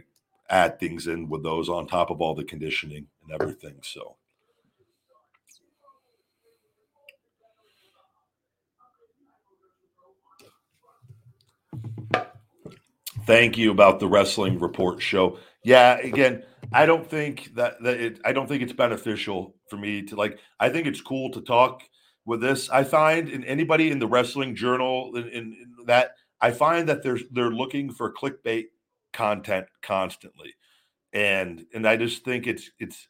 add 0.49 0.79
things 0.79 1.07
in 1.07 1.27
with 1.29 1.43
those 1.43 1.67
on 1.69 1.87
top 1.87 2.11
of 2.11 2.21
all 2.21 2.35
the 2.35 2.43
conditioning 2.43 3.07
and 3.23 3.41
everything. 3.41 3.75
So. 3.81 4.17
Thank 13.25 13.57
you 13.57 13.71
about 13.71 13.99
the 13.99 14.07
wrestling 14.07 14.59
report 14.59 15.01
show. 15.01 15.37
Yeah, 15.63 15.97
again, 15.97 16.43
I 16.73 16.85
don't 16.85 17.07
think 17.07 17.53
that, 17.55 17.81
that 17.83 17.99
it, 17.99 18.19
I 18.25 18.33
don't 18.33 18.47
think 18.47 18.63
it's 18.63 18.73
beneficial 18.73 19.55
for 19.69 19.77
me 19.77 20.01
to 20.03 20.15
like. 20.15 20.39
I 20.59 20.69
think 20.69 20.87
it's 20.87 21.01
cool 21.01 21.31
to 21.31 21.41
talk 21.41 21.83
with 22.25 22.41
this. 22.41 22.69
I 22.69 22.83
find 22.83 23.29
in 23.29 23.43
anybody 23.43 23.91
in 23.91 23.99
the 23.99 24.07
wrestling 24.07 24.55
journal 24.55 25.15
in, 25.15 25.27
in, 25.27 25.33
in 25.33 25.85
that 25.85 26.11
I 26.41 26.51
find 26.51 26.89
that 26.89 27.03
they're 27.03 27.19
they're 27.31 27.51
looking 27.51 27.91
for 27.91 28.13
clickbait 28.13 28.65
content 29.13 29.67
constantly 29.81 30.55
and 31.13 31.65
and 31.73 31.87
I 31.87 31.97
just 31.97 32.23
think 32.23 32.47
it's 32.47 32.71
it's 32.79 33.07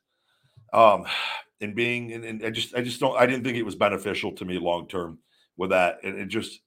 um 0.73 1.05
and 1.59 1.75
being 1.75 2.11
and, 2.13 2.23
and 2.23 2.45
I 2.45 2.49
just 2.49 2.75
I 2.75 2.81
just 2.81 2.99
don't 2.99 3.17
I 3.17 3.25
didn't 3.25 3.43
think 3.43 3.57
it 3.57 3.63
was 3.63 3.75
beneficial 3.75 4.31
to 4.33 4.45
me 4.45 4.57
long 4.57 4.87
term 4.87 5.19
with 5.57 5.69
that 5.69 5.99
and 6.03 6.17
it 6.17 6.27
just 6.27 6.61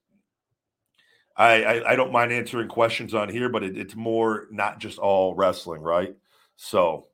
I, 1.37 1.65
I, 1.65 1.93
I 1.93 1.97
don't 1.97 2.13
mind 2.13 2.33
answering 2.33 2.69
questions 2.69 3.15
on 3.15 3.29
here, 3.29 3.49
but 3.49 3.65
it, 3.65 3.77
it's 3.77 3.97
more 3.97 4.47
not 4.51 4.79
just 4.79 4.99
all 4.99 5.35
wrestling, 5.35 5.83
right? 5.83 6.15
So, 6.57 7.09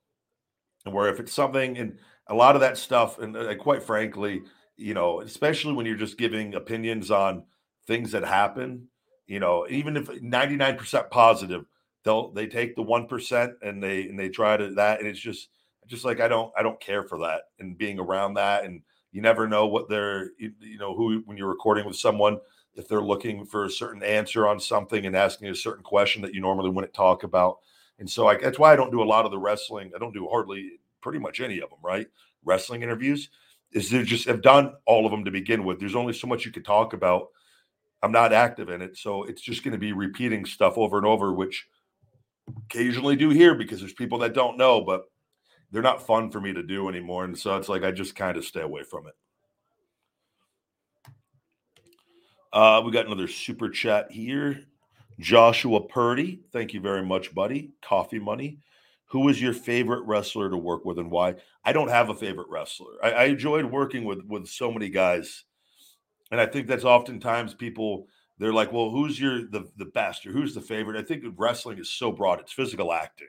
where 0.84 1.08
if 1.08 1.20
it's 1.20 1.32
something 1.32 1.78
and 1.78 1.98
a 2.26 2.34
lot 2.34 2.54
of 2.54 2.60
that 2.60 2.78
stuff, 2.78 3.18
and 3.18 3.36
uh, 3.36 3.54
quite 3.56 3.82
frankly, 3.82 4.42
you 4.76 4.94
know, 4.94 5.20
especially 5.20 5.72
when 5.72 5.86
you're 5.86 5.96
just 5.96 6.18
giving 6.18 6.54
opinions 6.54 7.10
on 7.10 7.44
things 7.86 8.12
that 8.12 8.24
happen, 8.24 8.88
you 9.26 9.40
know, 9.40 9.66
even 9.68 9.96
if 9.96 10.08
99% 10.08 11.10
positive, 11.10 11.64
they'll 12.04 12.32
they 12.32 12.46
take 12.46 12.76
the 12.76 12.82
one 12.82 13.06
percent 13.06 13.52
and 13.62 13.82
they 13.82 14.02
and 14.08 14.18
they 14.18 14.28
try 14.28 14.56
to 14.56 14.74
that 14.74 15.00
and 15.00 15.08
it's 15.08 15.20
just 15.20 15.48
just 15.86 16.04
like 16.04 16.20
I 16.20 16.28
don't 16.28 16.52
I 16.56 16.62
don't 16.62 16.80
care 16.80 17.02
for 17.02 17.18
that 17.18 17.42
and 17.58 17.76
being 17.76 17.98
around 17.98 18.34
that 18.34 18.64
and 18.64 18.82
you 19.12 19.20
never 19.20 19.48
know 19.48 19.66
what 19.66 19.88
they're 19.88 20.30
you, 20.38 20.52
you 20.60 20.78
know 20.78 20.94
who 20.94 21.22
when 21.26 21.36
you're 21.36 21.48
recording 21.48 21.84
with 21.84 21.96
someone 21.96 22.38
if 22.80 22.88
they're 22.88 23.02
looking 23.02 23.44
for 23.44 23.64
a 23.64 23.70
certain 23.70 24.02
answer 24.02 24.48
on 24.48 24.58
something 24.58 25.04
and 25.06 25.14
asking 25.14 25.48
a 25.48 25.54
certain 25.54 25.84
question 25.84 26.22
that 26.22 26.34
you 26.34 26.40
normally 26.40 26.70
wouldn't 26.70 26.94
talk 26.94 27.22
about. 27.22 27.58
And 27.98 28.08
so 28.08 28.26
I, 28.26 28.36
that's 28.38 28.58
why 28.58 28.72
I 28.72 28.76
don't 28.76 28.90
do 28.90 29.02
a 29.02 29.04
lot 29.04 29.26
of 29.26 29.30
the 29.30 29.38
wrestling. 29.38 29.92
I 29.94 29.98
don't 29.98 30.14
do 30.14 30.26
hardly 30.26 30.80
pretty 31.02 31.18
much 31.18 31.40
any 31.40 31.60
of 31.60 31.70
them 31.70 31.78
right? 31.82 32.06
Wrestling 32.44 32.82
interviews 32.82 33.28
is 33.72 33.90
they 33.90 34.02
just 34.02 34.26
have 34.26 34.42
done 34.42 34.72
all 34.86 35.04
of 35.04 35.12
them 35.12 35.24
to 35.24 35.30
begin 35.30 35.64
with. 35.64 35.78
There's 35.78 35.94
only 35.94 36.14
so 36.14 36.26
much 36.26 36.44
you 36.44 36.50
could 36.50 36.64
talk 36.64 36.94
about. 36.94 37.28
I'm 38.02 38.12
not 38.12 38.32
active 38.32 38.70
in 38.70 38.80
it 38.80 38.96
so 38.96 39.24
it's 39.24 39.42
just 39.42 39.62
going 39.62 39.72
to 39.72 39.78
be 39.78 39.92
repeating 39.92 40.46
stuff 40.46 40.78
over 40.78 40.96
and 40.96 41.06
over 41.06 41.34
which 41.34 41.66
occasionally 42.66 43.14
do 43.14 43.28
here 43.28 43.54
because 43.54 43.78
there's 43.78 43.92
people 43.92 44.18
that 44.18 44.32
don't 44.32 44.56
know, 44.56 44.80
but 44.80 45.02
they're 45.70 45.82
not 45.82 46.04
fun 46.06 46.30
for 46.30 46.40
me 46.40 46.54
to 46.54 46.62
do 46.62 46.88
anymore. 46.88 47.24
And 47.24 47.38
so 47.38 47.56
it's 47.56 47.68
like 47.68 47.84
I 47.84 47.90
just 47.90 48.16
kind 48.16 48.38
of 48.38 48.44
stay 48.44 48.62
away 48.62 48.82
from 48.82 49.06
it. 49.06 49.14
Uh, 52.52 52.82
we 52.84 52.90
got 52.90 53.06
another 53.06 53.28
super 53.28 53.68
chat 53.68 54.10
here. 54.10 54.64
Joshua 55.18 55.80
Purdy, 55.80 56.40
thank 56.52 56.72
you 56.72 56.80
very 56.80 57.04
much, 57.04 57.34
buddy. 57.34 57.72
Coffee 57.82 58.18
money. 58.18 58.58
Who 59.06 59.28
is 59.28 59.40
your 59.40 59.52
favorite 59.52 60.02
wrestler 60.06 60.48
to 60.50 60.56
work 60.56 60.84
with 60.84 60.98
and 60.98 61.10
why? 61.10 61.34
I 61.64 61.72
don't 61.72 61.88
have 61.88 62.08
a 62.08 62.14
favorite 62.14 62.48
wrestler. 62.48 62.92
I, 63.02 63.10
I 63.10 63.24
enjoyed 63.24 63.64
working 63.64 64.04
with 64.04 64.24
with 64.26 64.48
so 64.48 64.70
many 64.72 64.88
guys, 64.88 65.44
and 66.30 66.40
I 66.40 66.46
think 66.46 66.66
that's 66.66 66.84
oftentimes 66.84 67.54
people 67.54 68.06
they're 68.38 68.52
like, 68.52 68.72
well, 68.72 68.90
who's 68.90 69.20
your 69.20 69.42
the 69.42 69.68
the 69.76 69.86
best 69.86 70.26
or 70.26 70.32
who's 70.32 70.54
the 70.54 70.60
favorite? 70.60 70.98
I 70.98 71.02
think 71.02 71.24
wrestling 71.36 71.78
is 71.78 71.90
so 71.90 72.12
broad. 72.12 72.40
It's 72.40 72.52
physical 72.52 72.92
acting, 72.92 73.28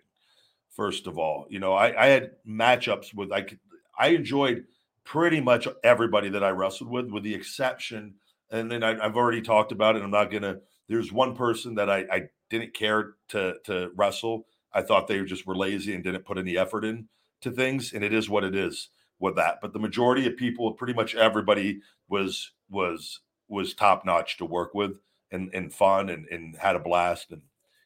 first 0.69 1.07
of 1.07 1.17
all. 1.17 1.47
You 1.49 1.59
know, 1.59 1.73
I, 1.73 2.03
I 2.03 2.07
had 2.07 2.31
matchups 2.47 3.13
with 3.13 3.31
I 3.31 3.41
could 3.41 3.59
I 3.97 4.09
enjoyed 4.09 4.65
pretty 5.03 5.41
much 5.41 5.67
everybody 5.83 6.29
that 6.29 6.43
I 6.43 6.49
wrestled 6.49 6.89
with, 6.89 7.09
with 7.09 7.23
the 7.23 7.33
exception, 7.33 8.13
and 8.51 8.71
then 8.71 8.83
I, 8.83 9.01
have 9.01 9.15
already 9.15 9.41
talked 9.41 9.71
about 9.71 9.95
it. 9.95 10.03
I'm 10.03 10.11
not 10.11 10.31
gonna. 10.31 10.57
There's 10.87 11.11
one 11.11 11.35
person 11.35 11.75
that 11.75 11.89
I, 11.89 12.05
I 12.11 12.21
didn't 12.49 12.73
care 12.73 13.15
to 13.29 13.55
to 13.65 13.91
wrestle. 13.95 14.45
I 14.73 14.81
thought 14.81 15.07
they 15.07 15.23
just 15.23 15.47
were 15.47 15.55
lazy 15.55 15.93
and 15.93 16.03
didn't 16.03 16.25
put 16.25 16.37
any 16.37 16.57
effort 16.57 16.85
in 16.85 17.07
to 17.41 17.51
things, 17.51 17.93
and 17.93 18.03
it 18.03 18.13
is 18.13 18.29
what 18.29 18.43
it 18.43 18.55
is 18.55 18.89
with 19.19 19.35
that. 19.35 19.59
But 19.61 19.73
the 19.73 19.79
majority 19.79 20.27
of 20.27 20.37
people, 20.37 20.73
pretty 20.73 20.93
much 20.93 21.15
everybody, 21.15 21.81
was 22.09 22.51
was 22.69 23.21
was 23.51 23.73
top 23.73 24.05
notch 24.05 24.37
to 24.37 24.45
work 24.45 24.73
with 24.73 24.93
and, 25.31 25.49
and 25.53 25.73
fun 25.73 26.09
and, 26.09 26.25
and 26.31 26.55
had 26.55 26.75
a 26.75 26.79
blast. 26.79 27.31
And, 27.31 27.41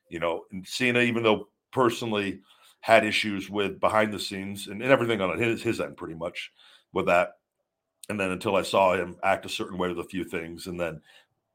you 0.10 0.20
know, 0.20 0.44
and 0.52 0.66
Cena, 0.66 1.00
even 1.00 1.24
though 1.24 1.50
personally 1.72 2.42
had 2.82 3.04
issues 3.04 3.50
with 3.50 3.80
behind 3.80 4.14
the 4.14 4.20
scenes 4.20 4.68
and, 4.68 4.82
and 4.82 4.92
everything 4.92 5.22
on 5.22 5.38
his, 5.40 5.64
his 5.64 5.82
end 5.82 5.98
pretty 5.98 6.14
much 6.14 6.52
with 6.94 7.08
that. 7.08 7.32
And 8.10 8.20
then 8.20 8.32
until 8.32 8.56
I 8.56 8.62
saw 8.62 8.96
him 8.96 9.18
act 9.24 9.46
a 9.46 9.50
certain 9.50 9.78
way 9.78 9.90
with 9.90 10.00
a 10.00 10.10
few 10.10 10.24
things. 10.24 10.68
And 10.68 10.80
then, 10.80 11.02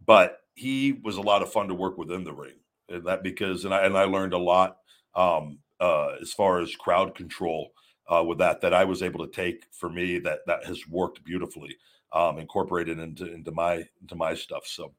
but 0.05 0.39
he 0.55 0.93
was 0.93 1.17
a 1.17 1.23
lot 1.23 1.43
of 1.43 1.53
fun 1.53 1.69
to 1.69 1.75
work 1.75 1.97
within 1.97 2.25
the 2.25 2.33
ring. 2.33 2.57
And 2.89 3.07
that 3.07 3.23
because, 3.23 3.65
and 3.65 3.73
I, 3.73 3.85
and 3.85 3.97
I 3.97 4.05
learned 4.05 4.33
a 4.33 4.39
lot 4.39 4.79
um, 5.15 5.59
uh, 5.81 6.17
as 6.21 6.33
far 6.33 6.61
as 6.61 6.75
crowd 6.75 7.15
control 7.15 7.73
uh, 8.09 8.25
with 8.25 8.39
that, 8.39 8.61
that 8.63 8.75
I 8.75 8.85
was 8.85 9.03
able 9.03 9.25
to 9.25 9.33
take 9.33 9.67
for 9.71 9.89
me 9.89 10.19
that, 10.21 10.41
that 10.47 10.65
has 10.65 10.89
worked 10.89 11.23
beautifully 11.25 11.77
um, 12.13 12.39
incorporated 12.39 12.99
into 12.99 13.33
into 13.33 13.53
my 13.53 13.85
into 14.01 14.15
my 14.17 14.35
stuff. 14.35 14.67
So, 14.67 14.93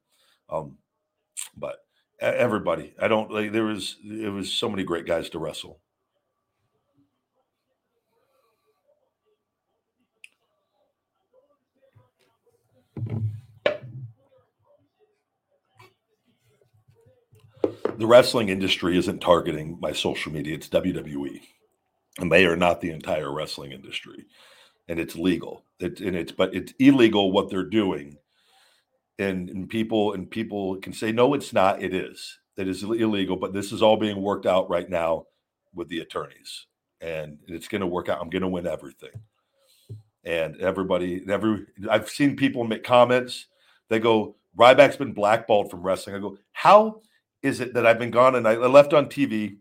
um, 0.49 0.77
but 1.55 1.77
everybody, 2.19 2.93
I 2.99 3.07
don't 3.07 3.31
like. 3.31 3.51
There 3.51 3.65
was 3.65 3.97
it 4.03 4.31
was 4.31 4.51
so 4.51 4.69
many 4.69 4.83
great 4.83 5.05
guys 5.05 5.29
to 5.31 5.39
wrestle. 5.39 5.79
The 17.97 18.07
wrestling 18.07 18.49
industry 18.49 18.97
isn't 18.97 19.19
targeting 19.19 19.77
my 19.79 19.93
social 19.93 20.31
media. 20.31 20.55
It's 20.55 20.69
WWE, 20.69 21.41
and 22.19 22.31
they 22.31 22.45
are 22.45 22.57
not 22.57 22.81
the 22.81 22.91
entire 22.91 23.31
wrestling 23.31 23.71
industry 23.71 24.25
and 24.87 24.99
it's 24.99 25.15
legal. 25.15 25.65
It, 25.79 26.01
and 26.01 26.17
it's 26.17 26.33
but 26.33 26.53
it's 26.53 26.73
illegal 26.77 27.31
what 27.31 27.49
they're 27.49 27.63
doing. 27.63 28.17
And, 29.17 29.49
and 29.49 29.69
people 29.69 30.13
and 30.13 30.29
people 30.29 30.77
can 30.77 30.93
say 30.93 31.13
no, 31.13 31.33
it's 31.33 31.53
not. 31.53 31.81
It 31.81 31.93
is. 31.93 32.39
It 32.57 32.67
is 32.67 32.83
illegal. 32.83 33.37
But 33.37 33.53
this 33.53 33.71
is 33.71 33.81
all 33.81 33.97
being 33.97 34.21
worked 34.21 34.45
out 34.45 34.69
right 34.69 34.89
now 34.89 35.27
with 35.73 35.87
the 35.87 35.99
attorneys, 35.99 36.67
and 36.99 37.37
it's 37.47 37.69
going 37.69 37.81
to 37.81 37.87
work 37.87 38.09
out. 38.09 38.19
I'm 38.21 38.29
going 38.29 38.41
to 38.41 38.49
win 38.49 38.67
everything. 38.67 39.11
And 40.23 40.57
everybody, 40.61 41.23
every 41.29 41.65
I've 41.89 42.09
seen 42.09 42.35
people 42.35 42.63
make 42.63 42.83
comments. 42.83 43.47
They 43.89 43.99
go, 43.99 44.35
Ryback's 44.57 44.97
been 44.97 45.13
blackballed 45.13 45.71
from 45.71 45.81
wrestling. 45.81 46.15
I 46.15 46.19
go, 46.19 46.37
how 46.51 47.01
is 47.41 47.59
it 47.59 47.73
that 47.73 47.87
I've 47.87 47.99
been 47.99 48.11
gone 48.11 48.35
and 48.35 48.47
I 48.47 48.55
left 48.55 48.93
on 48.93 49.07
TV 49.07 49.57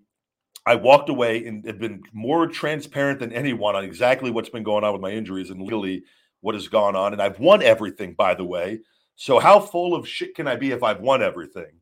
I 0.66 0.74
walked 0.74 1.08
away 1.08 1.46
and 1.46 1.64
have 1.64 1.78
been 1.78 2.02
more 2.12 2.46
transparent 2.46 3.18
than 3.18 3.32
anyone 3.32 3.74
on 3.74 3.82
exactly 3.82 4.30
what's 4.30 4.50
been 4.50 4.62
going 4.62 4.84
on 4.84 4.92
with 4.92 5.00
my 5.00 5.10
injuries 5.10 5.48
and 5.48 5.66
really 5.66 6.04
what 6.42 6.54
has 6.54 6.68
gone 6.68 6.94
on. 6.94 7.14
And 7.14 7.22
I've 7.22 7.40
won 7.40 7.62
everything, 7.62 8.12
by 8.12 8.34
the 8.34 8.44
way. 8.44 8.80
So 9.16 9.38
how 9.38 9.58
full 9.58 9.94
of 9.94 10.06
shit 10.06 10.34
can 10.34 10.46
I 10.46 10.56
be 10.56 10.70
if 10.70 10.82
I've 10.82 11.00
won 11.00 11.22
everything? 11.22 11.80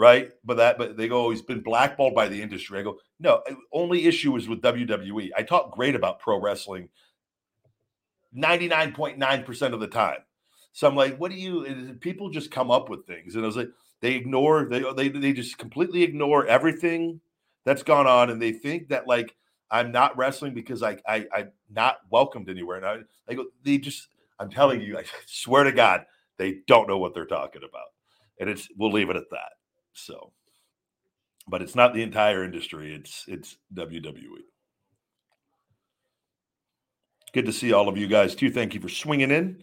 right? 0.00 0.30
But 0.44 0.56
that, 0.56 0.78
but 0.78 0.96
they 0.96 1.08
go, 1.08 1.26
oh, 1.26 1.30
he's 1.30 1.42
been 1.42 1.60
blackballed 1.60 2.14
by 2.14 2.26
the 2.26 2.40
industry. 2.40 2.78
I 2.78 2.82
go, 2.82 2.98
no, 3.18 3.42
only 3.70 4.06
issue 4.06 4.34
is 4.34 4.48
with 4.48 4.62
WWE. 4.62 5.28
I 5.36 5.42
talk 5.42 5.72
great 5.72 5.94
about 5.94 6.20
pro 6.20 6.40
wrestling 6.40 6.88
99.9% 8.36 9.74
of 9.74 9.80
the 9.80 9.88
time. 9.88 10.18
So 10.72 10.86
I'm 10.88 10.96
like, 10.96 11.16
what 11.16 11.30
do 11.30 11.36
you, 11.36 11.96
people 12.00 12.30
just 12.30 12.50
come 12.50 12.70
up 12.70 12.88
with 12.88 13.06
things. 13.06 13.34
And 13.34 13.44
I 13.44 13.46
was 13.46 13.56
like, 13.56 13.70
they 14.00 14.14
ignore, 14.14 14.68
they, 14.68 14.84
they, 14.96 15.08
they 15.08 15.32
just 15.32 15.58
completely 15.58 16.02
ignore 16.02 16.46
everything 16.46 17.20
that's 17.64 17.82
gone 17.82 18.06
on. 18.06 18.30
And 18.30 18.40
they 18.40 18.52
think 18.52 18.88
that 18.88 19.06
like, 19.06 19.34
I'm 19.70 19.92
not 19.92 20.16
wrestling 20.16 20.54
because 20.54 20.82
I, 20.82 20.98
I, 21.06 21.26
I'm 21.34 21.52
not 21.70 21.98
welcomed 22.10 22.48
anywhere. 22.48 22.78
And 22.78 23.04
I, 23.28 23.36
they 23.62 23.78
just, 23.78 24.08
I'm 24.38 24.50
telling 24.50 24.80
you, 24.80 24.98
I 24.98 25.04
swear 25.26 25.64
to 25.64 25.72
God, 25.72 26.06
they 26.38 26.58
don't 26.66 26.88
know 26.88 26.98
what 26.98 27.14
they're 27.14 27.26
talking 27.26 27.62
about. 27.68 27.88
And 28.38 28.48
it's, 28.48 28.68
we'll 28.76 28.92
leave 28.92 29.10
it 29.10 29.16
at 29.16 29.30
that. 29.30 29.52
So, 29.92 30.32
but 31.46 31.62
it's 31.62 31.74
not 31.74 31.94
the 31.94 32.02
entire 32.02 32.44
industry. 32.44 32.94
It's, 32.94 33.24
it's 33.28 33.56
WWE. 33.74 34.44
Good 37.32 37.46
to 37.46 37.52
see 37.52 37.72
all 37.72 37.88
of 37.88 37.96
you 37.96 38.08
guys 38.08 38.34
too. 38.34 38.50
Thank 38.50 38.74
you 38.74 38.80
for 38.80 38.88
swinging 38.88 39.30
in. 39.30 39.62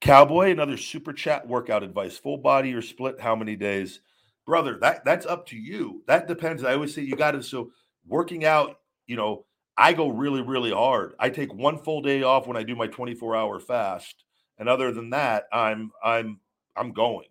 Cowboy, 0.00 0.50
another 0.50 0.76
super 0.76 1.12
chat 1.12 1.46
workout 1.46 1.82
advice. 1.82 2.16
Full 2.18 2.38
body 2.38 2.72
or 2.74 2.82
split, 2.82 3.20
how 3.20 3.36
many 3.36 3.56
days? 3.56 4.00
Brother, 4.46 4.78
that 4.80 5.04
that's 5.04 5.26
up 5.26 5.46
to 5.48 5.56
you. 5.56 6.02
That 6.06 6.26
depends. 6.26 6.64
I 6.64 6.74
always 6.74 6.94
say 6.94 7.02
you 7.02 7.16
got 7.16 7.32
to 7.32 7.42
so 7.42 7.70
working 8.06 8.44
out, 8.44 8.80
you 9.06 9.16
know, 9.16 9.44
I 9.76 9.92
go 9.92 10.08
really, 10.08 10.42
really 10.42 10.72
hard. 10.72 11.14
I 11.20 11.30
take 11.30 11.54
one 11.54 11.78
full 11.78 12.02
day 12.02 12.22
off 12.22 12.46
when 12.46 12.56
I 12.56 12.64
do 12.64 12.74
my 12.74 12.88
24 12.88 13.36
hour 13.36 13.60
fast. 13.60 14.24
And 14.58 14.68
other 14.68 14.90
than 14.90 15.10
that, 15.10 15.44
I'm 15.52 15.92
I'm 16.02 16.40
I'm 16.76 16.92
going. 16.92 17.26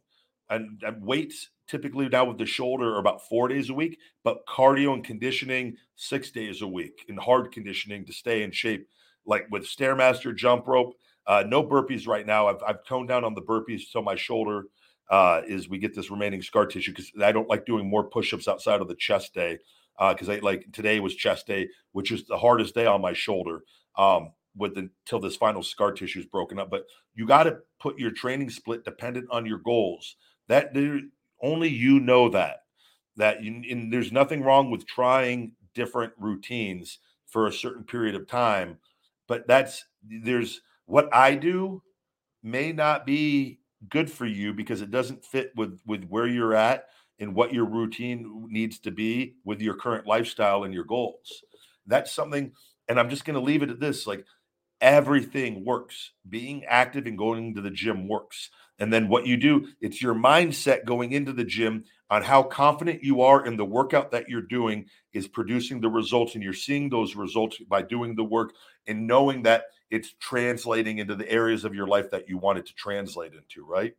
And, 0.49 0.81
and 0.85 1.03
weights 1.03 1.49
typically 1.67 2.07
now 2.07 2.23
with 2.23 2.37
the 2.37 2.45
shoulder 2.45 2.95
are 2.95 2.99
about 2.99 3.27
four 3.27 3.49
days 3.49 3.69
a 3.69 3.73
week, 3.73 3.99
but 4.23 4.45
cardio 4.47 4.93
and 4.93 5.03
conditioning 5.03 5.75
six 5.95 6.31
days 6.31 6.61
a 6.61 6.67
week 6.67 7.03
and 7.09 7.19
hard 7.19 7.51
conditioning 7.51 8.05
to 8.05 8.13
stay 8.13 8.43
in 8.43 8.51
shape 8.51 8.87
like 9.27 9.45
with 9.51 9.63
Stairmaster 9.63 10.35
jump 10.35 10.67
rope. 10.67 10.95
Uh, 11.27 11.43
no 11.45 11.61
burpees 11.63 12.07
right 12.07 12.25
now. 12.25 12.47
I've, 12.47 12.63
I've 12.65 12.83
toned 12.85 13.09
down 13.09 13.25
on 13.25 13.35
the 13.35 13.41
burpees 13.41 13.81
so 13.91 14.01
my 14.01 14.15
shoulder 14.15 14.63
uh, 15.09 15.41
is 15.47 15.69
we 15.69 15.77
get 15.77 15.93
this 15.93 16.09
remaining 16.09 16.41
scar 16.41 16.65
tissue 16.65 16.91
because 16.91 17.11
I 17.21 17.31
don't 17.31 17.49
like 17.49 17.65
doing 17.65 17.89
more 17.89 18.05
push-ups 18.05 18.47
outside 18.47 18.81
of 18.81 18.87
the 18.87 18.95
chest 18.95 19.33
day 19.33 19.59
because 19.97 20.29
uh, 20.29 20.33
I 20.33 20.39
like 20.39 20.65
today 20.71 20.99
was 20.99 21.15
chest 21.15 21.47
day, 21.47 21.67
which 21.91 22.11
is 22.11 22.25
the 22.25 22.37
hardest 22.37 22.75
day 22.75 22.85
on 22.85 23.01
my 23.01 23.13
shoulder. 23.13 23.61
Um, 23.97 24.31
with 24.55 24.77
until 24.77 25.19
this 25.19 25.35
final 25.35 25.61
scar 25.61 25.91
tissue 25.91 26.19
is 26.19 26.25
broken 26.25 26.57
up, 26.59 26.71
but 26.71 26.85
you 27.13 27.27
got 27.27 27.43
to 27.43 27.59
put 27.79 27.99
your 27.99 28.11
training 28.11 28.49
split 28.49 28.83
dependent 28.83 29.27
on 29.29 29.45
your 29.45 29.59
goals. 29.59 30.15
That 30.47 30.75
only 31.41 31.69
you 31.69 31.99
know 31.99 32.29
that 32.29 32.61
that 33.17 33.43
you, 33.43 33.63
and 33.69 33.91
there's 33.91 34.11
nothing 34.11 34.41
wrong 34.41 34.71
with 34.71 34.87
trying 34.87 35.53
different 35.73 36.13
routines 36.17 36.99
for 37.27 37.47
a 37.47 37.53
certain 37.53 37.83
period 37.83 38.15
of 38.15 38.27
time 38.27 38.77
but 39.27 39.47
that's 39.47 39.85
there's 40.03 40.61
what 40.85 41.13
I 41.13 41.35
do 41.35 41.83
may 42.43 42.71
not 42.71 43.05
be 43.05 43.59
good 43.89 44.09
for 44.11 44.25
you 44.25 44.53
because 44.53 44.81
it 44.81 44.91
doesn't 44.91 45.25
fit 45.25 45.51
with 45.55 45.79
with 45.85 46.05
where 46.05 46.27
you're 46.27 46.55
at 46.55 46.85
and 47.19 47.35
what 47.35 47.53
your 47.53 47.65
routine 47.65 48.47
needs 48.49 48.79
to 48.79 48.91
be 48.91 49.35
with 49.43 49.61
your 49.61 49.75
current 49.75 50.07
lifestyle 50.07 50.63
and 50.63 50.73
your 50.73 50.85
goals. 50.85 51.43
That's 51.85 52.11
something 52.11 52.53
and 52.87 52.99
I'm 52.99 53.09
just 53.09 53.25
going 53.25 53.35
to 53.35 53.41
leave 53.41 53.63
it 53.63 53.69
at 53.69 53.79
this 53.79 54.07
like 54.07 54.25
everything 54.81 55.65
works. 55.65 56.11
Being 56.27 56.65
active 56.65 57.05
and 57.05 57.17
going 57.17 57.55
to 57.55 57.61
the 57.61 57.71
gym 57.71 58.07
works. 58.07 58.49
And 58.79 58.93
then 58.93 59.09
what 59.09 59.25
you 59.25 59.37
do, 59.37 59.67
it's 59.81 60.01
your 60.01 60.13
mindset 60.13 60.85
going 60.85 61.11
into 61.11 61.33
the 61.33 61.43
gym 61.43 61.83
on 62.09 62.23
how 62.23 62.41
confident 62.41 63.03
you 63.03 63.21
are 63.21 63.45
in 63.45 63.57
the 63.57 63.65
workout 63.65 64.11
that 64.11 64.29
you're 64.29 64.41
doing 64.41 64.85
is 65.13 65.27
producing 65.27 65.81
the 65.81 65.89
results. 65.89 66.35
And 66.35 66.43
you're 66.43 66.53
seeing 66.53 66.89
those 66.89 67.15
results 67.15 67.57
by 67.67 67.81
doing 67.81 68.15
the 68.15 68.23
work 68.23 68.53
and 68.87 69.05
knowing 69.05 69.43
that 69.43 69.65
it's 69.89 70.13
translating 70.19 70.99
into 70.99 71.15
the 71.15 71.29
areas 71.29 71.65
of 71.65 71.75
your 71.75 71.87
life 71.87 72.09
that 72.11 72.29
you 72.29 72.37
want 72.37 72.59
it 72.59 72.65
to 72.67 72.73
translate 72.75 73.33
into, 73.33 73.65
right? 73.65 73.95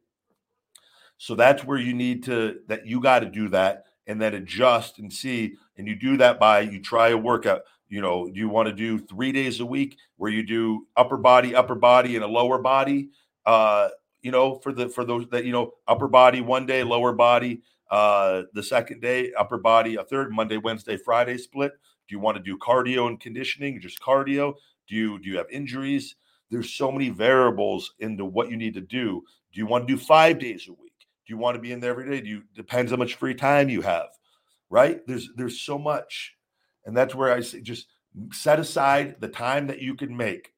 So 1.18 1.34
that's 1.34 1.64
where 1.64 1.78
you 1.78 1.94
need 1.94 2.22
to, 2.24 2.60
that 2.68 2.86
you 2.86 3.00
got 3.00 3.20
to 3.20 3.26
do 3.26 3.48
that 3.50 3.84
and 4.06 4.20
then 4.20 4.34
adjust 4.34 4.98
and 4.98 5.12
see. 5.12 5.56
And 5.76 5.86
you 5.86 5.94
do 5.94 6.16
that 6.16 6.38
by 6.38 6.60
you 6.60 6.80
try 6.80 7.10
a 7.10 7.16
workout. 7.16 7.62
You 7.88 8.00
know, 8.00 8.28
do 8.28 8.38
you 8.38 8.48
want 8.48 8.68
to 8.68 8.74
do 8.74 8.98
three 8.98 9.32
days 9.32 9.60
a 9.60 9.66
week 9.66 9.96
where 10.16 10.30
you 10.30 10.42
do 10.42 10.86
upper 10.96 11.16
body, 11.16 11.54
upper 11.54 11.74
body, 11.74 12.16
and 12.16 12.24
a 12.24 12.28
lower 12.28 12.58
body? 12.58 13.10
Uh, 13.46 13.88
you 14.20 14.30
know, 14.30 14.56
for 14.56 14.72
the 14.72 14.88
for 14.88 15.04
those 15.04 15.26
that 15.30 15.44
you 15.44 15.52
know, 15.52 15.72
upper 15.86 16.08
body 16.08 16.40
one 16.40 16.66
day, 16.66 16.82
lower 16.82 17.12
body 17.12 17.62
uh 17.90 18.42
the 18.54 18.62
second 18.62 19.00
day, 19.00 19.32
upper 19.32 19.58
body 19.58 19.96
a 19.96 20.04
third, 20.04 20.32
Monday, 20.32 20.56
Wednesday, 20.56 20.96
Friday 20.96 21.38
split. 21.38 21.72
Do 22.08 22.14
you 22.14 22.20
want 22.20 22.36
to 22.36 22.42
do 22.42 22.56
cardio 22.58 23.06
and 23.06 23.20
conditioning, 23.20 23.80
just 23.80 24.00
cardio? 24.00 24.54
Do 24.88 24.94
you 24.94 25.18
do 25.18 25.28
you 25.28 25.36
have 25.36 25.50
injuries? 25.50 26.16
There's 26.50 26.72
so 26.72 26.90
many 26.90 27.10
variables 27.10 27.94
into 27.98 28.24
what 28.24 28.50
you 28.50 28.56
need 28.56 28.74
to 28.74 28.80
do. 28.80 29.22
Do 29.52 29.60
you 29.60 29.66
want 29.66 29.86
to 29.86 29.94
do 29.94 30.00
five 30.00 30.38
days 30.38 30.66
a 30.68 30.72
week? 30.72 30.92
Do 31.26 31.34
you 31.34 31.38
want 31.38 31.56
to 31.56 31.60
be 31.60 31.72
in 31.72 31.80
there 31.80 31.90
every 31.90 32.08
day? 32.08 32.20
Do 32.22 32.28
you 32.28 32.42
depends 32.54 32.90
how 32.90 32.96
much 32.96 33.16
free 33.16 33.34
time 33.34 33.68
you 33.68 33.82
have, 33.82 34.08
right? 34.70 35.06
There's 35.06 35.28
there's 35.36 35.60
so 35.60 35.78
much, 35.78 36.34
and 36.86 36.96
that's 36.96 37.14
where 37.14 37.32
I 37.32 37.40
say 37.40 37.60
just 37.60 37.86
set 38.32 38.58
aside 38.58 39.16
the 39.20 39.28
time 39.28 39.66
that 39.66 39.80
you 39.80 39.94
can 39.94 40.16
make 40.16 40.52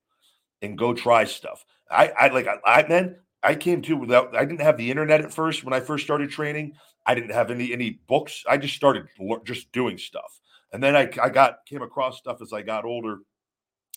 and 0.62 0.78
go 0.78 0.94
try 0.94 1.24
stuff. 1.24 1.64
I 1.90 2.08
I 2.08 2.28
like 2.28 2.46
I, 2.46 2.58
I 2.64 2.88
man 2.88 3.16
I 3.42 3.54
came 3.54 3.82
to 3.82 3.96
without 3.96 4.36
I 4.36 4.44
didn't 4.44 4.60
have 4.60 4.76
the 4.76 4.90
internet 4.90 5.22
at 5.22 5.34
first 5.34 5.64
when 5.64 5.74
I 5.74 5.80
first 5.80 6.04
started 6.04 6.30
training. 6.30 6.74
I 7.06 7.14
didn't 7.14 7.32
have 7.32 7.50
any 7.50 7.72
any 7.72 8.00
books. 8.06 8.44
I 8.48 8.56
just 8.56 8.74
started 8.74 9.06
just 9.44 9.72
doing 9.72 9.98
stuff, 9.98 10.40
and 10.72 10.82
then 10.82 10.94
I 10.96 11.10
I 11.22 11.28
got 11.28 11.64
came 11.66 11.82
across 11.82 12.18
stuff 12.18 12.40
as 12.42 12.52
I 12.52 12.62
got 12.62 12.84
older, 12.84 13.20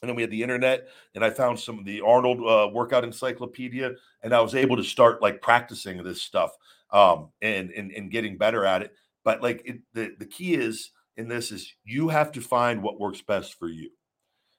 and 0.02 0.10
then 0.10 0.16
we 0.16 0.22
had 0.22 0.32
the 0.32 0.44
internet, 0.44 0.88
and 1.16 1.24
I 1.24 1.30
found 1.30 1.60
some 1.60 1.80
of 1.80 1.86
the 1.86 2.02
Arnold 2.02 2.40
uh, 2.40 2.70
workout 2.74 3.04
encyclopedia, 3.04 3.92
and 4.22 4.34
I 4.34 4.42
was 4.42 4.56
able 4.56 4.78
to 4.78 4.84
start 4.84 5.22
like 5.22 5.42
practicing 5.42 6.04
this 6.04 6.22
stuff 6.22 6.52
um, 6.92 7.30
and 7.42 7.72
and 7.72 7.92
and 7.92 8.12
getting 8.12 8.38
better 8.38 8.66
at 8.66 8.82
it. 8.82 8.94
But 9.24 9.42
like 9.42 9.62
it, 9.66 9.80
the 9.94 10.16
the 10.20 10.26
key 10.26 10.56
is 10.56 10.92
in 11.18 11.28
this 11.28 11.52
is 11.52 11.74
you 11.84 12.10
have 12.10 12.32
to 12.34 12.42
find 12.42 12.82
what 12.82 13.00
works 13.00 13.22
best 13.22 13.58
for 13.60 13.68
you, 13.68 13.90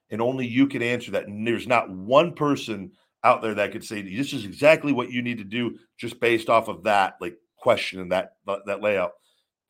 and 0.09 0.21
only 0.21 0.47
you 0.47 0.67
can 0.67 0.81
answer 0.81 1.11
that. 1.11 1.27
And 1.27 1.47
there's 1.47 1.67
not 1.67 1.89
one 1.89 2.33
person 2.33 2.91
out 3.23 3.41
there 3.41 3.55
that 3.55 3.71
could 3.71 3.83
say 3.83 4.01
this 4.01 4.33
is 4.33 4.45
exactly 4.45 4.93
what 4.93 5.11
you 5.11 5.21
need 5.23 5.39
to 5.39 5.43
do 5.43 5.77
just 5.97 6.19
based 6.19 6.47
off 6.47 6.67
of 6.67 6.83
that 6.83 7.15
like 7.19 7.35
question 7.65 7.99
in 7.99 8.09
that 8.09 8.35
uh, 8.47 8.57
that 8.67 8.83
layout. 8.83 9.13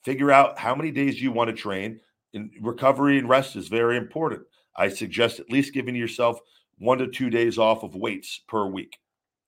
Figure 0.04 0.30
out 0.30 0.60
how 0.60 0.76
many 0.76 0.92
days 0.92 1.22
you 1.22 1.32
want 1.32 1.50
to 1.50 1.56
train 1.56 2.02
and 2.34 2.52
recovery 2.60 3.18
and 3.18 3.30
rest 3.30 3.56
is 3.56 3.70
very 3.70 3.96
important. 3.96 4.42
I 4.76 4.90
suggest 4.90 5.40
at 5.40 5.50
least 5.50 5.74
giving 5.74 5.96
yourself 5.96 6.38
one 6.78 6.98
to 6.98 7.08
two 7.08 7.30
days 7.30 7.58
off 7.58 7.84
of 7.84 7.96
weights 7.96 8.42
per 8.50 8.66
week 8.66 9.00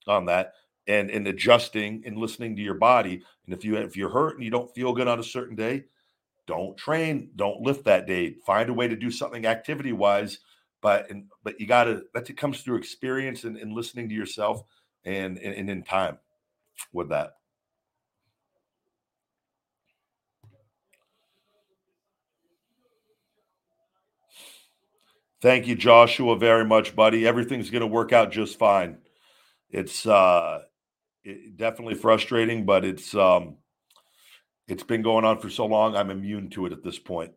on 0.07 0.23
that 0.27 0.53
and 0.87 1.11
and 1.11 1.27
adjusting 1.27 2.03
and 2.05 2.17
listening 2.17 2.55
to 2.55 2.61
your 2.61 2.75
body. 2.75 3.21
And 3.45 3.53
if 3.53 3.65
you 3.65 3.75
if 3.75 3.97
you're 3.97 4.09
hurt 4.09 4.35
and 4.35 4.45
you 4.45 4.49
don't 4.49 4.73
feel 4.73 4.93
good 4.93 5.09
on 5.09 5.19
a 5.19 5.23
certain 5.23 5.57
day 5.57 5.83
don't 6.47 6.77
train 6.77 7.29
don't 7.35 7.59
lift 7.59 7.83
that 7.83 8.07
day. 8.07 8.37
Find 8.45 8.69
a 8.69 8.73
way 8.73 8.87
to 8.87 8.95
do 8.95 9.11
something 9.11 9.45
activity 9.45 9.91
wise 9.91 10.39
but 10.81 11.09
and 11.11 11.25
but 11.43 11.59
you 11.59 11.67
got 11.67 11.83
to 11.83 12.03
that 12.13 12.37
comes 12.37 12.61
through 12.61 12.77
experience 12.77 13.43
and, 13.43 13.57
and 13.57 13.73
listening 13.73 14.07
to 14.07 14.15
yourself 14.15 14.63
and, 15.03 15.37
and 15.39 15.53
and 15.53 15.69
in 15.69 15.83
time 15.83 16.17
with 16.93 17.09
that 17.09 17.36
Thank 25.41 25.67
you, 25.67 25.75
Joshua, 25.75 26.35
very 26.37 26.65
much, 26.65 26.95
buddy. 26.95 27.27
Everything's 27.27 27.69
going 27.69 27.81
to 27.81 27.87
work 27.87 28.11
out 28.11 28.31
just 28.31 28.57
fine. 28.57 28.97
It's 29.69 30.05
uh, 30.07 30.63
it, 31.23 31.57
definitely 31.57 31.95
frustrating, 31.95 32.65
but 32.65 32.85
it's 32.85 33.13
um, 33.13 33.57
it's 34.67 34.83
been 34.83 35.03
going 35.03 35.25
on 35.25 35.39
for 35.39 35.49
so 35.49 35.65
long. 35.65 35.95
I'm 35.95 36.09
immune 36.09 36.49
to 36.51 36.65
it 36.65 36.73
at 36.73 36.83
this 36.83 36.99
point. 36.99 37.33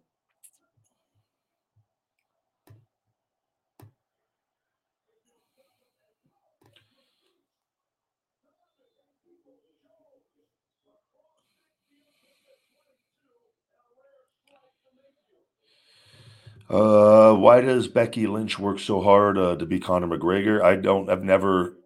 Uh, 16.71 17.35
why 17.35 17.61
does 17.61 17.89
Becky 17.89 18.29
Lynch 18.29 18.57
work 18.57 18.79
so 18.79 19.03
hard 19.03 19.37
uh, 19.37 19.57
to 19.57 19.67
be 19.67 19.81
Conor 19.81 20.07
McGregor? 20.07 20.63
I 20.63 20.77
don't. 20.77 21.11
I've 21.11 21.25
never. 21.25 21.77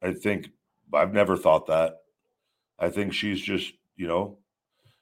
I 0.00 0.12
think 0.12 0.50
I've 0.94 1.12
never 1.12 1.36
thought 1.36 1.66
that. 1.66 1.96
I 2.78 2.90
think 2.90 3.12
she's 3.12 3.40
just 3.40 3.72
you 3.96 4.06
know, 4.06 4.38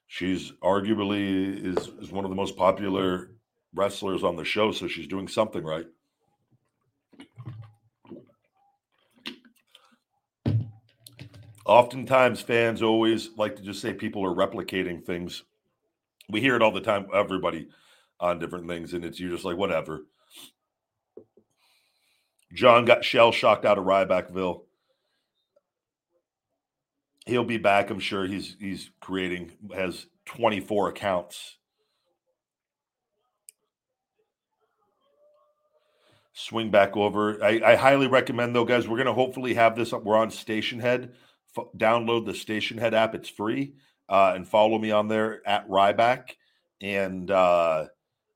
she's 0.06 0.52
arguably 0.62 1.62
is 1.62 1.88
is 2.00 2.10
one 2.10 2.24
of 2.24 2.30
the 2.30 2.36
most 2.36 2.56
popular 2.56 3.32
wrestlers 3.74 4.24
on 4.24 4.36
the 4.36 4.44
show, 4.44 4.72
so 4.72 4.88
she's 4.88 5.06
doing 5.06 5.28
something 5.28 5.62
right. 5.62 5.86
Oftentimes, 11.66 12.40
fans 12.40 12.82
always 12.82 13.28
like 13.36 13.56
to 13.56 13.62
just 13.62 13.82
say 13.82 13.92
people 13.92 14.24
are 14.24 14.34
replicating 14.34 15.04
things. 15.04 15.44
We 16.30 16.40
hear 16.40 16.56
it 16.56 16.62
all 16.62 16.72
the 16.72 16.80
time, 16.80 17.08
everybody 17.12 17.68
on 18.20 18.38
different 18.38 18.68
things, 18.68 18.92
and 18.92 19.04
it's 19.04 19.18
you're 19.18 19.30
just 19.30 19.44
like, 19.44 19.56
whatever. 19.56 20.02
John 22.52 22.84
got 22.84 23.04
shell 23.04 23.32
shocked 23.32 23.64
out 23.64 23.78
of 23.78 23.84
Rybackville. 23.84 24.62
He'll 27.26 27.44
be 27.44 27.58
back. 27.58 27.90
I'm 27.90 28.00
sure 28.00 28.26
he's 28.26 28.56
he's 28.58 28.90
creating 29.00 29.52
has 29.74 30.06
24 30.26 30.88
accounts. 30.88 31.56
Swing 36.32 36.70
back 36.70 36.96
over. 36.96 37.42
I, 37.44 37.60
I 37.64 37.74
highly 37.76 38.06
recommend 38.06 38.56
though, 38.56 38.64
guys. 38.64 38.88
We're 38.88 38.98
gonna 38.98 39.12
hopefully 39.12 39.54
have 39.54 39.76
this. 39.76 39.92
Up. 39.92 40.02
We're 40.02 40.16
on 40.16 40.30
Stationhead. 40.30 41.12
F- 41.56 41.66
download 41.76 42.26
the 42.26 42.32
Stationhead 42.32 42.94
app. 42.94 43.14
It's 43.14 43.28
free. 43.28 43.74
Uh, 44.08 44.32
and 44.34 44.48
follow 44.48 44.78
me 44.78 44.90
on 44.90 45.06
there 45.06 45.46
at 45.46 45.68
Ryback. 45.68 46.30
And 46.80 47.30
uh, 47.30 47.86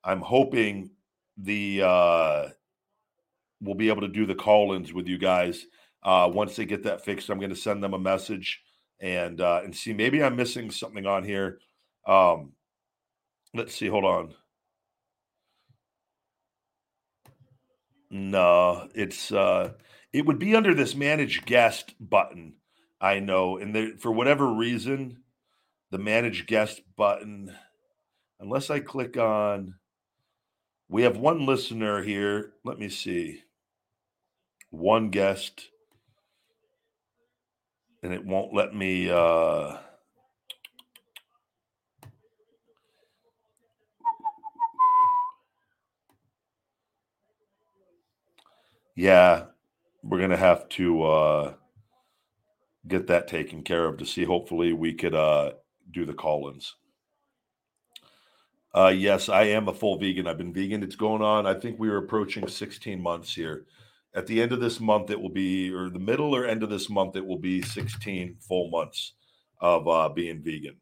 I'm 0.05 0.21
hoping 0.21 0.91
the 1.37 1.83
uh, 1.83 2.49
we'll 3.61 3.75
be 3.75 3.89
able 3.89 4.03
to 4.03 4.09
do 4.09 4.27
the 4.27 4.35
call-ins 4.35 4.93
with 4.93 5.09
you 5.09 5.19
guys 5.19 5.67
uh, 6.03 6.31
once 6.33 6.57
they 6.57 6.67
get 6.67 6.85
that 6.85 7.05
fixed. 7.05 7.31
I'm 7.31 7.39
going 7.39 7.51
to 7.51 7.57
send 7.57 7.83
them 7.83 7.95
a 7.95 7.99
message 7.99 8.63
and 9.01 9.41
uh, 9.41 9.61
and 9.65 9.75
see 9.75 9.93
maybe 9.93 10.23
I'm 10.23 10.37
missing 10.37 10.71
something 10.71 11.07
on 11.07 11.25
here. 11.25 11.59
Um, 12.07 12.53
let's 13.55 13.75
see. 13.75 13.89
Hold 13.89 14.05
on. 14.05 14.35
No, 18.11 18.89
it's 18.95 19.33
uh, 19.33 19.73
it 20.13 20.25
would 20.25 20.39
be 20.39 20.55
under 20.55 20.75
this 20.75 20.95
manage 20.95 21.45
guest 21.47 21.95
button. 21.99 22.55
I 23.01 23.19
know, 23.19 23.59
and 23.59 23.75
there, 23.75 23.91
for 23.99 24.13
whatever 24.13 24.47
reason, 24.47 25.19
the 25.91 25.99
manage 25.99 26.47
guest 26.47 26.81
button, 26.97 27.55
unless 28.39 28.71
I 28.71 28.81
click 28.81 29.17
on, 29.17 29.75
we 30.89 31.03
have 31.03 31.17
one 31.17 31.47
listener 31.47 32.03
here. 32.03 32.53
Let 32.65 32.79
me 32.79 32.89
see. 32.89 33.43
One 34.71 35.11
guest. 35.11 35.69
And 38.03 38.13
it 38.13 38.25
won't 38.25 38.53
let 38.53 38.75
me 38.75 39.09
uh 39.11 39.79
yeah 48.95 49.45
we're 50.03 50.21
gonna 50.21 50.37
have 50.37 50.69
to 50.69 51.03
uh 51.03 51.55
get 52.87 53.07
that 53.07 53.27
taken 53.27 53.63
care 53.63 53.87
of 53.87 53.97
to 53.99 54.05
see. 54.05 54.25
Hopefully 54.25 54.75
we 54.75 54.93
could 54.93 55.15
uh 55.15 55.53
do 55.91 56.05
the 56.05 56.13
call-ins 56.13 56.77
uh 58.75 58.89
yes 58.89 59.29
i 59.29 59.45
am 59.45 59.69
a 59.69 59.75
full 59.75 59.99
vegan. 59.99 60.27
I've 60.27 60.39
been 60.39 60.53
vegan. 60.53 60.83
It's 60.83 60.97
going 60.97 61.23
on. 61.23 61.47
I 61.47 61.55
think 61.55 61.79
we 61.79 61.89
are 61.89 61.99
approaching 61.99 62.49
16 62.49 63.01
months 63.01 63.35
here. 63.35 63.67
At 64.15 64.27
the 64.27 64.41
end 64.41 64.53
of 64.53 64.61
this 64.61 64.81
month 64.81 65.11
it 65.11 65.21
will 65.21 65.31
be 65.31 65.73
or 65.73 65.91
the 65.91 65.99
middle 65.99 66.35
or 66.35 66.47
end 66.47 66.63
of 66.63 66.71
this 66.71 66.91
month 66.91 67.17
it 67.17 67.25
will 67.25 67.39
be 67.39 67.63
16 67.63 68.37
full 68.41 68.71
months 68.71 69.15
of 69.61 69.87
uh, 69.89 70.09
being 70.09 70.43
vegan. 70.43 70.77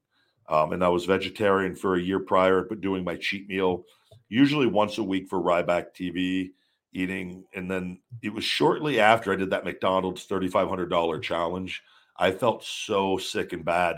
Um, 0.48 0.72
and 0.72 0.82
i 0.84 0.88
was 0.88 1.04
vegetarian 1.04 1.74
for 1.74 1.94
a 1.94 2.00
year 2.02 2.18
prior 2.18 2.62
but 2.68 2.80
doing 2.80 3.04
my 3.04 3.16
cheat 3.16 3.48
meal 3.48 3.84
usually 4.28 4.66
once 4.66 4.98
a 4.98 5.02
week 5.02 5.28
for 5.28 5.40
ryback 5.40 5.94
tv 5.94 6.50
eating. 6.94 7.44
And 7.54 7.70
then 7.70 8.00
it 8.22 8.34
was 8.34 8.44
shortly 8.44 9.00
after 9.00 9.32
i 9.32 9.36
did 9.36 9.50
that 9.50 9.64
mcdonald's 9.64 10.26
$3500 10.26 11.22
challenge 11.22 11.82
i 12.16 12.30
felt 12.30 12.64
so 12.64 13.18
sick 13.18 13.52
and 13.52 13.64
bad 13.64 13.96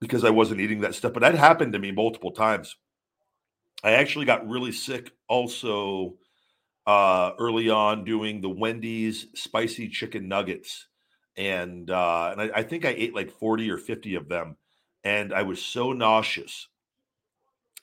because 0.00 0.24
i 0.24 0.30
wasn't 0.30 0.60
eating 0.60 0.80
that 0.80 0.94
stuff 0.94 1.12
but 1.12 1.20
that 1.20 1.34
happened 1.34 1.72
to 1.72 1.78
me 1.78 1.92
multiple 1.92 2.32
times. 2.32 2.76
I 3.82 3.92
actually 3.92 4.26
got 4.26 4.48
really 4.48 4.72
sick 4.72 5.10
also 5.28 6.16
uh, 6.86 7.32
early 7.38 7.70
on 7.70 8.04
doing 8.04 8.40
the 8.40 8.48
Wendy's 8.48 9.26
spicy 9.34 9.88
chicken 9.88 10.28
nuggets, 10.28 10.86
and 11.36 11.90
uh, 11.90 12.30
and 12.32 12.42
I, 12.42 12.58
I 12.58 12.62
think 12.62 12.84
I 12.84 12.90
ate 12.90 13.14
like 13.14 13.30
forty 13.30 13.70
or 13.70 13.78
fifty 13.78 14.16
of 14.16 14.28
them, 14.28 14.56
and 15.04 15.32
I 15.32 15.42
was 15.42 15.62
so 15.62 15.92
nauseous, 15.92 16.68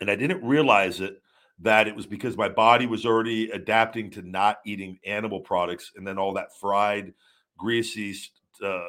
and 0.01 0.11
I 0.11 0.15
didn't 0.15 0.43
realize 0.43 1.01
it 1.01 1.21
that 1.59 1.87
it 1.87 1.95
was 1.95 2.05
because 2.05 2.37
my 2.37 2.49
body 2.49 2.85
was 2.85 3.05
already 3.05 3.49
adapting 3.49 4.11
to 4.11 4.21
not 4.21 4.57
eating 4.65 4.99
animal 5.05 5.39
products, 5.39 5.91
and 5.95 6.05
then 6.05 6.19
all 6.19 6.33
that 6.33 6.55
fried, 6.59 7.13
greasy, 7.57 8.15
uh, 8.63 8.81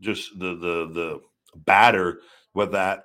just 0.00 0.36
the 0.38 0.56
the 0.56 0.88
the 0.92 1.20
batter 1.56 2.20
with 2.54 2.72
that 2.72 3.04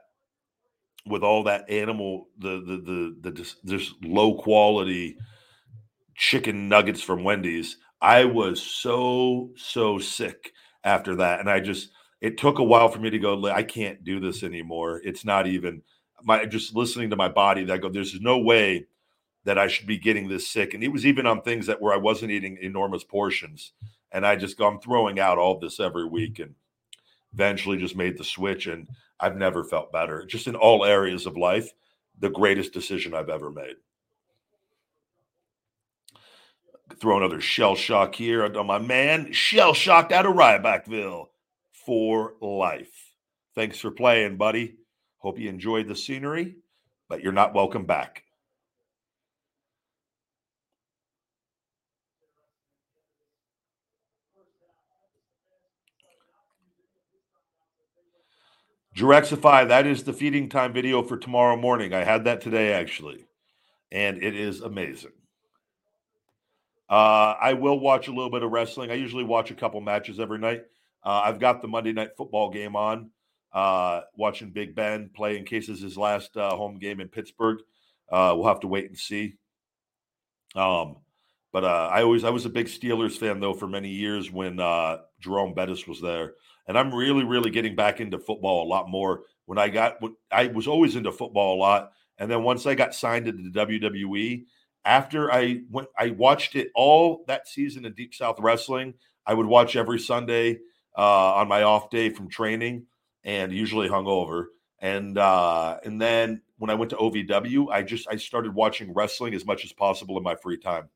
with 1.05 1.23
all 1.23 1.43
that 1.43 1.69
animal 1.69 2.27
the 2.37 2.61
the 2.61 3.15
the 3.21 3.31
the 3.31 3.31
just, 3.65 3.95
low 4.03 4.35
quality 4.35 5.17
chicken 6.15 6.67
nuggets 6.67 7.01
from 7.01 7.23
Wendy's. 7.23 7.77
I 8.01 8.25
was 8.25 8.61
so 8.61 9.51
so 9.55 9.97
sick 9.99 10.51
after 10.83 11.15
that, 11.17 11.39
and 11.39 11.49
I 11.49 11.59
just 11.59 11.89
it 12.21 12.37
took 12.37 12.59
a 12.59 12.63
while 12.63 12.89
for 12.89 12.99
me 12.99 13.09
to 13.09 13.19
go. 13.19 13.45
I 13.47 13.63
can't 13.63 14.03
do 14.03 14.19
this 14.19 14.43
anymore. 14.43 15.01
It's 15.03 15.25
not 15.25 15.47
even 15.47 15.81
my 16.23 16.45
just 16.45 16.75
listening 16.75 17.09
to 17.09 17.15
my 17.15 17.29
body. 17.29 17.63
That 17.63 17.81
go, 17.81 17.89
there's 17.89 18.19
no 18.19 18.37
way 18.37 18.87
that 19.45 19.57
I 19.57 19.67
should 19.67 19.87
be 19.87 19.97
getting 19.97 20.27
this 20.27 20.49
sick. 20.49 20.73
And 20.73 20.83
it 20.83 20.89
was 20.89 21.05
even 21.05 21.25
on 21.25 21.41
things 21.41 21.65
that 21.67 21.81
where 21.81 21.93
I 21.93 21.97
wasn't 21.97 22.31
eating 22.31 22.57
enormous 22.61 23.03
portions, 23.03 23.71
and 24.11 24.25
I 24.25 24.35
just 24.35 24.57
go, 24.57 24.67
I'm 24.67 24.79
throwing 24.79 25.19
out 25.19 25.37
all 25.37 25.59
this 25.59 25.79
every 25.79 26.05
week, 26.05 26.39
and 26.39 26.55
eventually 27.33 27.77
just 27.77 27.95
made 27.95 28.17
the 28.17 28.23
switch, 28.23 28.67
and 28.67 28.87
I've 29.19 29.35
never 29.35 29.63
felt 29.63 29.91
better. 29.91 30.25
Just 30.25 30.47
in 30.47 30.55
all 30.55 30.85
areas 30.85 31.25
of 31.25 31.37
life, 31.37 31.71
the 32.19 32.29
greatest 32.29 32.73
decision 32.73 33.13
I've 33.13 33.29
ever 33.29 33.51
made. 33.51 33.75
Throw 36.99 37.17
another 37.17 37.39
shell 37.39 37.75
shock 37.75 38.15
here 38.15 38.43
on 38.43 38.67
my 38.67 38.79
man, 38.79 39.31
shell 39.31 39.73
shocked 39.73 40.11
out 40.11 40.25
of 40.25 40.35
Rybackville 40.35 41.27
for 41.85 42.33
life. 42.41 43.13
Thanks 43.55 43.79
for 43.79 43.91
playing, 43.91 44.37
buddy. 44.37 44.77
Hope 45.17 45.37
you 45.37 45.49
enjoyed 45.49 45.87
the 45.87 45.95
scenery, 45.95 46.55
but 47.07 47.21
you're 47.21 47.31
not 47.31 47.53
welcome 47.53 47.85
back. 47.85 48.23
Direxify, 58.95 59.67
that 59.67 59.85
is 59.85 60.03
the 60.03 60.13
feeding 60.13 60.49
time 60.49 60.73
video 60.73 61.03
for 61.03 61.17
tomorrow 61.17 61.55
morning. 61.55 61.93
I 61.93 62.03
had 62.03 62.23
that 62.25 62.41
today 62.41 62.73
actually, 62.73 63.27
and 63.91 64.21
it 64.21 64.35
is 64.35 64.61
amazing. 64.61 65.11
Uh, 66.89 67.35
I 67.39 67.53
will 67.53 67.79
watch 67.79 68.07
a 68.07 68.11
little 68.11 68.31
bit 68.31 68.41
of 68.41 68.51
wrestling. 68.51 68.89
I 68.89 68.95
usually 68.95 69.23
watch 69.23 69.51
a 69.51 69.55
couple 69.55 69.79
matches 69.79 70.19
every 70.19 70.39
night. 70.39 70.63
Uh, 71.05 71.21
I've 71.23 71.39
got 71.39 71.61
the 71.61 71.67
Monday 71.67 71.93
night 71.93 72.17
football 72.17 72.49
game 72.49 72.75
on, 72.75 73.11
uh, 73.53 74.01
watching 74.17 74.49
Big 74.49 74.75
Ben 74.75 75.11
play 75.13 75.37
in 75.37 75.45
case 75.45 75.69
it's 75.69 75.81
his 75.81 75.97
last 75.97 76.35
uh, 76.35 76.55
home 76.55 76.79
game 76.79 76.99
in 76.99 77.07
Pittsburgh. 77.07 77.59
Uh, 78.11 78.33
we'll 78.35 78.47
have 78.47 78.61
to 78.61 78.67
wait 78.67 78.87
and 78.87 78.97
see. 78.97 79.35
Um, 80.55 80.97
but 81.53 81.63
uh, 81.63 81.89
I 81.91 82.01
always 82.01 82.23
I 82.23 82.31
was 82.31 82.45
a 82.45 82.49
big 82.49 82.65
Steelers 82.65 83.17
fan 83.17 83.39
though 83.39 83.53
for 83.53 83.67
many 83.67 83.89
years 83.89 84.31
when 84.31 84.57
Jerome 85.19 85.53
Bettis 85.53 85.87
was 85.87 86.01
there, 86.01 86.33
and 86.69 86.77
I'm 86.77 86.93
really 86.93 87.25
really 87.25 87.49
getting 87.49 87.75
back 87.75 87.99
into 87.99 88.19
football 88.19 88.63
a 88.63 88.69
lot 88.69 88.89
more. 88.89 89.23
When 89.47 89.57
I 89.57 89.67
got 89.67 89.97
I 90.31 90.47
was 90.47 90.67
always 90.67 90.95
into 90.95 91.11
football 91.11 91.55
a 91.55 91.59
lot, 91.59 91.91
and 92.19 92.31
then 92.31 92.43
once 92.43 92.65
I 92.67 92.75
got 92.75 92.93
signed 92.93 93.27
into 93.27 93.49
the 93.49 93.65
WWE 93.65 94.45
after 94.85 95.33
I 95.33 95.61
went, 95.69 95.89
I 95.97 96.11
watched 96.11 96.55
it 96.55 96.69
all 96.75 97.25
that 97.27 97.47
season 97.47 97.85
in 97.85 97.93
Deep 97.93 98.13
South 98.13 98.39
Wrestling. 98.39 98.93
I 99.25 99.33
would 99.33 99.47
watch 99.47 99.75
every 99.75 99.99
Sunday 99.99 100.59
uh, 100.95 101.33
on 101.35 101.47
my 101.47 101.63
off 101.63 101.89
day 101.89 102.11
from 102.11 102.29
training, 102.29 102.85
and 103.23 103.51
usually 103.51 103.89
hungover. 103.89 104.45
And 104.77 105.17
uh, 105.17 105.79
and 105.83 105.99
then 105.99 106.43
when 106.59 106.69
I 106.69 106.75
went 106.75 106.91
to 106.91 106.97
OVW, 106.97 107.71
I 107.71 107.81
just 107.81 108.07
I 108.07 108.15
started 108.17 108.53
watching 108.53 108.93
wrestling 108.93 109.33
as 109.33 109.45
much 109.45 109.65
as 109.65 109.73
possible 109.73 110.17
in 110.17 110.23
my 110.23 110.35
free 110.35 110.57
time, 110.57 110.89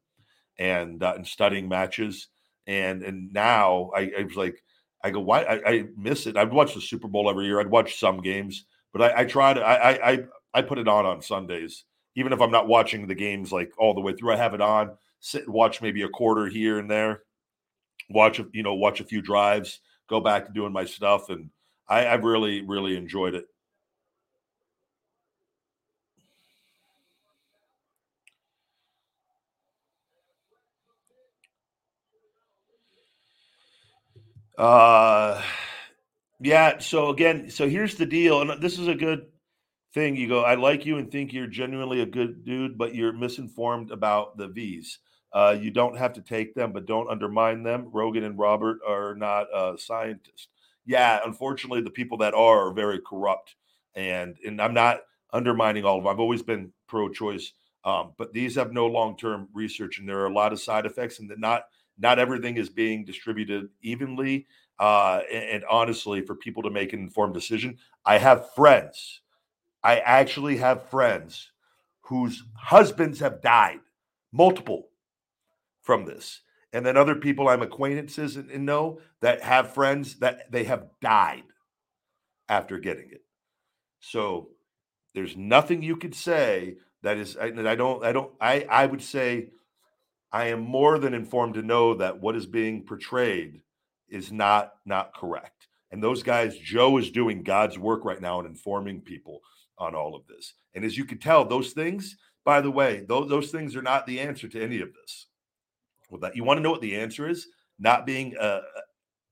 and 0.60 1.02
uh, 1.02 1.14
and 1.16 1.26
studying 1.28 1.68
matches. 1.68 2.28
And 2.68 3.02
and 3.02 3.34
now 3.34 3.90
I, 3.96 4.12
I 4.20 4.24
was 4.24 4.36
like, 4.36 4.63
I 5.04 5.12
go, 5.12 5.20
why 5.20 5.44
I, 5.44 5.70
I, 5.70 5.86
miss 5.98 6.28
it. 6.28 6.38
I'd 6.38 6.54
watch 6.54 6.74
the 6.74 6.82
Super 6.82 7.08
Bowl 7.08 7.30
every 7.30 7.46
year. 7.46 7.60
I'd 7.60 7.68
watch 7.68 8.00
some 8.00 8.22
games, 8.22 8.66
but 8.94 9.02
I, 9.02 9.22
I 9.22 9.26
try 9.26 9.54
to 9.54 9.62
I, 9.62 10.12
I 10.12 10.20
I 10.54 10.62
put 10.62 10.78
it 10.78 10.88
on 10.88 11.06
on 11.06 11.22
Sundays 11.22 11.84
even 12.16 12.34
if 12.34 12.42
I'm 12.42 12.52
not 12.52 12.68
watching 12.68 13.08
the 13.08 13.16
games 13.16 13.52
like 13.52 13.74
all 13.78 13.94
the 13.94 14.02
way 14.02 14.14
through, 14.14 14.34
I 14.34 14.38
have 14.38 14.54
it 14.54 14.62
on, 14.62 14.92
sit 15.20 15.44
and 15.46 15.54
watch 15.54 15.82
maybe 15.82 16.04
a 16.04 16.10
quarter 16.10 16.48
here 16.48 16.80
and 16.80 16.90
there, 16.90 17.24
watch 18.10 18.40
you 18.54 18.64
know, 18.64 18.76
watch 18.76 19.00
a 19.00 19.06
few 19.06 19.22
drives, 19.22 19.80
go 20.10 20.20
back 20.20 20.46
to 20.46 20.54
doing 20.54 20.74
my 20.74 20.86
stuff, 20.86 21.30
and 21.30 21.50
I, 21.88 22.08
I've 22.08 22.24
really, 22.24 22.62
really 22.62 22.96
enjoyed 22.96 23.36
it. 23.36 23.46
Uh 34.58 35.42
Yeah. 36.40 36.80
So 36.80 37.10
again, 37.10 37.50
so 37.50 37.68
here's 37.70 37.96
the 37.96 38.06
deal, 38.06 38.42
and 38.42 38.62
this 38.62 38.78
is 38.80 38.88
a 38.88 38.96
good 38.96 39.28
thing. 39.94 40.16
You 40.16 40.28
go, 40.28 40.42
I 40.44 40.56
like 40.56 40.86
you 40.86 40.98
and 40.98 41.12
think 41.12 41.34
you're 41.34 41.48
genuinely 41.48 42.02
a 42.02 42.06
good 42.06 42.46
dude, 42.46 42.78
but 42.78 42.96
you're 42.96 43.14
misinformed 43.14 43.92
about 43.92 44.38
the 44.38 44.48
V's. 44.48 45.00
Uh, 45.32 45.58
you 45.60 45.72
don't 45.72 45.98
have 45.98 46.14
to 46.14 46.22
take 46.22 46.54
them, 46.54 46.72
but 46.74 46.86
don't 46.86 47.10
undermine 47.10 47.64
them. 47.64 47.90
Rogan 47.92 48.24
and 48.24 48.38
Robert 48.38 48.80
are 48.88 49.16
not 49.16 49.52
uh, 49.54 49.78
scientists. 49.78 50.48
Yeah, 50.86 51.20
unfortunately, 51.26 51.82
the 51.82 51.90
people 51.90 52.20
that 52.20 52.34
are 52.36 52.68
are 52.68 52.74
very 52.74 53.00
corrupt, 53.00 53.56
and 53.96 54.38
and 54.46 54.62
I'm 54.62 54.74
not 54.74 55.02
undermining 55.32 55.86
all 55.86 55.98
of 55.98 56.04
them. 56.04 56.12
I've 56.12 56.20
always 56.20 56.44
been 56.44 56.72
pro-choice, 56.88 57.54
um, 57.86 58.14
but 58.18 58.34
these 58.34 58.56
have 58.56 58.74
no 58.74 58.86
long-term 58.88 59.50
research, 59.54 59.98
and 59.98 60.08
there 60.08 60.20
are 60.20 60.28
a 60.28 60.34
lot 60.34 60.54
of 60.54 60.62
side 60.62 60.86
effects, 60.86 61.20
and 61.20 61.30
that 61.32 61.40
not 61.40 61.64
not 61.98 62.20
everything 62.20 62.58
is 62.58 62.70
being 62.70 63.06
distributed 63.06 63.70
evenly. 63.82 64.48
Uh, 64.80 65.22
and, 65.32 65.44
and 65.44 65.66
honestly, 65.70 66.22
for 66.22 66.36
people 66.36 66.64
to 66.64 66.70
make 66.70 66.94
an 66.94 67.00
informed 67.00 67.34
decision, 67.34 67.78
I 68.06 68.18
have 68.18 68.54
friends. 68.54 69.22
I 69.84 70.00
actually 70.00 70.58
have 70.58 70.90
friends 70.90 71.52
whose 72.02 72.44
husbands 72.56 73.20
have 73.20 73.42
died, 73.42 73.80
multiple 74.32 74.90
from 75.82 76.06
this. 76.06 76.42
And 76.72 76.86
then 76.86 76.98
other 76.98 77.16
people 77.16 77.48
I'm 77.48 77.62
acquaintances 77.62 78.36
and, 78.36 78.50
and 78.50 78.66
know 78.66 79.00
that 79.22 79.42
have 79.44 79.74
friends 79.74 80.16
that 80.20 80.52
they 80.52 80.64
have 80.64 80.88
died 81.02 81.44
after 82.50 82.80
getting 82.80 83.10
it. 83.12 83.24
So 84.00 84.50
there's 85.14 85.38
nothing 85.38 85.84
you 85.84 85.96
could 85.96 86.16
say 86.16 86.78
that 87.04 87.18
is 87.18 87.38
I 87.38 87.50
don't 87.76 88.04
I 88.04 88.12
don't 88.12 88.32
I 88.42 88.66
I 88.70 88.86
would 88.86 89.02
say 89.02 89.50
I 90.34 90.48
am 90.48 90.62
more 90.62 91.00
than 91.00 91.14
informed 91.14 91.56
to 91.56 91.64
know 91.64 91.96
that 91.96 92.20
what 92.22 92.36
is 92.36 92.48
being 92.48 92.84
portrayed 92.86 93.62
is 94.10 94.32
not 94.32 94.74
not 94.86 95.16
correct. 95.16 95.68
And 95.92 96.04
those 96.04 96.24
guys 96.24 96.58
Joe 96.58 96.98
is 96.98 97.12
doing 97.12 97.44
God's 97.44 97.80
work 97.80 98.06
right 98.06 98.22
now 98.22 98.42
in 98.42 98.48
informing 98.48 99.02
people 99.02 99.42
on 99.80 99.96
all 99.96 100.16
of 100.16 100.28
this. 100.28 100.56
And 100.76 100.86
as 100.86 100.98
you 100.98 101.06
can 101.06 101.20
tell 101.20 101.46
those 101.46 101.74
things 101.74 102.18
by 102.46 102.62
the 102.62 102.72
way, 102.72 103.06
those, 103.08 103.30
those 103.30 103.52
things 103.52 103.76
are 103.76 103.82
not 103.82 104.08
the 104.08 104.20
answer 104.20 104.48
to 104.50 104.64
any 104.64 104.82
of 104.82 104.94
this 104.94 105.28
Well, 106.10 106.22
that. 106.22 106.36
You 106.36 106.44
want 106.44 106.58
to 106.60 106.64
know 106.64 106.72
what 106.72 106.82
the 106.82 106.98
answer 106.98 107.28
is? 107.28 107.48
Not 107.80 108.06
being 108.06 108.38
uh, 108.38 108.62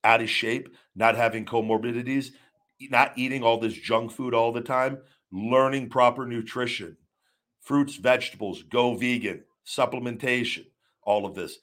out 0.03 0.21
of 0.21 0.29
shape, 0.29 0.75
not 0.95 1.15
having 1.15 1.45
comorbidities, 1.45 2.29
not 2.89 3.13
eating 3.17 3.43
all 3.43 3.59
this 3.59 3.73
junk 3.73 4.11
food 4.11 4.33
all 4.33 4.51
the 4.51 4.61
time, 4.61 4.99
learning 5.31 5.89
proper 5.89 6.25
nutrition, 6.25 6.97
fruits, 7.61 7.95
vegetables, 7.95 8.63
go 8.63 8.95
vegan, 8.95 9.43
supplementation, 9.67 10.65
all 11.03 11.25
of 11.25 11.35
this. 11.35 11.59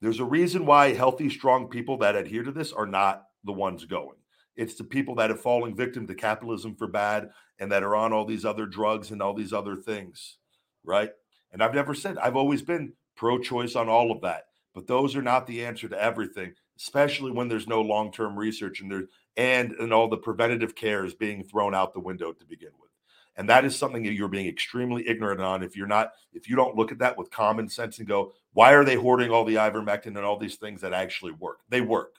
There's 0.00 0.20
a 0.20 0.24
reason 0.24 0.64
why 0.64 0.94
healthy, 0.94 1.28
strong 1.28 1.68
people 1.68 1.98
that 1.98 2.16
adhere 2.16 2.42
to 2.42 2.52
this 2.52 2.72
are 2.72 2.86
not 2.86 3.24
the 3.44 3.52
ones 3.52 3.84
going. 3.84 4.16
It's 4.56 4.74
the 4.74 4.84
people 4.84 5.14
that 5.16 5.30
have 5.30 5.40
fallen 5.40 5.74
victim 5.74 6.06
to 6.06 6.14
capitalism 6.14 6.74
for 6.74 6.86
bad 6.86 7.30
and 7.58 7.70
that 7.72 7.82
are 7.82 7.96
on 7.96 8.12
all 8.12 8.24
these 8.24 8.44
other 8.44 8.66
drugs 8.66 9.10
and 9.10 9.22
all 9.22 9.34
these 9.34 9.52
other 9.52 9.76
things, 9.76 10.38
right? 10.84 11.10
And 11.52 11.62
I've 11.62 11.74
never 11.74 11.94
said, 11.94 12.18
I've 12.18 12.36
always 12.36 12.62
been 12.62 12.92
pro 13.16 13.38
choice 13.38 13.76
on 13.76 13.88
all 13.88 14.10
of 14.10 14.20
that. 14.22 14.44
But 14.74 14.86
those 14.86 15.16
are 15.16 15.22
not 15.22 15.46
the 15.46 15.64
answer 15.64 15.88
to 15.88 16.02
everything, 16.02 16.54
especially 16.78 17.32
when 17.32 17.48
there's 17.48 17.66
no 17.66 17.80
long 17.80 18.12
term 18.12 18.38
research 18.38 18.80
and 18.80 18.90
there 18.90 19.04
and 19.36 19.72
and 19.72 19.92
all 19.92 20.08
the 20.08 20.16
preventative 20.16 20.74
care 20.74 21.04
is 21.04 21.14
being 21.14 21.44
thrown 21.44 21.74
out 21.74 21.92
the 21.92 22.00
window 22.00 22.32
to 22.32 22.44
begin 22.46 22.70
with. 22.80 22.89
And 23.36 23.48
that 23.48 23.64
is 23.64 23.76
something 23.76 24.02
that 24.02 24.12
you're 24.12 24.28
being 24.28 24.48
extremely 24.48 25.08
ignorant 25.08 25.40
on 25.40 25.62
if 25.62 25.76
you're 25.76 25.86
not 25.86 26.10
if 26.32 26.48
you 26.48 26.56
don't 26.56 26.76
look 26.76 26.92
at 26.92 26.98
that 26.98 27.16
with 27.16 27.30
common 27.30 27.68
sense 27.68 27.98
and 27.98 28.08
go, 28.08 28.32
why 28.52 28.72
are 28.72 28.84
they 28.84 28.96
hoarding 28.96 29.30
all 29.30 29.44
the 29.44 29.54
ivermectin 29.54 30.06
and 30.06 30.18
all 30.18 30.38
these 30.38 30.56
things 30.56 30.80
that 30.80 30.92
actually 30.92 31.32
work? 31.32 31.58
They 31.68 31.80
work. 31.80 32.16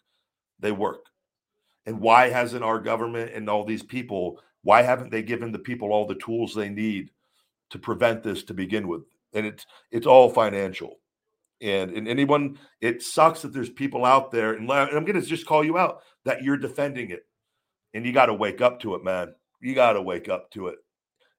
They 0.60 0.72
work. 0.72 1.06
And 1.86 2.00
why 2.00 2.30
hasn't 2.30 2.64
our 2.64 2.80
government 2.80 3.32
and 3.34 3.50
all 3.50 3.66
these 3.66 3.84
people, 3.84 4.40
why 4.64 4.84
haven't 4.84 5.12
they 5.12 5.24
given 5.24 5.52
the 5.52 5.60
people 5.60 5.92
all 5.92 6.08
the 6.08 6.16
tools 6.16 6.54
they 6.54 6.70
need 6.70 7.12
to 7.72 7.80
prevent 7.80 8.24
this 8.24 8.44
to 8.44 8.54
begin 8.54 8.88
with? 8.88 9.02
and 9.34 9.46
it's 9.46 9.66
it's 9.92 10.08
all 10.08 10.30
financial. 10.30 11.00
And 11.62 11.92
and 11.92 12.08
anyone, 12.08 12.58
it 12.80 13.04
sucks 13.04 13.42
that 13.42 13.54
there's 13.54 13.70
people 13.70 14.06
out 14.06 14.32
there, 14.32 14.54
and 14.54 14.72
I'm 14.72 15.06
going 15.06 15.20
to 15.20 15.22
just 15.22 15.46
call 15.46 15.64
you 15.64 15.78
out 15.78 16.02
that 16.26 16.44
you're 16.44 16.58
defending 16.58 17.12
it, 17.12 17.24
and 17.94 18.06
you 18.06 18.12
got 18.12 18.28
to 18.28 18.34
wake 18.34 18.62
up 18.62 18.80
to 18.82 18.96
it, 18.96 19.04
man. 19.04 19.34
You 19.62 19.76
got 19.76 19.94
to 19.94 20.02
wake 20.02 20.28
up 20.28 20.50
to 20.52 20.68
it. 20.68 20.78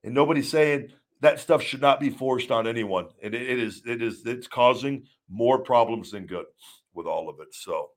And 0.04 0.14
nobody's 0.14 0.50
saying 0.50 0.88
that 1.20 1.40
stuff 1.40 1.62
should 1.62 1.80
not 1.80 2.00
be 2.00 2.10
forced 2.10 2.50
on 2.50 2.66
anyone. 2.66 3.08
And 3.22 3.34
it, 3.34 3.42
it 3.42 3.58
is 3.58 3.82
it 3.86 4.02
is 4.02 4.26
it's 4.26 4.48
causing 4.48 5.04
more 5.30 5.58
problems 5.58 6.10
than 6.10 6.26
good 6.26 6.46
with 6.94 7.06
all 7.06 7.28
of 7.28 7.40
it. 7.40 7.54
So 7.54 7.90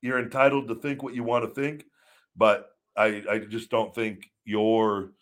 you're 0.00 0.18
entitled 0.18 0.68
to 0.68 0.74
think 0.74 1.02
what 1.02 1.14
you 1.14 1.22
want 1.22 1.44
to 1.44 1.54
think, 1.54 1.84
but 2.36 2.70
I 2.96 3.22
I 3.30 3.38
just 3.38 3.70
don't 3.70 3.94
think 3.94 4.30
you're 4.44 5.12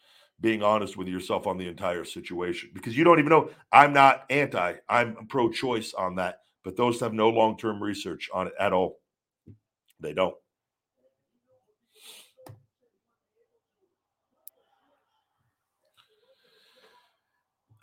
being 0.41 0.63
honest 0.63 0.97
with 0.97 1.09
yourself 1.09 1.47
on 1.47 1.59
the 1.59 1.69
entire 1.69 2.05
situation 2.05 2.71
because 2.73 2.97
you 2.97 3.05
don't 3.05 3.19
even 3.19 3.31
know 3.31 3.51
I'm 3.73 3.93
not 3.93 4.25
anti, 4.31 4.75
I'm 4.89 5.27
pro 5.29 5.51
choice 5.51 5.93
on 5.93 6.17
that, 6.17 6.39
but 6.65 6.77
those 6.77 7.01
have 7.01 7.13
no 7.13 7.29
long 7.29 7.59
term 7.59 7.83
research 7.83 8.31
on 8.33 8.47
it 8.47 8.55
at 8.59 8.73
all. 8.73 9.01
They 10.01 10.15
don't. 10.15 10.35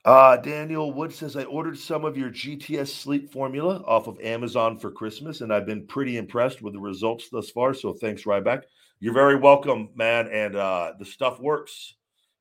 Uh, 0.08 0.38
Daniel 0.38 0.94
Wood 0.94 1.12
says, 1.12 1.36
I 1.36 1.44
ordered 1.44 1.78
some 1.78 2.06
of 2.06 2.16
your 2.16 2.30
GTS 2.30 2.88
sleep 2.88 3.30
formula 3.30 3.84
off 3.86 4.08
of 4.08 4.18
Amazon 4.22 4.78
for 4.78 4.90
Christmas, 4.90 5.42
and 5.42 5.52
I've 5.52 5.66
been 5.66 5.86
pretty 5.86 6.16
impressed 6.16 6.62
with 6.62 6.72
the 6.72 6.80
results 6.80 7.28
thus 7.30 7.50
far. 7.50 7.74
So 7.74 7.92
thanks, 7.92 8.24
Ryback. 8.24 8.62
You're 9.02 9.14
very 9.14 9.36
welcome, 9.36 9.90
man. 9.96 10.30
And 10.30 10.56
uh, 10.56 10.94
the 10.98 11.04
stuff 11.04 11.42
works. 11.42 11.96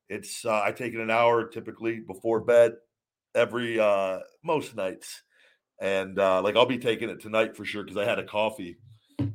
It's 0.07 0.45
uh, 0.45 0.61
I 0.63 0.71
take 0.71 0.93
it 0.93 1.01
an 1.01 1.11
hour 1.11 1.45
typically 1.45 1.99
before 1.99 2.39
bed 2.39 2.75
every 3.35 3.77
uh 3.81 4.19
most 4.45 4.73
nights. 4.73 5.23
And 5.81 6.17
uh 6.17 6.41
like 6.41 6.55
I'll 6.55 6.65
be 6.65 6.77
taking 6.77 7.09
it 7.09 7.19
tonight 7.19 7.57
for 7.57 7.65
sure 7.65 7.83
because 7.83 7.97
I 7.97 8.05
had 8.05 8.17
a 8.17 8.23
coffee, 8.23 8.77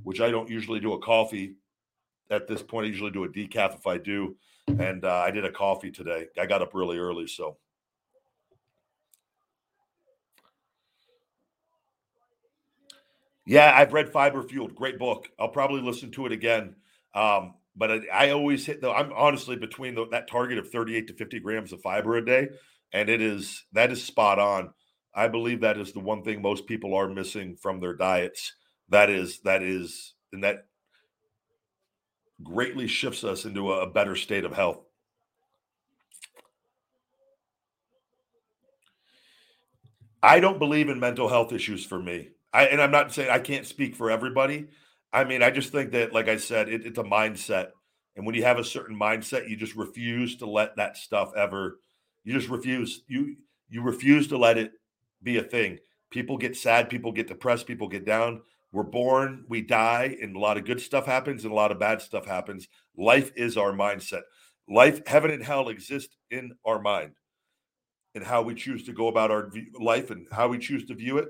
which 0.04 0.22
I 0.22 0.30
don't 0.30 0.48
usually 0.48 0.80
do 0.80 0.94
a 0.94 0.98
coffee 0.98 1.56
at 2.30 2.48
this 2.48 2.62
point. 2.62 2.86
I 2.86 2.88
usually 2.88 3.10
do 3.10 3.24
a 3.24 3.28
decaf 3.28 3.74
if 3.74 3.86
I 3.86 3.98
do. 3.98 4.36
And 4.68 5.04
uh, 5.04 5.16
I 5.16 5.30
did 5.30 5.44
a 5.44 5.52
coffee 5.52 5.90
today. 5.90 6.28
I 6.40 6.46
got 6.46 6.62
up 6.62 6.72
really 6.72 6.96
early, 6.96 7.26
so 7.26 7.58
Yeah, 13.44 13.72
I've 13.74 13.92
read 13.92 14.10
Fiber 14.12 14.42
Fueled. 14.42 14.74
Great 14.74 14.98
book. 14.98 15.28
I'll 15.38 15.48
probably 15.48 15.80
listen 15.82 16.10
to 16.12 16.26
it 16.26 16.32
again. 16.32 16.76
Um, 17.14 17.54
but 17.74 17.90
I, 17.90 18.00
I 18.12 18.30
always 18.30 18.66
hit 18.66 18.80
though. 18.80 18.92
I'm 18.92 19.12
honestly 19.14 19.56
between 19.56 19.94
the, 19.94 20.06
that 20.10 20.28
target 20.28 20.58
of 20.58 20.70
38 20.70 21.08
to 21.08 21.14
50 21.14 21.40
grams 21.40 21.72
of 21.72 21.80
fiber 21.82 22.16
a 22.16 22.24
day, 22.24 22.48
and 22.92 23.08
it 23.08 23.20
is 23.20 23.64
that 23.72 23.90
is 23.90 24.04
spot 24.04 24.38
on. 24.38 24.70
I 25.14 25.28
believe 25.28 25.60
that 25.60 25.78
is 25.78 25.92
the 25.92 26.00
one 26.00 26.22
thing 26.22 26.40
most 26.40 26.66
people 26.66 26.94
are 26.94 27.08
missing 27.08 27.56
from 27.60 27.80
their 27.80 27.94
diets. 27.94 28.54
That 28.90 29.10
is 29.10 29.40
that 29.40 29.62
is 29.62 30.14
and 30.32 30.44
that 30.44 30.66
greatly 32.42 32.88
shifts 32.88 33.24
us 33.24 33.44
into 33.44 33.72
a 33.72 33.90
better 33.90 34.16
state 34.16 34.44
of 34.44 34.54
health. 34.54 34.80
I 40.22 40.40
don't 40.40 40.58
believe 40.60 40.88
in 40.90 41.00
mental 41.00 41.28
health 41.28 41.52
issues 41.52 41.84
for 41.86 42.00
me. 42.02 42.30
I, 42.52 42.66
and 42.66 42.80
I'm 42.80 42.90
not 42.90 43.12
saying 43.12 43.30
I 43.30 43.38
can't 43.38 43.66
speak 43.66 43.96
for 43.96 44.10
everybody, 44.10 44.68
I 45.12 45.24
mean, 45.24 45.42
I 45.42 45.50
just 45.50 45.72
think 45.72 45.92
that, 45.92 46.12
like 46.12 46.28
I 46.28 46.38
said, 46.38 46.68
it, 46.68 46.86
it's 46.86 46.98
a 46.98 47.04
mindset. 47.04 47.68
And 48.16 48.24
when 48.24 48.34
you 48.34 48.44
have 48.44 48.58
a 48.58 48.64
certain 48.64 48.98
mindset, 48.98 49.48
you 49.48 49.56
just 49.56 49.76
refuse 49.76 50.36
to 50.36 50.46
let 50.46 50.76
that 50.76 50.96
stuff 50.96 51.32
ever. 51.36 51.78
You 52.24 52.32
just 52.32 52.48
refuse. 52.48 53.02
You 53.08 53.36
you 53.68 53.82
refuse 53.82 54.28
to 54.28 54.38
let 54.38 54.58
it 54.58 54.72
be 55.22 55.38
a 55.38 55.42
thing. 55.42 55.78
People 56.10 56.36
get 56.36 56.56
sad. 56.56 56.90
People 56.90 57.12
get 57.12 57.28
depressed. 57.28 57.66
People 57.66 57.88
get 57.88 58.04
down. 58.04 58.42
We're 58.70 58.82
born. 58.84 59.44
We 59.48 59.62
die, 59.62 60.16
and 60.20 60.34
a 60.34 60.38
lot 60.38 60.56
of 60.56 60.64
good 60.64 60.80
stuff 60.80 61.04
happens, 61.04 61.44
and 61.44 61.52
a 61.52 61.56
lot 61.56 61.72
of 61.72 61.78
bad 61.78 62.00
stuff 62.00 62.26
happens. 62.26 62.68
Life 62.96 63.32
is 63.36 63.56
our 63.56 63.72
mindset. 63.72 64.22
Life, 64.68 65.06
heaven 65.06 65.30
and 65.30 65.42
hell 65.42 65.68
exist 65.68 66.16
in 66.30 66.52
our 66.64 66.80
mind, 66.80 67.12
and 68.14 68.24
how 68.24 68.42
we 68.42 68.54
choose 68.54 68.84
to 68.84 68.92
go 68.92 69.08
about 69.08 69.30
our 69.30 69.50
life, 69.78 70.10
and 70.10 70.26
how 70.32 70.48
we 70.48 70.58
choose 70.58 70.86
to 70.86 70.94
view 70.94 71.18
it 71.18 71.28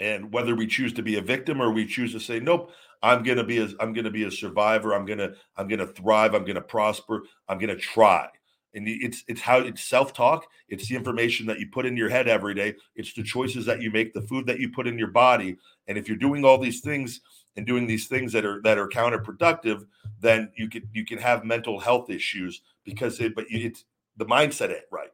and 0.00 0.32
whether 0.32 0.56
we 0.56 0.66
choose 0.66 0.92
to 0.94 1.02
be 1.02 1.16
a 1.16 1.22
victim 1.22 1.60
or 1.60 1.70
we 1.70 1.86
choose 1.86 2.12
to 2.12 2.20
say 2.20 2.40
nope 2.40 2.72
i'm 3.02 3.22
going 3.22 3.38
to 3.38 3.44
be 3.44 3.58
a 3.58 3.68
i'm 3.78 3.92
going 3.92 4.04
to 4.04 4.10
be 4.10 4.24
a 4.24 4.30
survivor. 4.30 4.94
I'm 4.94 5.06
going 5.06 5.18
to 5.18 5.34
i'm 5.56 5.68
going 5.68 5.78
to 5.78 5.86
thrive. 5.86 6.34
I'm 6.34 6.44
going 6.44 6.56
to 6.56 6.60
prosper. 6.60 7.22
I'm 7.48 7.58
going 7.58 7.74
to 7.74 7.80
try. 7.80 8.28
And 8.72 8.86
it's 8.86 9.24
it's 9.26 9.40
how 9.40 9.58
it's 9.58 9.82
self-talk. 9.82 10.46
It's 10.68 10.88
the 10.88 10.94
information 10.94 11.46
that 11.46 11.58
you 11.58 11.68
put 11.72 11.86
in 11.86 11.96
your 11.96 12.08
head 12.08 12.28
every 12.28 12.54
day. 12.54 12.76
It's 12.94 13.12
the 13.12 13.24
choices 13.24 13.66
that 13.66 13.82
you 13.82 13.90
make 13.90 14.14
the 14.14 14.22
food 14.22 14.46
that 14.46 14.60
you 14.60 14.70
put 14.70 14.86
in 14.86 14.98
your 14.98 15.10
body. 15.10 15.56
And 15.88 15.98
if 15.98 16.06
you're 16.06 16.16
doing 16.16 16.44
all 16.44 16.58
these 16.58 16.80
things 16.80 17.20
and 17.56 17.66
doing 17.66 17.86
these 17.86 18.06
things 18.06 18.32
that 18.32 18.44
are 18.44 18.60
that 18.62 18.78
are 18.78 18.88
counterproductive 18.88 19.86
then 20.20 20.50
you 20.56 20.68
can 20.68 20.88
you 20.92 21.04
can 21.04 21.18
have 21.18 21.44
mental 21.44 21.80
health 21.80 22.10
issues 22.10 22.62
because 22.84 23.20
it 23.20 23.34
but 23.34 23.50
you, 23.50 23.66
it's 23.66 23.84
the 24.16 24.26
mindset 24.26 24.74
right. 24.90 25.10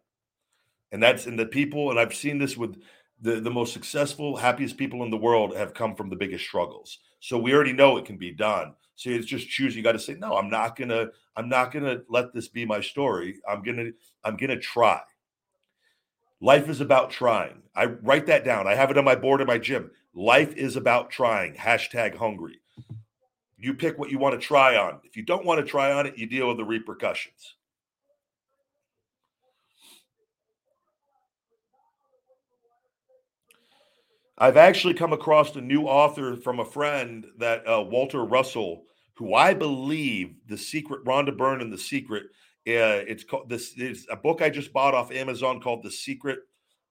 And 0.93 1.03
that's 1.03 1.27
in 1.27 1.37
the 1.37 1.47
people 1.47 1.91
and 1.91 1.99
i've 1.99 2.15
seen 2.15 2.39
this 2.39 2.57
with 2.57 2.81
the, 3.21 3.41
the 3.41 3.51
most 3.51 3.73
successful, 3.73 4.37
happiest 4.37 4.77
people 4.77 5.03
in 5.03 5.11
the 5.11 5.17
world 5.17 5.57
have 5.57 5.75
come 5.75 5.95
from 5.95 6.11
the 6.11 6.17
biggest 6.17 6.45
struggles. 6.45 6.99
So 7.21 7.39
we 7.39 7.55
already 7.55 7.73
know 7.73 7.97
it 7.97 8.05
can 8.05 8.19
be 8.19 8.33
done. 8.33 8.75
So 8.95 9.11
it's 9.11 9.27
just 9.27 9.49
choose. 9.49 9.77
You 9.77 9.83
got 9.83 9.93
to 9.93 9.99
say, 9.99 10.15
no, 10.15 10.37
I'm 10.37 10.49
not 10.49 10.77
gonna, 10.77 11.09
I'm 11.37 11.49
not 11.49 11.73
gonna 11.73 12.03
let 12.09 12.33
this 12.33 12.49
be 12.49 12.65
my 12.65 12.81
story. 12.81 13.41
I'm 13.49 13.63
gonna, 13.63 13.91
I'm 14.25 14.37
gonna 14.37 14.59
try. 14.59 15.01
Life 16.41 16.69
is 16.69 16.81
about 16.81 17.11
trying. 17.11 17.63
I 17.75 17.87
write 17.87 18.27
that 18.27 18.45
down. 18.45 18.67
I 18.67 18.75
have 18.75 18.91
it 18.91 18.99
on 18.99 19.05
my 19.05 19.15
board 19.15 19.41
in 19.41 19.47
my 19.47 19.59
gym. 19.59 19.91
Life 20.15 20.55
is 20.55 20.77
about 20.77 21.11
trying. 21.11 21.55
Hashtag 21.55 22.15
hungry. 22.15 22.61
You 23.59 23.75
pick 23.75 23.99
what 23.99 24.11
you 24.11 24.19
want 24.19 24.39
to 24.39 24.47
try 24.47 24.77
on. 24.77 25.01
If 25.05 25.17
you 25.17 25.23
don't 25.23 25.47
want 25.47 25.61
to 25.61 25.67
try 25.67 25.93
on 25.93 26.07
it, 26.07 26.19
you 26.19 26.27
deal 26.27 26.49
with 26.49 26.59
the 26.59 26.65
repercussions. 26.65 27.56
I've 34.39 34.59
actually 34.59 34.95
come 34.95 35.13
across 35.13 35.57
a 35.57 35.61
new 35.63 35.85
author 35.85 36.37
from 36.37 36.61
a 36.61 36.65
friend 36.65 37.27
that 37.39 37.67
uh, 37.67 37.83
Walter 37.83 38.23
Russell, 38.25 38.85
who 39.15 39.35
I 39.35 39.55
believe 39.55 40.35
the 40.47 40.59
secret 40.59 41.05
Rhonda 41.05 41.37
Byrne 41.37 41.63
and 41.63 41.73
the 41.73 41.79
secret. 41.79 42.25
Uh, 42.69 43.01
it's 43.07 43.25
called 43.25 43.49
this 43.49 43.79
is 43.79 44.07
a 44.11 44.17
book 44.17 44.43
I 44.43 44.51
just 44.51 44.73
bought 44.73 44.95
off 44.95 45.13
Amazon 45.13 45.61
called 45.61 45.85
The 45.85 45.91
Secret. 45.91 46.41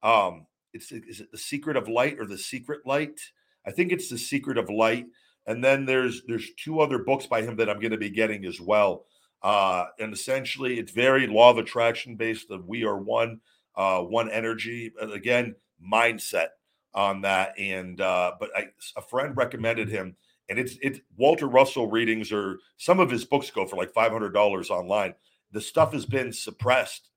Um, 0.01 0.47
it's 0.73 0.91
is 0.91 1.19
it 1.19 1.31
The 1.31 1.37
Secret 1.37 1.75
of 1.75 1.89
Light 1.89 2.17
or 2.17 2.25
The 2.25 2.37
Secret 2.37 2.81
Light? 2.85 3.19
I 3.67 3.71
think 3.71 3.91
it's 3.91 4.09
The 4.09 4.17
Secret 4.17 4.57
of 4.57 4.69
Light. 4.69 5.05
And 5.45 5.63
then 5.63 5.85
there's 5.85 6.23
there's 6.27 6.49
two 6.55 6.79
other 6.79 6.99
books 6.99 7.27
by 7.27 7.41
him 7.41 7.57
that 7.57 7.69
I'm 7.69 7.79
going 7.79 7.91
to 7.91 7.97
be 7.97 8.09
getting 8.09 8.45
as 8.45 8.59
well. 8.59 9.05
Uh, 9.43 9.85
and 9.99 10.13
essentially, 10.13 10.79
it's 10.79 10.91
very 10.91 11.27
law 11.27 11.51
of 11.51 11.57
attraction 11.59 12.15
based. 12.15 12.49
Of 12.49 12.65
we 12.65 12.85
are 12.85 12.97
one, 12.97 13.41
uh, 13.75 14.01
one 14.01 14.31
energy. 14.31 14.93
And 14.99 15.11
again, 15.11 15.55
mindset 15.85 16.47
on 16.95 17.21
that. 17.21 17.57
And 17.59 18.01
uh, 18.01 18.31
but 18.39 18.49
I, 18.55 18.69
a 18.97 19.01
friend 19.01 19.37
recommended 19.37 19.89
him, 19.89 20.15
and 20.49 20.57
it's 20.57 20.77
it's 20.81 20.99
Walter 21.17 21.47
Russell 21.47 21.91
readings 21.91 22.31
or 22.31 22.59
some 22.77 22.99
of 22.99 23.11
his 23.11 23.25
books 23.25 23.51
go 23.51 23.67
for 23.67 23.75
like 23.75 23.93
five 23.93 24.11
hundred 24.11 24.31
dollars 24.33 24.69
online. 24.71 25.13
The 25.51 25.61
stuff 25.61 25.93
has 25.93 26.05
been 26.05 26.33
suppressed 26.33 27.09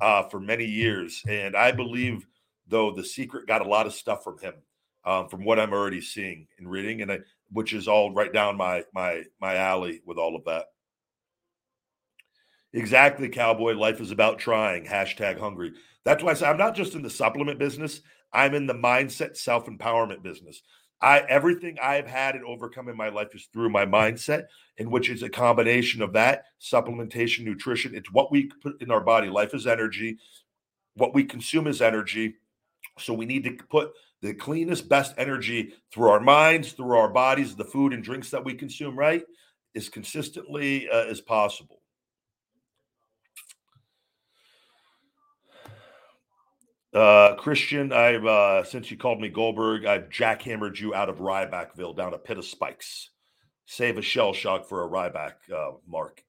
uh, 0.00 0.24
for 0.24 0.40
many 0.40 0.64
years, 0.64 1.22
and 1.28 1.56
I 1.56 1.70
believe 1.70 2.26
though 2.66 2.90
the 2.90 3.04
secret 3.04 3.46
got 3.46 3.64
a 3.64 3.68
lot 3.68 3.86
of 3.86 3.92
stuff 3.92 4.24
from 4.24 4.38
him, 4.38 4.54
um, 5.04 5.28
from 5.28 5.44
what 5.44 5.60
I'm 5.60 5.72
already 5.72 6.00
seeing 6.00 6.48
and 6.58 6.68
reading, 6.68 7.02
and 7.02 7.12
I, 7.12 7.20
which 7.52 7.72
is 7.72 7.86
all 7.86 8.12
right 8.12 8.32
down 8.32 8.56
my 8.56 8.84
my 8.92 9.22
my 9.40 9.56
alley 9.56 10.00
with 10.04 10.18
all 10.18 10.34
of 10.34 10.44
that. 10.46 10.66
Exactly, 12.72 13.28
cowboy. 13.28 13.72
Life 13.72 14.00
is 14.00 14.10
about 14.10 14.38
trying. 14.38 14.84
Hashtag 14.84 15.38
hungry. 15.38 15.72
That's 16.04 16.22
why 16.22 16.32
I 16.32 16.34
say 16.34 16.46
I'm 16.46 16.58
not 16.58 16.74
just 16.74 16.94
in 16.94 17.02
the 17.02 17.10
supplement 17.10 17.58
business. 17.58 18.00
I'm 18.32 18.54
in 18.54 18.66
the 18.66 18.74
mindset 18.74 19.36
self 19.36 19.66
empowerment 19.66 20.22
business. 20.22 20.62
I 21.00 21.20
everything 21.20 21.78
I've 21.82 22.06
had 22.06 22.34
and 22.34 22.44
overcome 22.44 22.88
in 22.88 22.96
my 22.96 23.10
life 23.10 23.34
is 23.34 23.48
through 23.52 23.68
my 23.68 23.84
mindset, 23.84 24.44
in 24.78 24.90
which 24.90 25.10
is 25.10 25.22
a 25.22 25.28
combination 25.28 26.02
of 26.02 26.12
that 26.14 26.44
supplementation, 26.60 27.44
nutrition. 27.44 27.94
It's 27.94 28.12
what 28.12 28.32
we 28.32 28.50
put 28.62 28.80
in 28.80 28.90
our 28.90 29.02
body. 29.02 29.28
Life 29.28 29.54
is 29.54 29.66
energy. 29.66 30.18
What 30.94 31.14
we 31.14 31.24
consume 31.24 31.66
is 31.66 31.82
energy. 31.82 32.36
So 32.98 33.12
we 33.12 33.26
need 33.26 33.44
to 33.44 33.52
put 33.68 33.92
the 34.22 34.32
cleanest, 34.32 34.88
best 34.88 35.14
energy 35.18 35.74
through 35.92 36.08
our 36.08 36.20
minds, 36.20 36.72
through 36.72 36.96
our 36.96 37.10
bodies, 37.10 37.54
the 37.54 37.64
food 37.64 37.92
and 37.92 38.02
drinks 38.02 38.30
that 38.30 38.44
we 38.44 38.54
consume, 38.54 38.98
right, 38.98 39.22
as 39.74 39.90
consistently 39.90 40.88
uh, 40.88 41.04
as 41.04 41.20
possible. 41.20 41.82
Uh, 46.96 47.34
Christian, 47.34 47.92
I've 47.92 48.24
uh, 48.24 48.64
since 48.64 48.90
you 48.90 48.96
called 48.96 49.20
me 49.20 49.28
Goldberg, 49.28 49.84
I've 49.84 50.08
jackhammered 50.08 50.80
you 50.80 50.94
out 50.94 51.10
of 51.10 51.18
Rybackville 51.18 51.94
down 51.94 52.14
a 52.14 52.18
pit 52.18 52.38
of 52.38 52.44
spikes. 52.46 53.10
Save 53.66 53.98
a 53.98 54.02
shell 54.02 54.32
shock 54.32 54.66
for 54.66 54.82
a 54.82 54.88
Ryback, 54.88 55.32
uh, 55.54 55.72
Mark. 55.86 56.24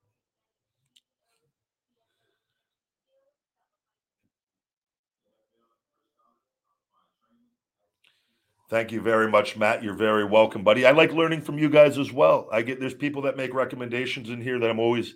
Thank 8.69 8.91
you 8.91 8.99
very 8.99 9.31
much, 9.31 9.55
Matt. 9.55 9.81
You're 9.81 9.93
very 9.93 10.25
welcome, 10.25 10.65
buddy. 10.65 10.85
I 10.85 10.91
like 10.91 11.13
learning 11.13 11.43
from 11.43 11.57
you 11.57 11.69
guys 11.69 11.97
as 11.97 12.11
well. 12.11 12.49
I 12.51 12.61
get 12.61 12.81
there's 12.81 12.93
people 12.93 13.21
that 13.21 13.37
make 13.37 13.53
recommendations 13.53 14.29
in 14.29 14.41
here 14.41 14.59
that 14.59 14.69
I'm 14.69 14.79
always 14.79 15.15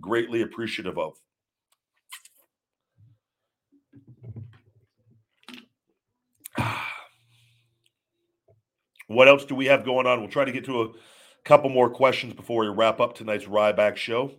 greatly 0.00 0.42
appreciative 0.42 0.98
of. 0.98 1.14
What 9.08 9.26
else 9.26 9.44
do 9.46 9.54
we 9.54 9.66
have 9.66 9.84
going 9.84 10.06
on? 10.06 10.20
We'll 10.20 10.30
try 10.30 10.44
to 10.44 10.52
get 10.52 10.66
to 10.66 10.82
a 10.82 10.88
couple 11.44 11.70
more 11.70 11.90
questions 11.90 12.34
before 12.34 12.62
we 12.62 12.68
wrap 12.68 13.00
up 13.00 13.14
tonight's 13.14 13.46
Ryback 13.46 13.96
show. 13.96 14.32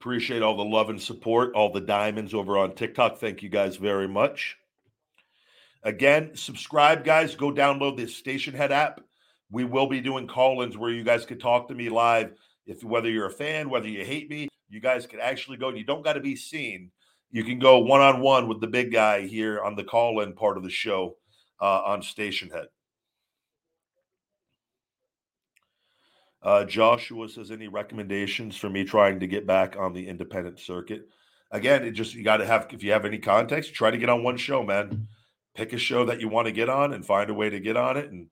Appreciate 0.00 0.40
all 0.40 0.56
the 0.56 0.64
love 0.64 0.88
and 0.88 1.00
support, 1.00 1.52
all 1.54 1.70
the 1.70 1.80
diamonds 1.82 2.32
over 2.32 2.56
on 2.56 2.74
TikTok. 2.74 3.18
Thank 3.18 3.42
you 3.42 3.50
guys 3.50 3.76
very 3.76 4.08
much. 4.08 4.56
Again, 5.82 6.30
subscribe, 6.34 7.04
guys. 7.04 7.34
Go 7.34 7.52
download 7.52 7.98
the 7.98 8.04
Stationhead 8.04 8.70
app. 8.70 9.02
We 9.50 9.64
will 9.64 9.88
be 9.88 10.00
doing 10.00 10.26
call-ins 10.26 10.78
where 10.78 10.90
you 10.90 11.04
guys 11.04 11.26
can 11.26 11.38
talk 11.38 11.68
to 11.68 11.74
me 11.74 11.90
live. 11.90 12.32
If 12.66 12.82
whether 12.82 13.10
you're 13.10 13.26
a 13.26 13.30
fan, 13.30 13.68
whether 13.68 13.88
you 13.88 14.06
hate 14.06 14.30
me, 14.30 14.48
you 14.70 14.80
guys 14.80 15.06
can 15.06 15.20
actually 15.20 15.58
go. 15.58 15.68
You 15.68 15.84
don't 15.84 16.04
got 16.04 16.14
to 16.14 16.20
be 16.20 16.36
seen 16.36 16.92
you 17.30 17.44
can 17.44 17.58
go 17.58 17.78
one 17.78 18.00
on 18.00 18.20
one 18.20 18.48
with 18.48 18.60
the 18.60 18.66
big 18.66 18.92
guy 18.92 19.26
here 19.26 19.60
on 19.60 19.76
the 19.76 19.84
call 19.84 20.20
in 20.20 20.32
part 20.32 20.56
of 20.56 20.62
the 20.62 20.70
show 20.70 21.16
uh, 21.60 21.82
on 21.84 22.00
Stationhead. 22.00 22.66
Uh, 26.42 26.64
Joshua 26.64 27.28
says, 27.28 27.50
any 27.50 27.68
recommendations 27.68 28.56
for 28.56 28.70
me 28.70 28.84
trying 28.84 29.20
to 29.20 29.26
get 29.26 29.46
back 29.46 29.76
on 29.78 29.92
the 29.92 30.08
independent 30.08 30.58
circuit? 30.58 31.06
Again, 31.50 31.84
it 31.84 31.92
just 31.92 32.14
you 32.14 32.24
got 32.24 32.38
to 32.38 32.46
have 32.46 32.68
if 32.70 32.82
you 32.82 32.92
have 32.92 33.04
any 33.04 33.18
context, 33.18 33.74
try 33.74 33.90
to 33.90 33.98
get 33.98 34.08
on 34.08 34.22
one 34.22 34.36
show, 34.36 34.62
man. 34.62 35.08
Pick 35.54 35.72
a 35.72 35.78
show 35.78 36.04
that 36.06 36.20
you 36.20 36.28
want 36.28 36.46
to 36.46 36.52
get 36.52 36.68
on 36.68 36.92
and 36.92 37.04
find 37.04 37.28
a 37.28 37.34
way 37.34 37.50
to 37.50 37.60
get 37.60 37.76
on 37.76 37.96
it. 37.96 38.10
And 38.10 38.28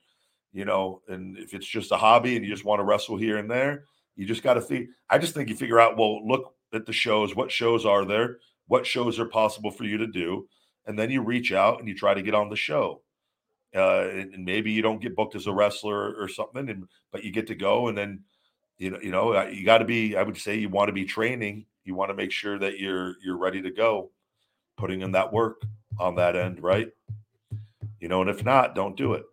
you 0.53 0.65
know, 0.65 1.03
and 1.09 1.37
if 1.37 1.53
it's 1.53 1.67
just 1.67 1.93
a 1.93 1.97
hobby 1.97 2.37
and 2.37 2.45
you 2.45 2.51
just 2.51 2.65
want 2.65 2.79
to 2.79 2.85
wrestle 2.85 3.17
here 3.17 3.37
and 3.37 3.51
there, 3.51 3.85
you 4.17 4.25
just 4.25 4.43
got 4.43 4.55
to 4.55 4.61
think. 4.61 4.89
I 5.11 5.19
just 5.19 5.35
think 5.35 5.49
you 5.49 5.57
figure 5.57 5.81
out, 5.81 5.99
well, 5.99 6.27
look 6.27 6.55
at 6.73 6.87
the 6.87 6.93
shows. 6.93 7.35
What 7.35 7.51
shows 7.51 7.85
are 7.85 8.05
there? 8.05 8.39
What 8.69 8.87
shows 8.87 9.19
are 9.19 9.27
possible 9.27 9.71
for 9.71 9.85
you 9.85 9.99
to 9.99 10.07
do, 10.07 10.47
and 10.87 10.99
then 10.99 11.11
you 11.11 11.23
reach 11.23 11.53
out 11.53 11.81
and 11.81 11.89
you 11.89 11.95
try 11.95 12.15
to 12.15 12.23
get 12.23 12.35
on 12.35 12.49
the 12.49 12.57
show. 12.57 13.03
Uh, 13.75 14.09
and 14.09 14.45
maybe 14.45 14.71
you 14.71 14.81
don't 14.81 15.03
get 15.03 15.17
booked 15.17 15.35
as 15.35 15.47
a 15.47 15.53
wrestler 15.53 16.15
or 16.15 16.29
something, 16.29 16.71
and 16.71 16.89
but 17.13 17.25
you 17.25 17.31
get 17.31 17.47
to 17.49 17.55
go, 17.55 17.89
and 17.89 17.99
then 17.99 18.23
you 18.79 18.91
know, 18.91 18.99
you 19.03 19.11
know, 19.11 19.35
uh, 19.35 19.45
you 19.45 19.65
got 19.65 19.79
to 19.79 19.85
be. 19.85 20.17
I 20.17 20.23
would 20.23 20.39
say 20.39 20.57
you 20.57 20.69
want 20.69 20.89
to 20.89 20.93
be 20.93 21.05
training. 21.05 21.67
You 21.85 21.95
want 21.95 22.11
to 22.11 22.15
make 22.15 22.31
sure 22.31 22.59
that 22.59 22.79
you're 22.79 23.17
you're 23.23 23.37
ready 23.37 23.61
to 23.63 23.71
go, 23.71 24.11
putting 24.77 25.03
in 25.03 25.13
that 25.13 25.33
work 25.33 25.61
on 25.99 26.15
that 26.15 26.37
end, 26.37 26.63
right? 26.63 26.89
You 28.01 28.09
know, 28.09 28.21
and 28.21 28.31
if 28.31 28.45
not, 28.45 28.75
don't 28.75 28.97
do 28.97 29.15
it. 29.15 29.25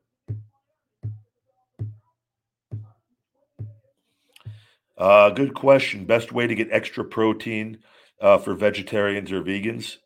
Uh, 4.98 5.30
good 5.30 5.54
question. 5.54 6.06
Best 6.06 6.32
way 6.32 6.48
to 6.48 6.56
get 6.56 6.70
extra 6.72 7.04
protein 7.04 7.78
uh, 8.22 8.38
for 8.38 8.54
vegetarians 8.54 9.32
or 9.32 9.42
vegans. 9.42 9.98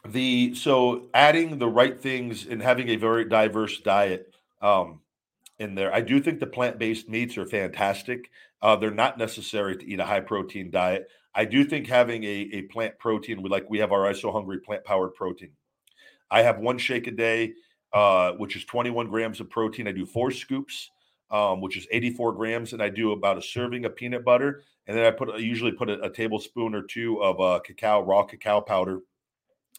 the 0.05 0.55
so 0.55 1.07
adding 1.13 1.59
the 1.59 1.67
right 1.67 2.01
things 2.01 2.45
and 2.45 2.61
having 2.61 2.89
a 2.89 2.95
very 2.95 3.25
diverse 3.25 3.79
diet 3.79 4.33
um, 4.61 5.01
in 5.59 5.75
there. 5.75 5.93
I 5.93 6.01
do 6.01 6.19
think 6.19 6.39
the 6.39 6.47
plant-based 6.47 7.09
meats 7.09 7.37
are 7.37 7.45
fantastic. 7.45 8.29
Uh, 8.61 8.75
they're 8.75 8.91
not 8.91 9.17
necessary 9.17 9.77
to 9.77 9.85
eat 9.85 9.99
a 9.99 10.05
high 10.05 10.21
protein 10.21 10.71
diet. 10.71 11.07
I 11.35 11.45
do 11.45 11.63
think 11.63 11.87
having 11.87 12.23
a, 12.23 12.49
a 12.53 12.61
plant 12.63 12.97
protein, 12.97 13.43
we 13.43 13.49
like 13.49 13.69
we 13.69 13.77
have 13.79 13.91
our 13.91 14.11
ISO 14.11 14.33
hungry 14.33 14.59
plant 14.59 14.83
powered 14.83 15.13
protein. 15.13 15.51
I 16.31 16.41
have 16.41 16.57
one 16.59 16.79
shake 16.79 17.07
a 17.07 17.11
day, 17.11 17.53
uh, 17.93 18.31
which 18.33 18.55
is 18.55 18.65
21 18.65 19.07
grams 19.07 19.39
of 19.39 19.49
protein. 19.49 19.87
I 19.87 19.91
do 19.91 20.05
four 20.05 20.31
scoops 20.31 20.89
um, 21.29 21.61
which 21.61 21.77
is 21.77 21.87
84 21.91 22.33
grams, 22.33 22.73
and 22.73 22.81
I 22.81 22.89
do 22.89 23.11
about 23.11 23.37
a 23.37 23.41
serving 23.41 23.85
of 23.85 23.95
peanut 23.95 24.23
butter, 24.23 24.63
and 24.87 24.97
then 24.97 25.05
I 25.05 25.11
put 25.11 25.29
I 25.29 25.37
usually 25.37 25.71
put 25.71 25.89
a, 25.89 26.01
a 26.01 26.09
tablespoon 26.09 26.73
or 26.73 26.83
two 26.83 27.21
of 27.21 27.39
uh, 27.41 27.59
cacao 27.59 28.01
raw 28.01 28.23
cacao 28.23 28.61
powder 28.61 29.01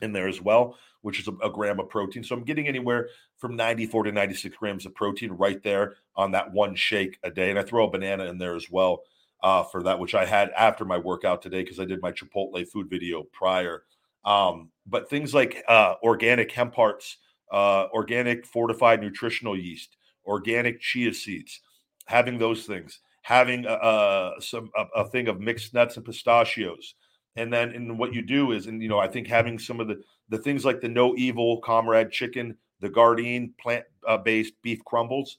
in 0.01 0.13
there 0.13 0.29
as 0.29 0.41
well, 0.41 0.77
which 1.01 1.21
is 1.21 1.29
a, 1.29 1.33
a, 1.43 1.51
gram 1.51 1.81
of 1.81 1.89
protein. 1.89 2.23
So 2.23 2.37
I'm 2.37 2.45
getting 2.45 2.69
anywhere 2.69 3.09
from 3.39 3.57
94 3.57 4.05
to 4.05 4.13
96 4.13 4.57
grams 4.57 4.87
of 4.87 4.95
protein 4.95 5.33
right 5.33 5.63
there 5.63 5.97
on 6.15 6.33
that 6.33 6.53
one 6.53 6.75
shake 6.75 7.19
a 7.23 7.31
day, 7.31 7.51
and 7.51 7.59
I 7.59 7.63
throw 7.63 7.87
a 7.87 7.91
banana 7.91 8.25
in 8.27 8.39
there 8.39 8.55
as 8.55 8.71
well 8.71 9.03
uh, 9.43 9.63
for 9.65 9.83
that, 9.85 9.99
which 9.99 10.15
I 10.15 10.25
had 10.25 10.51
after 10.51 10.85
my 10.85 10.99
workout 10.99 11.43
today 11.43 11.63
because 11.63 11.81
I 11.81 11.85
did 11.85 12.03
my 12.03 12.13
Chipotle 12.13 12.67
food 12.69 12.89
video 12.91 13.25
prior. 13.33 13.85
Um, 14.25 14.71
but 14.87 15.09
things 15.09 15.33
like 15.33 15.65
uh, 15.69 15.95
organic 16.03 16.53
hemp 16.53 16.75
hearts, 16.75 17.19
uh, 17.51 17.87
organic 17.93 18.45
fortified 18.45 19.01
nutritional 19.01 19.57
yeast 19.57 19.97
organic 20.29 20.81
chia 20.81 21.13
seeds, 21.13 21.61
having 22.07 22.39
those 22.39 22.67
things, 22.67 23.01
having 23.23 23.65
a, 23.67 24.33
some 24.41 24.71
a, 24.77 25.01
a, 25.01 25.09
thing 25.09 25.29
of 25.29 25.41
mixed 25.41 25.75
nuts 25.75 25.97
and 25.97 26.07
pistachios, 26.07 26.95
And 27.37 27.53
then, 27.53 27.71
and 27.71 27.99
what 27.99 28.15
you 28.15 28.23
do 28.23 28.53
is, 28.53 28.67
and 28.67 28.83
you 28.83 28.89
know, 28.89 28.99
I 28.99 29.09
think 29.09 29.27
having 29.27 29.59
some 29.59 29.81
of 29.81 29.89
the 29.89 30.01
the 30.29 30.39
things 30.39 30.65
like 30.65 30.81
the 30.81 30.89
No 30.89 31.17
Evil 31.17 31.61
Comrade 31.63 32.11
chicken, 32.11 32.57
the 32.81 32.91
Gardein 32.91 33.57
plant 33.59 33.85
uh, 34.07 34.19
based 34.19 34.55
beef 34.63 34.85
crumbles, 34.85 35.39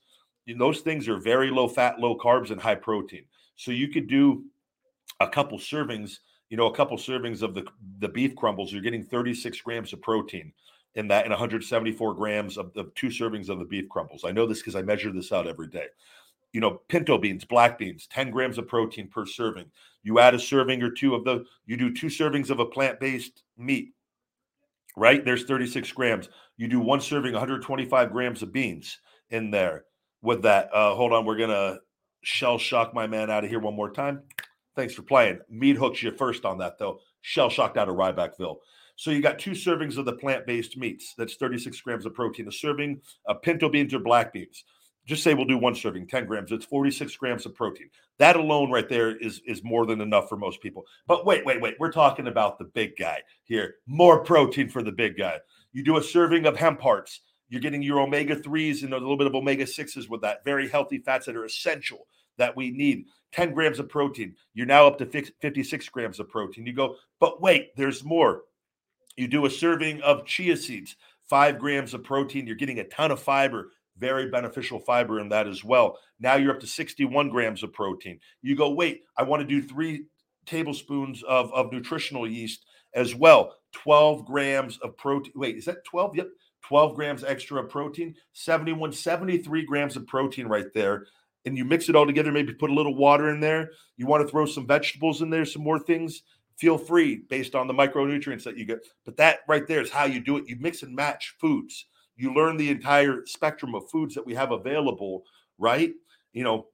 those 0.58 0.80
things 0.82 1.08
are 1.08 1.20
very 1.20 1.52
low 1.52 1.68
fat, 1.68 2.00
low 2.00 2.18
carbs, 2.18 2.50
and 2.50 2.60
high 2.60 2.76
protein. 2.76 3.26
So 3.56 3.72
you 3.72 3.90
could 3.90 4.08
do 4.08 4.46
a 5.20 5.28
couple 5.28 5.60
servings, 5.60 6.18
you 6.50 6.58
know, 6.58 6.68
a 6.68 6.76
couple 6.76 6.98
servings 6.98 7.44
of 7.44 7.54
the 7.54 7.66
the 8.00 8.10
beef 8.10 8.36
crumbles. 8.36 8.72
You're 8.72 8.82
getting 8.82 9.04
36 9.04 9.62
grams 9.62 9.94
of 9.94 10.02
protein 10.02 10.52
in 10.96 11.08
that, 11.10 11.24
and 11.24 11.32
174 11.32 12.14
grams 12.16 12.58
of 12.58 12.74
the 12.74 12.92
two 12.96 13.08
servings 13.08 13.50
of 13.50 13.60
the 13.60 13.66
beef 13.66 13.88
crumbles. 13.90 14.24
I 14.26 14.32
know 14.32 14.46
this 14.46 14.60
because 14.60 14.76
I 14.76 14.82
measure 14.82 15.12
this 15.12 15.32
out 15.32 15.48
every 15.48 15.68
day 15.68 15.88
you 16.52 16.62
know, 16.62 16.82
pinto 16.88 17.18
beans, 17.18 17.46
black 17.46 17.78
beans, 17.78 18.08
10 18.08 18.32
grams 18.32 18.58
of 18.58 18.68
protein 18.68 19.08
per 19.08 19.26
serving. 19.26 19.66
You 20.04 20.20
add 20.20 20.34
a 20.34 20.40
serving 20.40 20.82
or 20.82 20.90
two 20.90 21.14
of 21.14 21.24
the, 21.24 21.46
you 21.66 21.78
do 21.78 21.94
two 21.94 22.08
servings 22.08 22.50
of 22.50 22.60
a 22.60 22.66
plant 22.66 23.00
based 23.00 23.44
meat, 23.58 23.94
right? 24.96 25.24
There's 25.24 25.44
36 25.44 25.92
grams. 25.92 26.30
You 26.58 26.68
do 26.68 26.80
one 26.80 27.02
serving, 27.02 27.34
125 27.34 28.12
grams 28.12 28.42
of 28.42 28.52
beans 28.52 28.98
in 29.30 29.52
there 29.52 29.86
with 30.22 30.42
that. 30.44 30.74
Uh, 30.74 30.96
hold 30.96 31.14
on, 31.14 31.26
we're 31.26 31.38
going 31.38 31.50
to 31.50 31.80
shell 32.24 32.58
shock 32.58 32.94
my 32.94 33.08
man 33.08 33.30
out 33.30 33.44
of 33.44 33.50
here 33.50 33.60
one 33.60 33.76
more 33.76 33.92
time. 33.92 34.22
Thanks 34.76 34.94
for 34.94 35.04
playing. 35.04 35.40
Meat 35.50 35.78
hooks 35.78 36.02
you 36.02 36.12
first 36.12 36.46
on 36.46 36.58
that, 36.60 36.80
though. 36.80 37.00
Shell 37.22 37.50
shocked 37.50 37.78
out 37.78 37.90
of 37.90 37.96
Rybackville. 37.96 38.58
So 39.00 39.12
you 39.12 39.22
got 39.22 39.40
two 39.40 39.52
servings 39.52 39.96
of 39.96 40.04
the 40.04 40.12
plant 40.12 40.46
based 40.46 40.76
meats. 40.76 41.14
That's 41.18 41.36
36 41.36 41.80
grams 41.80 42.06
of 42.06 42.14
protein. 42.14 42.50
A 42.50 42.52
serving 42.52 43.00
of 43.28 43.42
pinto 43.42 43.70
beans 43.70 43.94
or 43.94 44.00
black 44.00 44.34
beans. 44.34 44.66
Just 45.06 45.24
say 45.24 45.34
we'll 45.34 45.46
do 45.46 45.58
one 45.58 45.74
serving 45.74 46.06
10 46.06 46.26
grams. 46.26 46.52
It's 46.52 46.66
46 46.66 47.16
grams 47.16 47.46
of 47.46 47.56
protein. 47.56 47.90
That 48.18 48.36
alone 48.36 48.70
right 48.72 48.90
there 48.90 49.16
is 49.16 49.40
is 49.46 49.64
more 49.64 49.86
than 49.86 50.02
enough 50.02 50.28
for 50.28 50.36
most 50.36 50.60
people. 50.60 50.84
But 51.08 51.26
wait 51.26 51.46
wait 51.46 51.62
wait. 51.62 51.76
We're 51.80 51.94
talking 51.94 52.28
about 52.28 52.60
the 52.60 52.66
big 52.66 52.98
guy 53.00 53.22
here. 53.46 53.76
More 53.88 54.22
protein 54.22 54.68
for 54.68 54.84
the 54.84 54.92
big 54.92 55.18
guy. 55.18 55.40
You 55.72 55.82
do 55.82 55.96
a 55.96 56.04
serving 56.04 56.46
of 56.46 56.58
hemp 56.58 56.82
hearts. 56.82 57.22
You're 57.48 57.62
getting 57.62 57.82
your 57.82 58.02
omega 58.02 58.36
3s 58.36 58.84
and 58.84 58.92
a 58.92 58.98
little 58.98 59.18
bit 59.18 59.28
of 59.28 59.34
omega 59.34 59.64
6s 59.64 60.10
with 60.10 60.20
that 60.24 60.44
very 60.44 60.68
healthy 60.68 60.98
fats 60.98 61.26
that 61.28 61.38
are 61.38 61.46
essential 61.46 62.06
that 62.38 62.54
we 62.54 62.70
need. 62.72 63.06
10 63.32 63.54
grams 63.54 63.80
of 63.80 63.88
protein. 63.88 64.36
You're 64.54 64.66
now 64.66 64.88
up 64.88 64.98
to 64.98 65.06
56 65.06 65.90
grams 65.90 66.20
of 66.20 66.28
protein. 66.28 66.66
You 66.66 66.74
go 66.74 66.98
but 67.22 67.42
wait 67.42 67.74
there's 67.78 68.04
more 68.04 68.42
you 69.20 69.28
do 69.28 69.46
a 69.46 69.50
serving 69.50 70.02
of 70.02 70.26
chia 70.26 70.58
seeds 70.58 70.96
five 71.30 71.60
grams 71.60 71.94
of 71.94 72.04
protein 72.04 72.48
you're 72.48 72.56
getting 72.56 72.80
a 72.80 72.88
ton 72.90 73.12
of 73.12 73.20
fiber 73.20 73.72
very 74.00 74.30
beneficial 74.30 74.80
fiber 74.80 75.20
in 75.20 75.30
that 75.30 75.48
as 75.48 75.64
well. 75.64 76.00
Now 76.20 76.36
you're 76.36 76.54
up 76.54 76.60
to 76.62 76.68
61 76.68 77.30
grams 77.30 77.64
of 77.64 77.74
protein. 77.74 78.20
You 78.42 78.56
go, 78.56 78.72
wait, 78.72 79.04
I 79.18 79.24
want 79.24 79.42
to 79.42 79.48
do 79.48 79.62
three 79.62 80.06
tablespoons 80.46 81.22
of, 81.24 81.54
of 81.54 81.72
nutritional 81.72 82.28
yeast 82.28 82.66
as 82.94 83.14
well. 83.14 83.56
12 83.74 84.26
grams 84.26 84.78
of 84.80 84.98
protein. 84.98 85.34
Wait, 85.36 85.58
is 85.58 85.66
that 85.66 85.84
12? 85.84 86.16
Yep. 86.16 86.28
12 86.64 86.96
grams 86.96 87.24
extra 87.24 87.64
of 87.64 87.70
protein, 87.70 88.14
71, 88.34 88.92
73 88.92 89.66
grams 89.66 89.96
of 89.96 90.06
protein 90.06 90.46
right 90.46 90.68
there. 90.74 91.08
And 91.46 91.58
you 91.58 91.64
mix 91.64 91.88
it 91.88 91.96
all 91.96 92.06
together, 92.06 92.34
maybe 92.34 92.54
put 92.54 92.70
a 92.70 92.74
little 92.74 92.96
water 92.96 93.30
in 93.30 93.40
there. 93.40 93.72
You 93.96 94.06
want 94.06 94.24
to 94.24 94.30
throw 94.30 94.46
some 94.46 94.68
vegetables 94.68 95.22
in 95.22 95.30
there, 95.30 95.46
some 95.46 95.64
more 95.64 95.80
things. 95.80 96.22
Feel 96.60 96.78
free 96.78 97.24
based 97.30 97.56
on 97.56 97.68
the 97.68 97.74
micronutrients 97.74 98.44
that 98.44 98.58
you 98.58 98.66
get. 98.66 98.80
But 99.06 99.18
that 99.18 99.40
right 99.48 99.66
there 99.66 99.82
is 99.82 99.90
how 99.90 100.06
you 100.06 100.20
do 100.20 100.38
it. 100.38 100.48
You 100.48 100.58
mix 100.60 100.84
and 100.84 100.96
match 100.96 101.36
foods 101.40 101.86
you 102.20 102.34
learn 102.34 102.58
the 102.58 102.70
entire 102.70 103.26
spectrum 103.26 103.74
of 103.74 103.90
foods 103.90 104.14
that 104.14 104.26
we 104.26 104.36
have 104.36 104.52
available, 104.52 105.24
right? 105.58 105.94
You 106.34 106.44
know, 106.44 106.68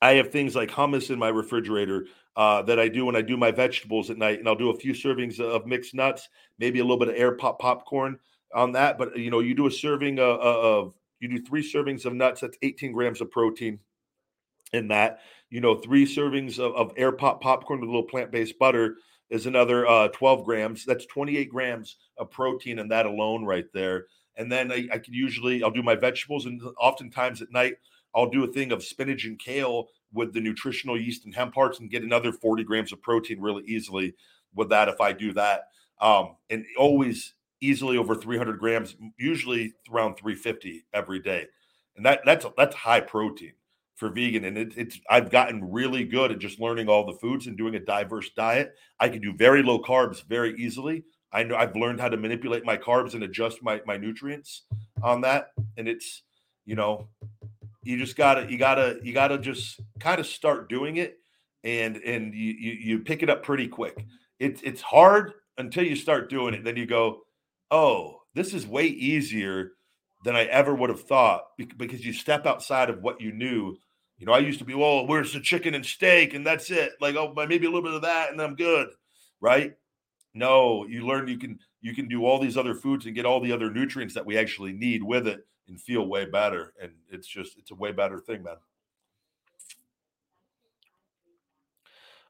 I 0.00 0.12
have 0.12 0.32
things 0.32 0.56
like 0.56 0.70
hummus 0.70 1.10
in 1.10 1.18
my 1.18 1.28
refrigerator 1.28 2.06
uh, 2.34 2.62
that 2.62 2.80
I 2.80 2.88
do 2.88 3.04
when 3.04 3.14
I 3.14 3.20
do 3.20 3.36
my 3.36 3.50
vegetables 3.50 4.08
at 4.08 4.16
night, 4.16 4.38
and 4.38 4.48
I'll 4.48 4.56
do 4.56 4.70
a 4.70 4.76
few 4.76 4.94
servings 4.94 5.38
of 5.38 5.66
mixed 5.66 5.94
nuts, 5.94 6.30
maybe 6.58 6.78
a 6.78 6.82
little 6.82 6.98
bit 6.98 7.08
of 7.08 7.14
air 7.14 7.32
pop 7.32 7.58
popcorn 7.58 8.18
on 8.54 8.72
that. 8.72 8.96
But 8.96 9.18
you 9.18 9.30
know, 9.30 9.40
you 9.40 9.54
do 9.54 9.66
a 9.66 9.70
serving 9.70 10.18
of, 10.18 10.40
of 10.40 10.94
you 11.20 11.28
do 11.28 11.44
three 11.44 11.62
servings 11.62 12.06
of 12.06 12.14
nuts, 12.14 12.40
that's 12.40 12.56
18 12.62 12.92
grams 12.92 13.20
of 13.20 13.30
protein 13.30 13.80
in 14.72 14.88
that. 14.88 15.18
You 15.50 15.60
know, 15.60 15.74
three 15.74 16.06
servings 16.06 16.58
of, 16.58 16.74
of 16.74 16.94
air 16.96 17.12
pop 17.12 17.42
popcorn 17.42 17.80
with 17.80 17.88
a 17.88 17.92
little 17.92 18.08
plant 18.08 18.30
based 18.30 18.58
butter 18.58 18.96
is 19.30 19.46
another 19.46 19.86
uh, 19.86 20.08
12 20.08 20.44
grams. 20.44 20.84
That's 20.84 21.06
28 21.06 21.48
grams 21.50 21.96
of 22.18 22.30
protein 22.30 22.78
in 22.78 22.88
that 22.88 23.06
alone, 23.06 23.44
right 23.44 23.66
there 23.72 24.06
and 24.40 24.50
then 24.50 24.72
I, 24.72 24.88
I 24.92 24.98
can 24.98 25.12
usually 25.12 25.62
I'll 25.62 25.70
do 25.70 25.82
my 25.82 25.94
vegetables, 25.94 26.46
and 26.46 26.62
oftentimes 26.80 27.42
at 27.42 27.52
night 27.52 27.74
I'll 28.14 28.30
do 28.30 28.42
a 28.42 28.52
thing 28.52 28.72
of 28.72 28.82
spinach 28.82 29.26
and 29.26 29.38
kale 29.38 29.88
with 30.12 30.32
the 30.32 30.40
nutritional 30.40 30.98
yeast 30.98 31.24
and 31.26 31.34
hemp 31.34 31.54
hearts, 31.54 31.78
and 31.78 31.90
get 31.90 32.02
another 32.02 32.32
40 32.32 32.64
grams 32.64 32.92
of 32.92 33.02
protein 33.02 33.40
really 33.40 33.64
easily 33.64 34.14
with 34.54 34.70
that 34.70 34.88
if 34.88 35.00
I 35.00 35.12
do 35.12 35.32
that. 35.34 35.68
Um, 36.00 36.36
and 36.48 36.64
always 36.78 37.34
easily 37.60 37.98
over 37.98 38.14
300 38.14 38.58
grams, 38.58 38.96
usually 39.18 39.74
around 39.92 40.14
350 40.14 40.86
every 40.94 41.18
day, 41.18 41.46
and 41.94 42.06
that 42.06 42.20
that's 42.24 42.46
that's 42.56 42.74
high 42.76 43.00
protein 43.00 43.52
for 44.00 44.10
vegan. 44.10 44.44
And 44.44 44.58
it, 44.58 44.72
it's 44.76 44.98
I've 45.08 45.30
gotten 45.30 45.70
really 45.70 46.02
good 46.02 46.32
at 46.32 46.40
just 46.40 46.58
learning 46.58 46.88
all 46.88 47.06
the 47.06 47.18
foods 47.18 47.46
and 47.46 47.56
doing 47.56 47.76
a 47.76 47.80
diverse 47.80 48.30
diet. 48.30 48.74
I 48.98 49.08
can 49.08 49.20
do 49.20 49.32
very 49.32 49.62
low 49.62 49.80
carbs 49.80 50.24
very 50.26 50.56
easily 50.56 51.04
I 51.32 51.42
know 51.44 51.56
I've 51.56 51.76
learned 51.76 52.00
how 52.00 52.08
to 52.08 52.16
manipulate 52.16 52.64
my 52.64 52.76
carbs 52.76 53.14
and 53.14 53.22
adjust 53.22 53.62
my 53.62 53.80
my 53.86 53.96
nutrients 53.96 54.62
on 55.02 55.20
that. 55.22 55.52
And 55.76 55.88
it's, 55.88 56.22
you 56.66 56.74
know, 56.74 57.08
you 57.82 57.98
just 57.98 58.16
gotta 58.16 58.50
you 58.50 58.58
gotta 58.58 58.98
you 59.02 59.12
gotta 59.12 59.38
just 59.38 59.80
kind 60.00 60.18
of 60.18 60.26
start 60.26 60.68
doing 60.68 60.96
it 60.96 61.18
and 61.62 61.96
and 61.98 62.34
you, 62.34 62.52
you 62.52 62.72
you 62.72 62.98
pick 63.00 63.22
it 63.22 63.30
up 63.30 63.42
pretty 63.42 63.68
quick. 63.68 64.04
It's 64.38 64.60
it's 64.62 64.82
hard 64.82 65.34
until 65.58 65.84
you 65.84 65.94
start 65.94 66.30
doing 66.30 66.54
it. 66.54 66.64
Then 66.64 66.76
you 66.76 66.86
go, 66.86 67.22
oh, 67.70 68.22
this 68.34 68.52
is 68.52 68.66
way 68.66 68.86
easier 68.86 69.72
than 70.24 70.34
I 70.34 70.44
ever 70.44 70.74
would 70.74 70.90
have 70.90 71.02
thought 71.02 71.44
because 71.76 72.04
you 72.04 72.12
step 72.12 72.44
outside 72.44 72.90
of 72.90 73.02
what 73.02 73.20
you 73.20 73.32
knew. 73.32 73.76
You 74.20 74.26
know, 74.26 74.32
I 74.32 74.38
used 74.38 74.58
to 74.58 74.66
be, 74.66 74.74
well, 74.74 75.06
where's 75.06 75.32
the 75.32 75.40
chicken 75.40 75.74
and 75.74 75.84
steak? 75.84 76.34
And 76.34 76.46
that's 76.46 76.70
it. 76.70 76.92
Like, 77.00 77.16
oh, 77.16 77.32
maybe 77.34 77.66
a 77.66 77.70
little 77.70 77.82
bit 77.82 77.94
of 77.94 78.02
that 78.02 78.30
and 78.30 78.40
I'm 78.40 78.54
good. 78.54 78.88
Right. 79.40 79.72
No, 80.34 80.86
you 80.86 81.06
learn 81.06 81.26
you 81.26 81.38
can 81.38 81.58
you 81.80 81.94
can 81.94 82.06
do 82.06 82.26
all 82.26 82.38
these 82.38 82.58
other 82.58 82.74
foods 82.74 83.06
and 83.06 83.14
get 83.14 83.24
all 83.24 83.40
the 83.40 83.50
other 83.50 83.70
nutrients 83.70 84.14
that 84.14 84.26
we 84.26 84.36
actually 84.36 84.72
need 84.72 85.02
with 85.02 85.26
it 85.26 85.40
and 85.66 85.80
feel 85.80 86.06
way 86.06 86.26
better. 86.26 86.74
And 86.80 86.92
it's 87.10 87.26
just 87.26 87.56
it's 87.58 87.70
a 87.70 87.74
way 87.74 87.92
better 87.92 88.20
thing, 88.20 88.42
man. 88.42 88.56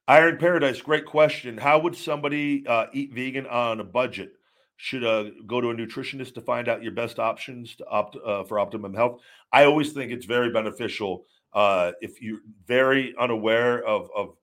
Iron 0.07 0.39
Paradise, 0.39 0.81
great 0.81 1.07
question. 1.07 1.59
How 1.59 1.81
would 1.81 1.97
somebody 1.97 2.65
uh, 2.67 2.87
eat 2.93 3.13
vegan 3.13 3.47
on 3.47 3.81
a 3.81 3.85
budget? 3.85 4.33
Should 4.77 5.05
uh, 5.05 5.25
go 5.47 5.61
to 5.61 5.71
a 5.71 5.75
nutritionist 5.75 6.35
to 6.35 6.41
find 6.41 6.69
out 6.69 6.83
your 6.83 6.93
best 6.93 7.19
options 7.19 7.75
to 7.77 7.87
opt 7.87 8.17
uh, 8.25 8.45
for 8.45 8.59
optimum 8.59 8.95
health. 8.95 9.21
I 9.53 9.65
always 9.65 9.93
think 9.93 10.11
it's 10.11 10.25
very 10.25 10.51
beneficial 10.51 11.27
uh, 11.53 11.93
if 12.01 12.23
you're 12.23 12.41
very 12.67 13.15
unaware 13.19 13.85
of 13.85 14.11
of 14.15 14.35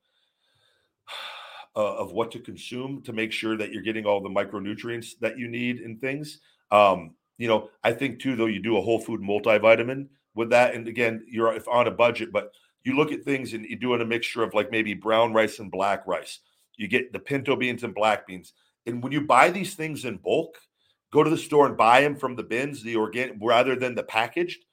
uh, 1.76 1.96
of 1.98 2.12
what 2.12 2.32
to 2.32 2.40
consume 2.40 3.04
to 3.04 3.14
make 3.14 3.32
sure 3.32 3.56
that 3.56 3.72
you're 3.72 3.84
getting 3.84 4.06
all 4.06 4.20
the 4.20 4.30
micronutrients 4.30 5.12
that 5.22 5.38
you 5.38 5.48
need 5.48 5.80
in 5.80 5.98
things. 6.00 6.40
Um, 6.72 7.14
you 7.38 7.48
know, 7.48 7.70
I 7.84 7.94
think 7.94 8.20
too, 8.20 8.36
though, 8.36 8.48
you 8.48 8.60
do 8.60 8.78
a 8.78 8.82
whole 8.82 9.00
food 9.00 9.22
multivitamin 9.22 10.08
with 10.34 10.50
that. 10.50 10.74
And 10.74 10.88
again, 10.88 11.24
you're 11.30 11.54
if 11.54 11.68
on 11.68 11.88
a 11.88 11.92
budget, 11.92 12.32
but 12.32 12.52
you 12.84 12.96
look 12.96 13.12
at 13.12 13.24
things 13.24 13.54
and 13.54 13.64
you're 13.66 13.78
doing 13.78 14.02
a 14.02 14.06
mixture 14.06 14.44
of 14.44 14.54
like 14.54 14.72
maybe 14.72 14.96
brown 14.96 15.34
rice 15.34 15.60
and 15.60 15.70
black 15.70 16.08
rice. 16.08 16.40
You 16.78 16.88
get 16.88 17.14
the 17.14 17.20
pinto 17.20 17.56
beans 17.56 17.84
and 17.84 17.94
black 17.94 18.26
beans. 18.26 18.54
And 18.86 19.04
when 19.04 19.12
you 19.12 19.22
buy 19.22 19.52
these 19.52 19.76
things 19.76 20.06
in 20.06 20.18
bulk, 20.18 20.58
go 21.12 21.24
to 21.24 21.30
the 21.30 21.38
store 21.38 21.68
and 21.68 21.78
buy 21.78 22.02
them 22.02 22.16
from 22.16 22.36
the 22.36 22.44
bins, 22.44 22.82
the 22.82 22.96
organic 22.96 23.38
rather 23.42 23.76
than 23.76 23.94
the 23.94 24.04
packaged, 24.04 24.64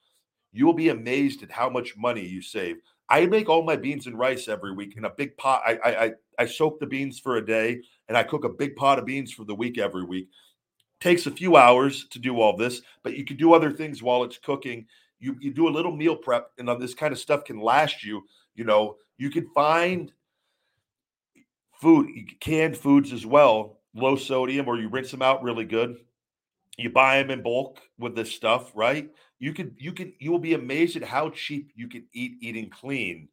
you 0.55 0.65
will 0.65 0.73
be 0.73 0.89
amazed 0.89 1.43
at 1.43 1.51
how 1.51 1.69
much 1.69 1.97
money 1.97 2.25
you 2.25 2.41
save. 2.41 2.77
I 3.09 3.25
make 3.25 3.49
all 3.49 3.63
my 3.63 3.75
beans 3.75 4.07
and 4.07 4.17
rice 4.17 4.47
every 4.47 4.73
week 4.73 4.97
in 4.97 5.05
a 5.05 5.09
big 5.09 5.37
pot. 5.37 5.61
I, 5.65 5.77
I 5.83 6.11
I 6.39 6.45
soak 6.45 6.79
the 6.79 6.85
beans 6.87 7.19
for 7.19 7.37
a 7.37 7.45
day 7.45 7.81
and 8.07 8.17
I 8.17 8.23
cook 8.23 8.45
a 8.45 8.49
big 8.49 8.75
pot 8.75 8.99
of 8.99 9.05
beans 9.05 9.31
for 9.31 9.43
the 9.43 9.55
week 9.55 9.77
every 9.77 10.03
week. 10.03 10.29
Takes 11.01 11.25
a 11.25 11.31
few 11.31 11.55
hours 11.55 12.07
to 12.09 12.19
do 12.19 12.39
all 12.39 12.55
this, 12.55 12.81
but 13.03 13.15
you 13.15 13.25
can 13.25 13.37
do 13.37 13.53
other 13.53 13.71
things 13.71 14.01
while 14.01 14.23
it's 14.23 14.37
cooking. 14.37 14.87
You 15.19 15.35
you 15.39 15.53
do 15.53 15.67
a 15.67 15.69
little 15.69 15.95
meal 15.95 16.15
prep, 16.15 16.51
and 16.57 16.69
this 16.81 16.93
kind 16.93 17.11
of 17.11 17.19
stuff 17.19 17.45
can 17.45 17.59
last 17.59 18.03
you. 18.03 18.23
You 18.55 18.63
know, 18.63 18.97
you 19.17 19.29
can 19.29 19.47
find 19.53 20.11
food, 21.79 22.09
canned 22.39 22.77
foods 22.77 23.13
as 23.13 23.25
well, 23.25 23.79
low 23.93 24.15
sodium, 24.15 24.67
or 24.67 24.77
you 24.77 24.89
rinse 24.89 25.11
them 25.11 25.21
out 25.21 25.43
really 25.43 25.65
good. 25.65 25.97
You 26.77 26.89
buy 26.89 27.17
them 27.21 27.31
in 27.31 27.43
bulk 27.43 27.79
with 27.97 28.15
this 28.15 28.33
stuff, 28.33 28.71
right? 28.75 29.09
You 29.39 29.53
can 29.53 29.75
you 29.77 29.93
can 29.93 30.13
you 30.19 30.31
will 30.31 30.39
be 30.39 30.53
amazed 30.53 30.95
at 30.97 31.03
how 31.03 31.29
cheap 31.29 31.71
you 31.75 31.87
can 31.87 32.05
eat 32.13 32.33
eating 32.41 32.69
clean 32.69 33.29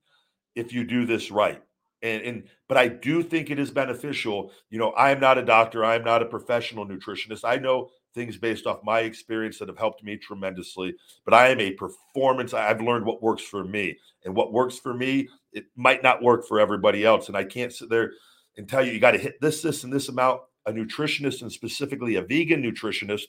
if 0.55 0.73
you 0.73 0.85
do 0.85 1.07
this 1.07 1.31
right 1.31 1.63
and, 2.03 2.23
and 2.23 2.45
but 2.69 2.77
I 2.77 2.89
do 2.89 3.23
think 3.23 3.51
it 3.51 3.59
is 3.59 3.71
beneficial. 3.71 4.53
You 4.71 4.79
know, 4.79 4.91
I 4.91 5.11
am 5.11 5.21
not 5.21 5.39
a 5.39 5.45
doctor, 5.45 5.85
I 5.85 5.95
am 5.95 6.05
not 6.05 6.23
a 6.23 6.27
professional 6.27 6.87
nutritionist. 6.87 7.43
I 7.45 7.57
know 7.57 7.91
things 8.15 8.37
based 8.37 8.67
off 8.67 8.81
my 8.85 9.01
experience 9.01 9.59
that 9.59 9.69
have 9.69 9.79
helped 9.79 10.05
me 10.05 10.17
tremendously, 10.17 10.95
but 11.25 11.35
I 11.35 11.49
am 11.49 11.61
a 11.61 11.73
performance. 11.73 12.53
I've 12.55 12.83
learned 12.83 13.07
what 13.07 13.23
works 13.23 13.43
for 13.43 13.65
me, 13.65 13.99
and 14.25 14.35
what 14.35 14.53
works 14.53 14.79
for 14.79 14.93
me, 14.93 15.29
it 15.53 15.67
might 15.77 16.03
not 16.03 16.23
work 16.23 16.47
for 16.47 16.61
everybody 16.61 17.05
else. 17.05 17.29
And 17.29 17.37
I 17.37 17.45
can't 17.45 17.73
sit 17.73 17.89
there. 17.89 18.13
and 18.57 18.69
tell 18.69 18.85
you 18.85 18.93
you 18.93 19.01
got 19.01 19.13
to 19.13 19.19
hit 19.19 19.41
this, 19.41 19.63
this, 19.63 19.85
and 19.85 19.93
this 19.93 20.09
amount. 20.09 20.43
A 20.67 20.73
nutritionist 20.73 21.43
and 21.43 21.51
specifically 21.53 22.17
a 22.17 22.23
vegan 22.23 22.63
nutritionist 22.63 23.27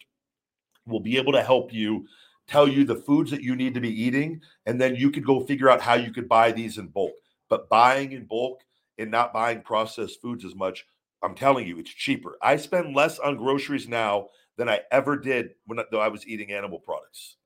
will 0.86 1.00
be 1.00 1.18
able 1.18 1.34
to 1.34 1.42
help 1.42 1.74
you 1.74 2.06
tell 2.48 2.68
you 2.68 2.84
the 2.84 2.96
foods 2.96 3.32
that 3.32 3.42
you 3.42 3.56
need 3.56 3.74
to 3.74 3.80
be 3.80 4.04
eating, 4.04 4.42
and 4.66 4.80
then 4.80 4.96
you 4.96 5.10
could 5.10 5.26
go 5.26 5.46
figure 5.46 5.70
out 5.70 5.82
how 5.82 5.94
you 5.94 6.12
could 6.12 6.28
buy 6.28 6.52
these 6.52 6.78
in 6.78 6.88
bulk. 6.88 7.14
But 7.50 7.70
buying 7.70 8.12
in 8.12 8.26
bulk 8.26 8.62
and 8.98 9.10
not 9.10 9.34
buying 9.34 9.62
processed 9.62 10.22
foods 10.22 10.44
as 10.46 10.56
much, 10.56 10.86
I'm 11.24 11.36
telling 11.36 11.66
you, 11.66 11.80
it's 11.80 11.90
cheaper. 11.90 12.38
I 12.42 12.58
spend 12.58 12.96
less 12.96 13.18
on 13.20 13.38
groceries 13.38 13.88
now 13.88 14.28
than 14.58 14.70
I 14.70 14.82
ever 14.92 15.18
did 15.18 15.52
when 15.66 15.80
though 15.92 16.02
I 16.02 16.10
was 16.10 16.28
eating 16.28 16.52
animal 16.52 16.80
products. 16.80 17.38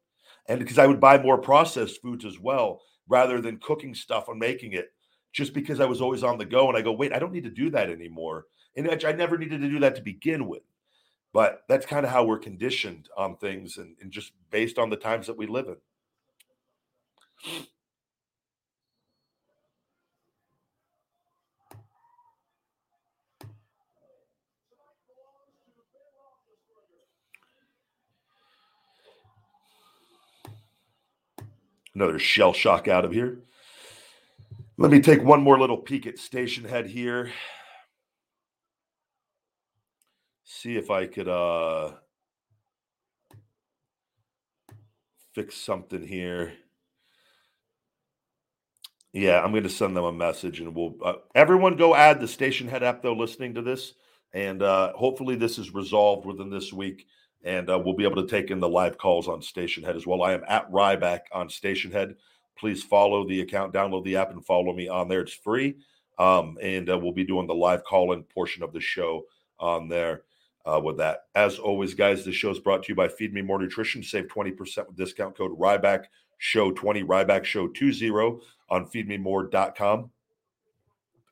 And 0.50 0.60
because 0.60 0.80
I 0.80 0.88
would 0.88 1.00
buy 1.00 1.22
more 1.22 1.38
processed 1.38 2.02
foods 2.02 2.26
as 2.26 2.40
well, 2.40 2.82
rather 3.08 3.40
than 3.40 3.60
cooking 3.60 3.94
stuff 3.94 4.28
and 4.28 4.40
making 4.40 4.74
it, 4.74 4.92
just 5.32 5.54
because 5.54 5.80
I 5.80 5.86
was 5.86 6.02
always 6.02 6.24
on 6.24 6.38
the 6.38 6.46
go. 6.46 6.68
And 6.68 6.78
I 6.78 6.82
go, 6.82 6.92
wait, 6.92 7.14
I 7.14 7.20
don't 7.20 7.34
need 7.34 7.44
to 7.44 7.50
do 7.50 7.70
that 7.70 7.90
anymore. 7.90 8.46
And 8.78 9.04
I 9.04 9.12
never 9.12 9.38
needed 9.40 9.62
to 9.62 9.70
do 9.70 9.80
that 9.80 9.96
to 9.96 10.02
begin 10.02 10.48
with. 10.48 10.62
But 11.34 11.64
that's 11.68 11.86
kind 11.86 12.06
of 12.06 12.12
how 12.12 12.24
we're 12.24 12.38
conditioned 12.38 13.10
on 13.18 13.36
things 13.38 13.78
and, 13.78 13.96
and 14.00 14.12
just 14.12 14.32
based 14.52 14.78
on 14.78 14.90
the 14.90 14.96
times 14.96 15.28
that 15.28 15.38
we 15.38 15.48
live 15.48 15.68
in. 15.68 15.76
Another 31.96 32.20
shell 32.20 32.54
shock 32.54 32.88
out 32.88 33.06
of 33.06 33.12
here. 33.12 33.40
Let 34.78 34.92
me 34.92 35.00
take 35.00 35.24
one 35.24 35.42
more 35.42 35.60
little 35.60 35.78
peek 35.78 36.06
at 36.06 36.18
Stationhead 36.18 36.86
here. 36.86 37.32
See 40.60 40.76
if 40.76 40.90
I 40.90 41.06
could 41.06 41.28
uh 41.28 41.92
fix 45.36 45.56
something 45.56 46.02
here. 46.02 46.54
Yeah, 49.14 49.40
I'm 49.44 49.52
going 49.52 49.64
to 49.64 49.70
send 49.70 49.96
them 49.96 50.04
a 50.04 50.12
message 50.12 50.60
and 50.60 50.74
we'll 50.74 50.96
uh, 51.04 51.14
everyone 51.36 51.76
go 51.76 51.94
add 51.94 52.20
the 52.20 52.26
Stationhead 52.26 52.82
app 52.82 53.04
though 53.04 53.14
listening 53.14 53.54
to 53.54 53.62
this 53.62 53.94
and 54.34 54.64
uh 54.64 54.94
hopefully 54.94 55.36
this 55.36 55.60
is 55.60 55.76
resolved 55.76 56.26
within 56.26 56.50
this 56.50 56.74
week 56.74 57.06
and 57.44 57.70
uh, 57.70 57.78
we'll 57.78 57.96
be 57.96 58.06
able 58.06 58.24
to 58.24 58.28
take 58.28 58.50
in 58.50 58.60
the 58.60 58.68
live 58.68 58.98
calls 58.98 59.28
on 59.28 59.42
Stationhead 59.42 59.96
as 59.96 60.08
well. 60.08 60.24
I 60.24 60.34
am 60.34 60.44
at 60.48 60.72
Ryback 60.72 61.20
on 61.32 61.50
Stationhead. 61.50 62.16
Please 62.58 62.82
follow 62.82 63.28
the 63.28 63.42
account, 63.42 63.76
download 63.76 64.06
the 64.06 64.18
app, 64.18 64.32
and 64.32 64.44
follow 64.44 64.74
me 64.74 64.88
on 64.88 65.08
there. 65.08 65.22
It's 65.22 65.34
free, 65.34 65.76
um, 66.18 66.58
and 66.64 66.90
uh, 66.90 66.98
we'll 66.98 67.12
be 67.12 67.24
doing 67.24 67.46
the 67.46 67.54
live 67.54 67.84
call-in 67.84 68.24
portion 68.24 68.64
of 68.64 68.74
the 68.74 68.82
show 68.82 69.26
on 69.60 69.88
there. 69.88 70.24
Uh, 70.68 70.82
with 70.82 70.98
that, 70.98 71.28
as 71.34 71.60
always, 71.60 71.94
guys, 71.94 72.26
the 72.26 72.32
show 72.32 72.50
is 72.50 72.60
brought 72.60 72.84
to 72.84 72.90
you 72.90 72.96
by 72.96 73.08
Feed 73.08 73.34
Me 73.34 73.42
More 73.42 73.58
Nutrition. 73.58 74.04
Save 74.04 74.28
twenty 74.28 74.52
percent 74.52 74.88
with 74.88 74.98
discount 74.98 75.38
code 75.38 75.58
Ryback 75.58 76.06
Show 76.40 76.72
twenty 76.72 77.04
Ryback 77.04 77.46
Show 77.46 77.70
two 77.70 77.94
zero 77.94 78.42
on 78.70 78.86
FeedMeMore.com. 78.86 80.10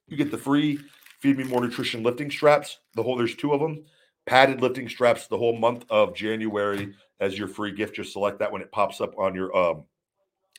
You 0.07 0.17
get 0.17 0.31
the 0.31 0.38
free 0.38 0.79
Feed 1.19 1.38
Me 1.38 1.43
More 1.43 1.59
Nutrition 1.59 2.01
lifting 2.01 2.31
straps. 2.31 2.79
The 2.93 3.03
whole 3.03 3.17
there's 3.17 3.36
two 3.36 3.51
of 3.51 3.59
them 3.59 3.83
padded 4.25 4.61
lifting 4.61 4.88
straps 4.88 5.27
the 5.27 5.38
whole 5.38 5.57
month 5.57 5.83
of 5.89 6.15
January 6.15 6.93
as 7.19 7.38
your 7.38 7.49
free 7.49 7.71
gift. 7.71 7.95
Just 7.95 8.13
select 8.13 8.39
that 8.39 8.51
when 8.51 8.61
it 8.61 8.71
pops 8.71 9.01
up 9.01 9.17
on 9.17 9.36
your 9.36 9.55
um 9.55 9.83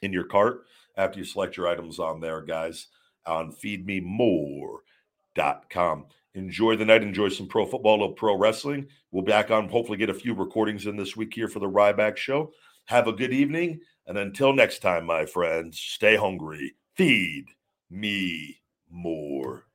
in 0.02 0.12
your 0.12 0.24
cart 0.24 0.66
after 0.96 1.18
you 1.18 1.24
select 1.24 1.56
your 1.56 1.68
items 1.68 1.98
on 1.98 2.20
there, 2.20 2.42
guys, 2.42 2.88
on 3.26 3.52
feedmemore.com. 3.52 6.06
Enjoy 6.36 6.76
the 6.76 6.84
night, 6.84 7.02
enjoy 7.02 7.30
some 7.30 7.48
pro 7.48 7.64
football, 7.64 8.02
or 8.02 8.12
pro 8.12 8.36
wrestling. 8.36 8.86
We'll 9.10 9.24
be 9.24 9.32
back 9.32 9.50
on, 9.50 9.68
hopefully, 9.70 9.96
get 9.96 10.10
a 10.10 10.14
few 10.14 10.34
recordings 10.34 10.86
in 10.86 10.94
this 10.94 11.16
week 11.16 11.32
here 11.32 11.48
for 11.48 11.60
the 11.60 11.70
Ryback 11.70 12.18
show. 12.18 12.52
Have 12.84 13.08
a 13.08 13.12
good 13.12 13.32
evening. 13.32 13.80
And 14.06 14.18
until 14.18 14.52
next 14.52 14.80
time, 14.80 15.06
my 15.06 15.24
friends, 15.24 15.80
stay 15.80 16.14
hungry. 16.14 16.74
Feed 16.94 17.46
me 17.90 18.60
more. 18.90 19.65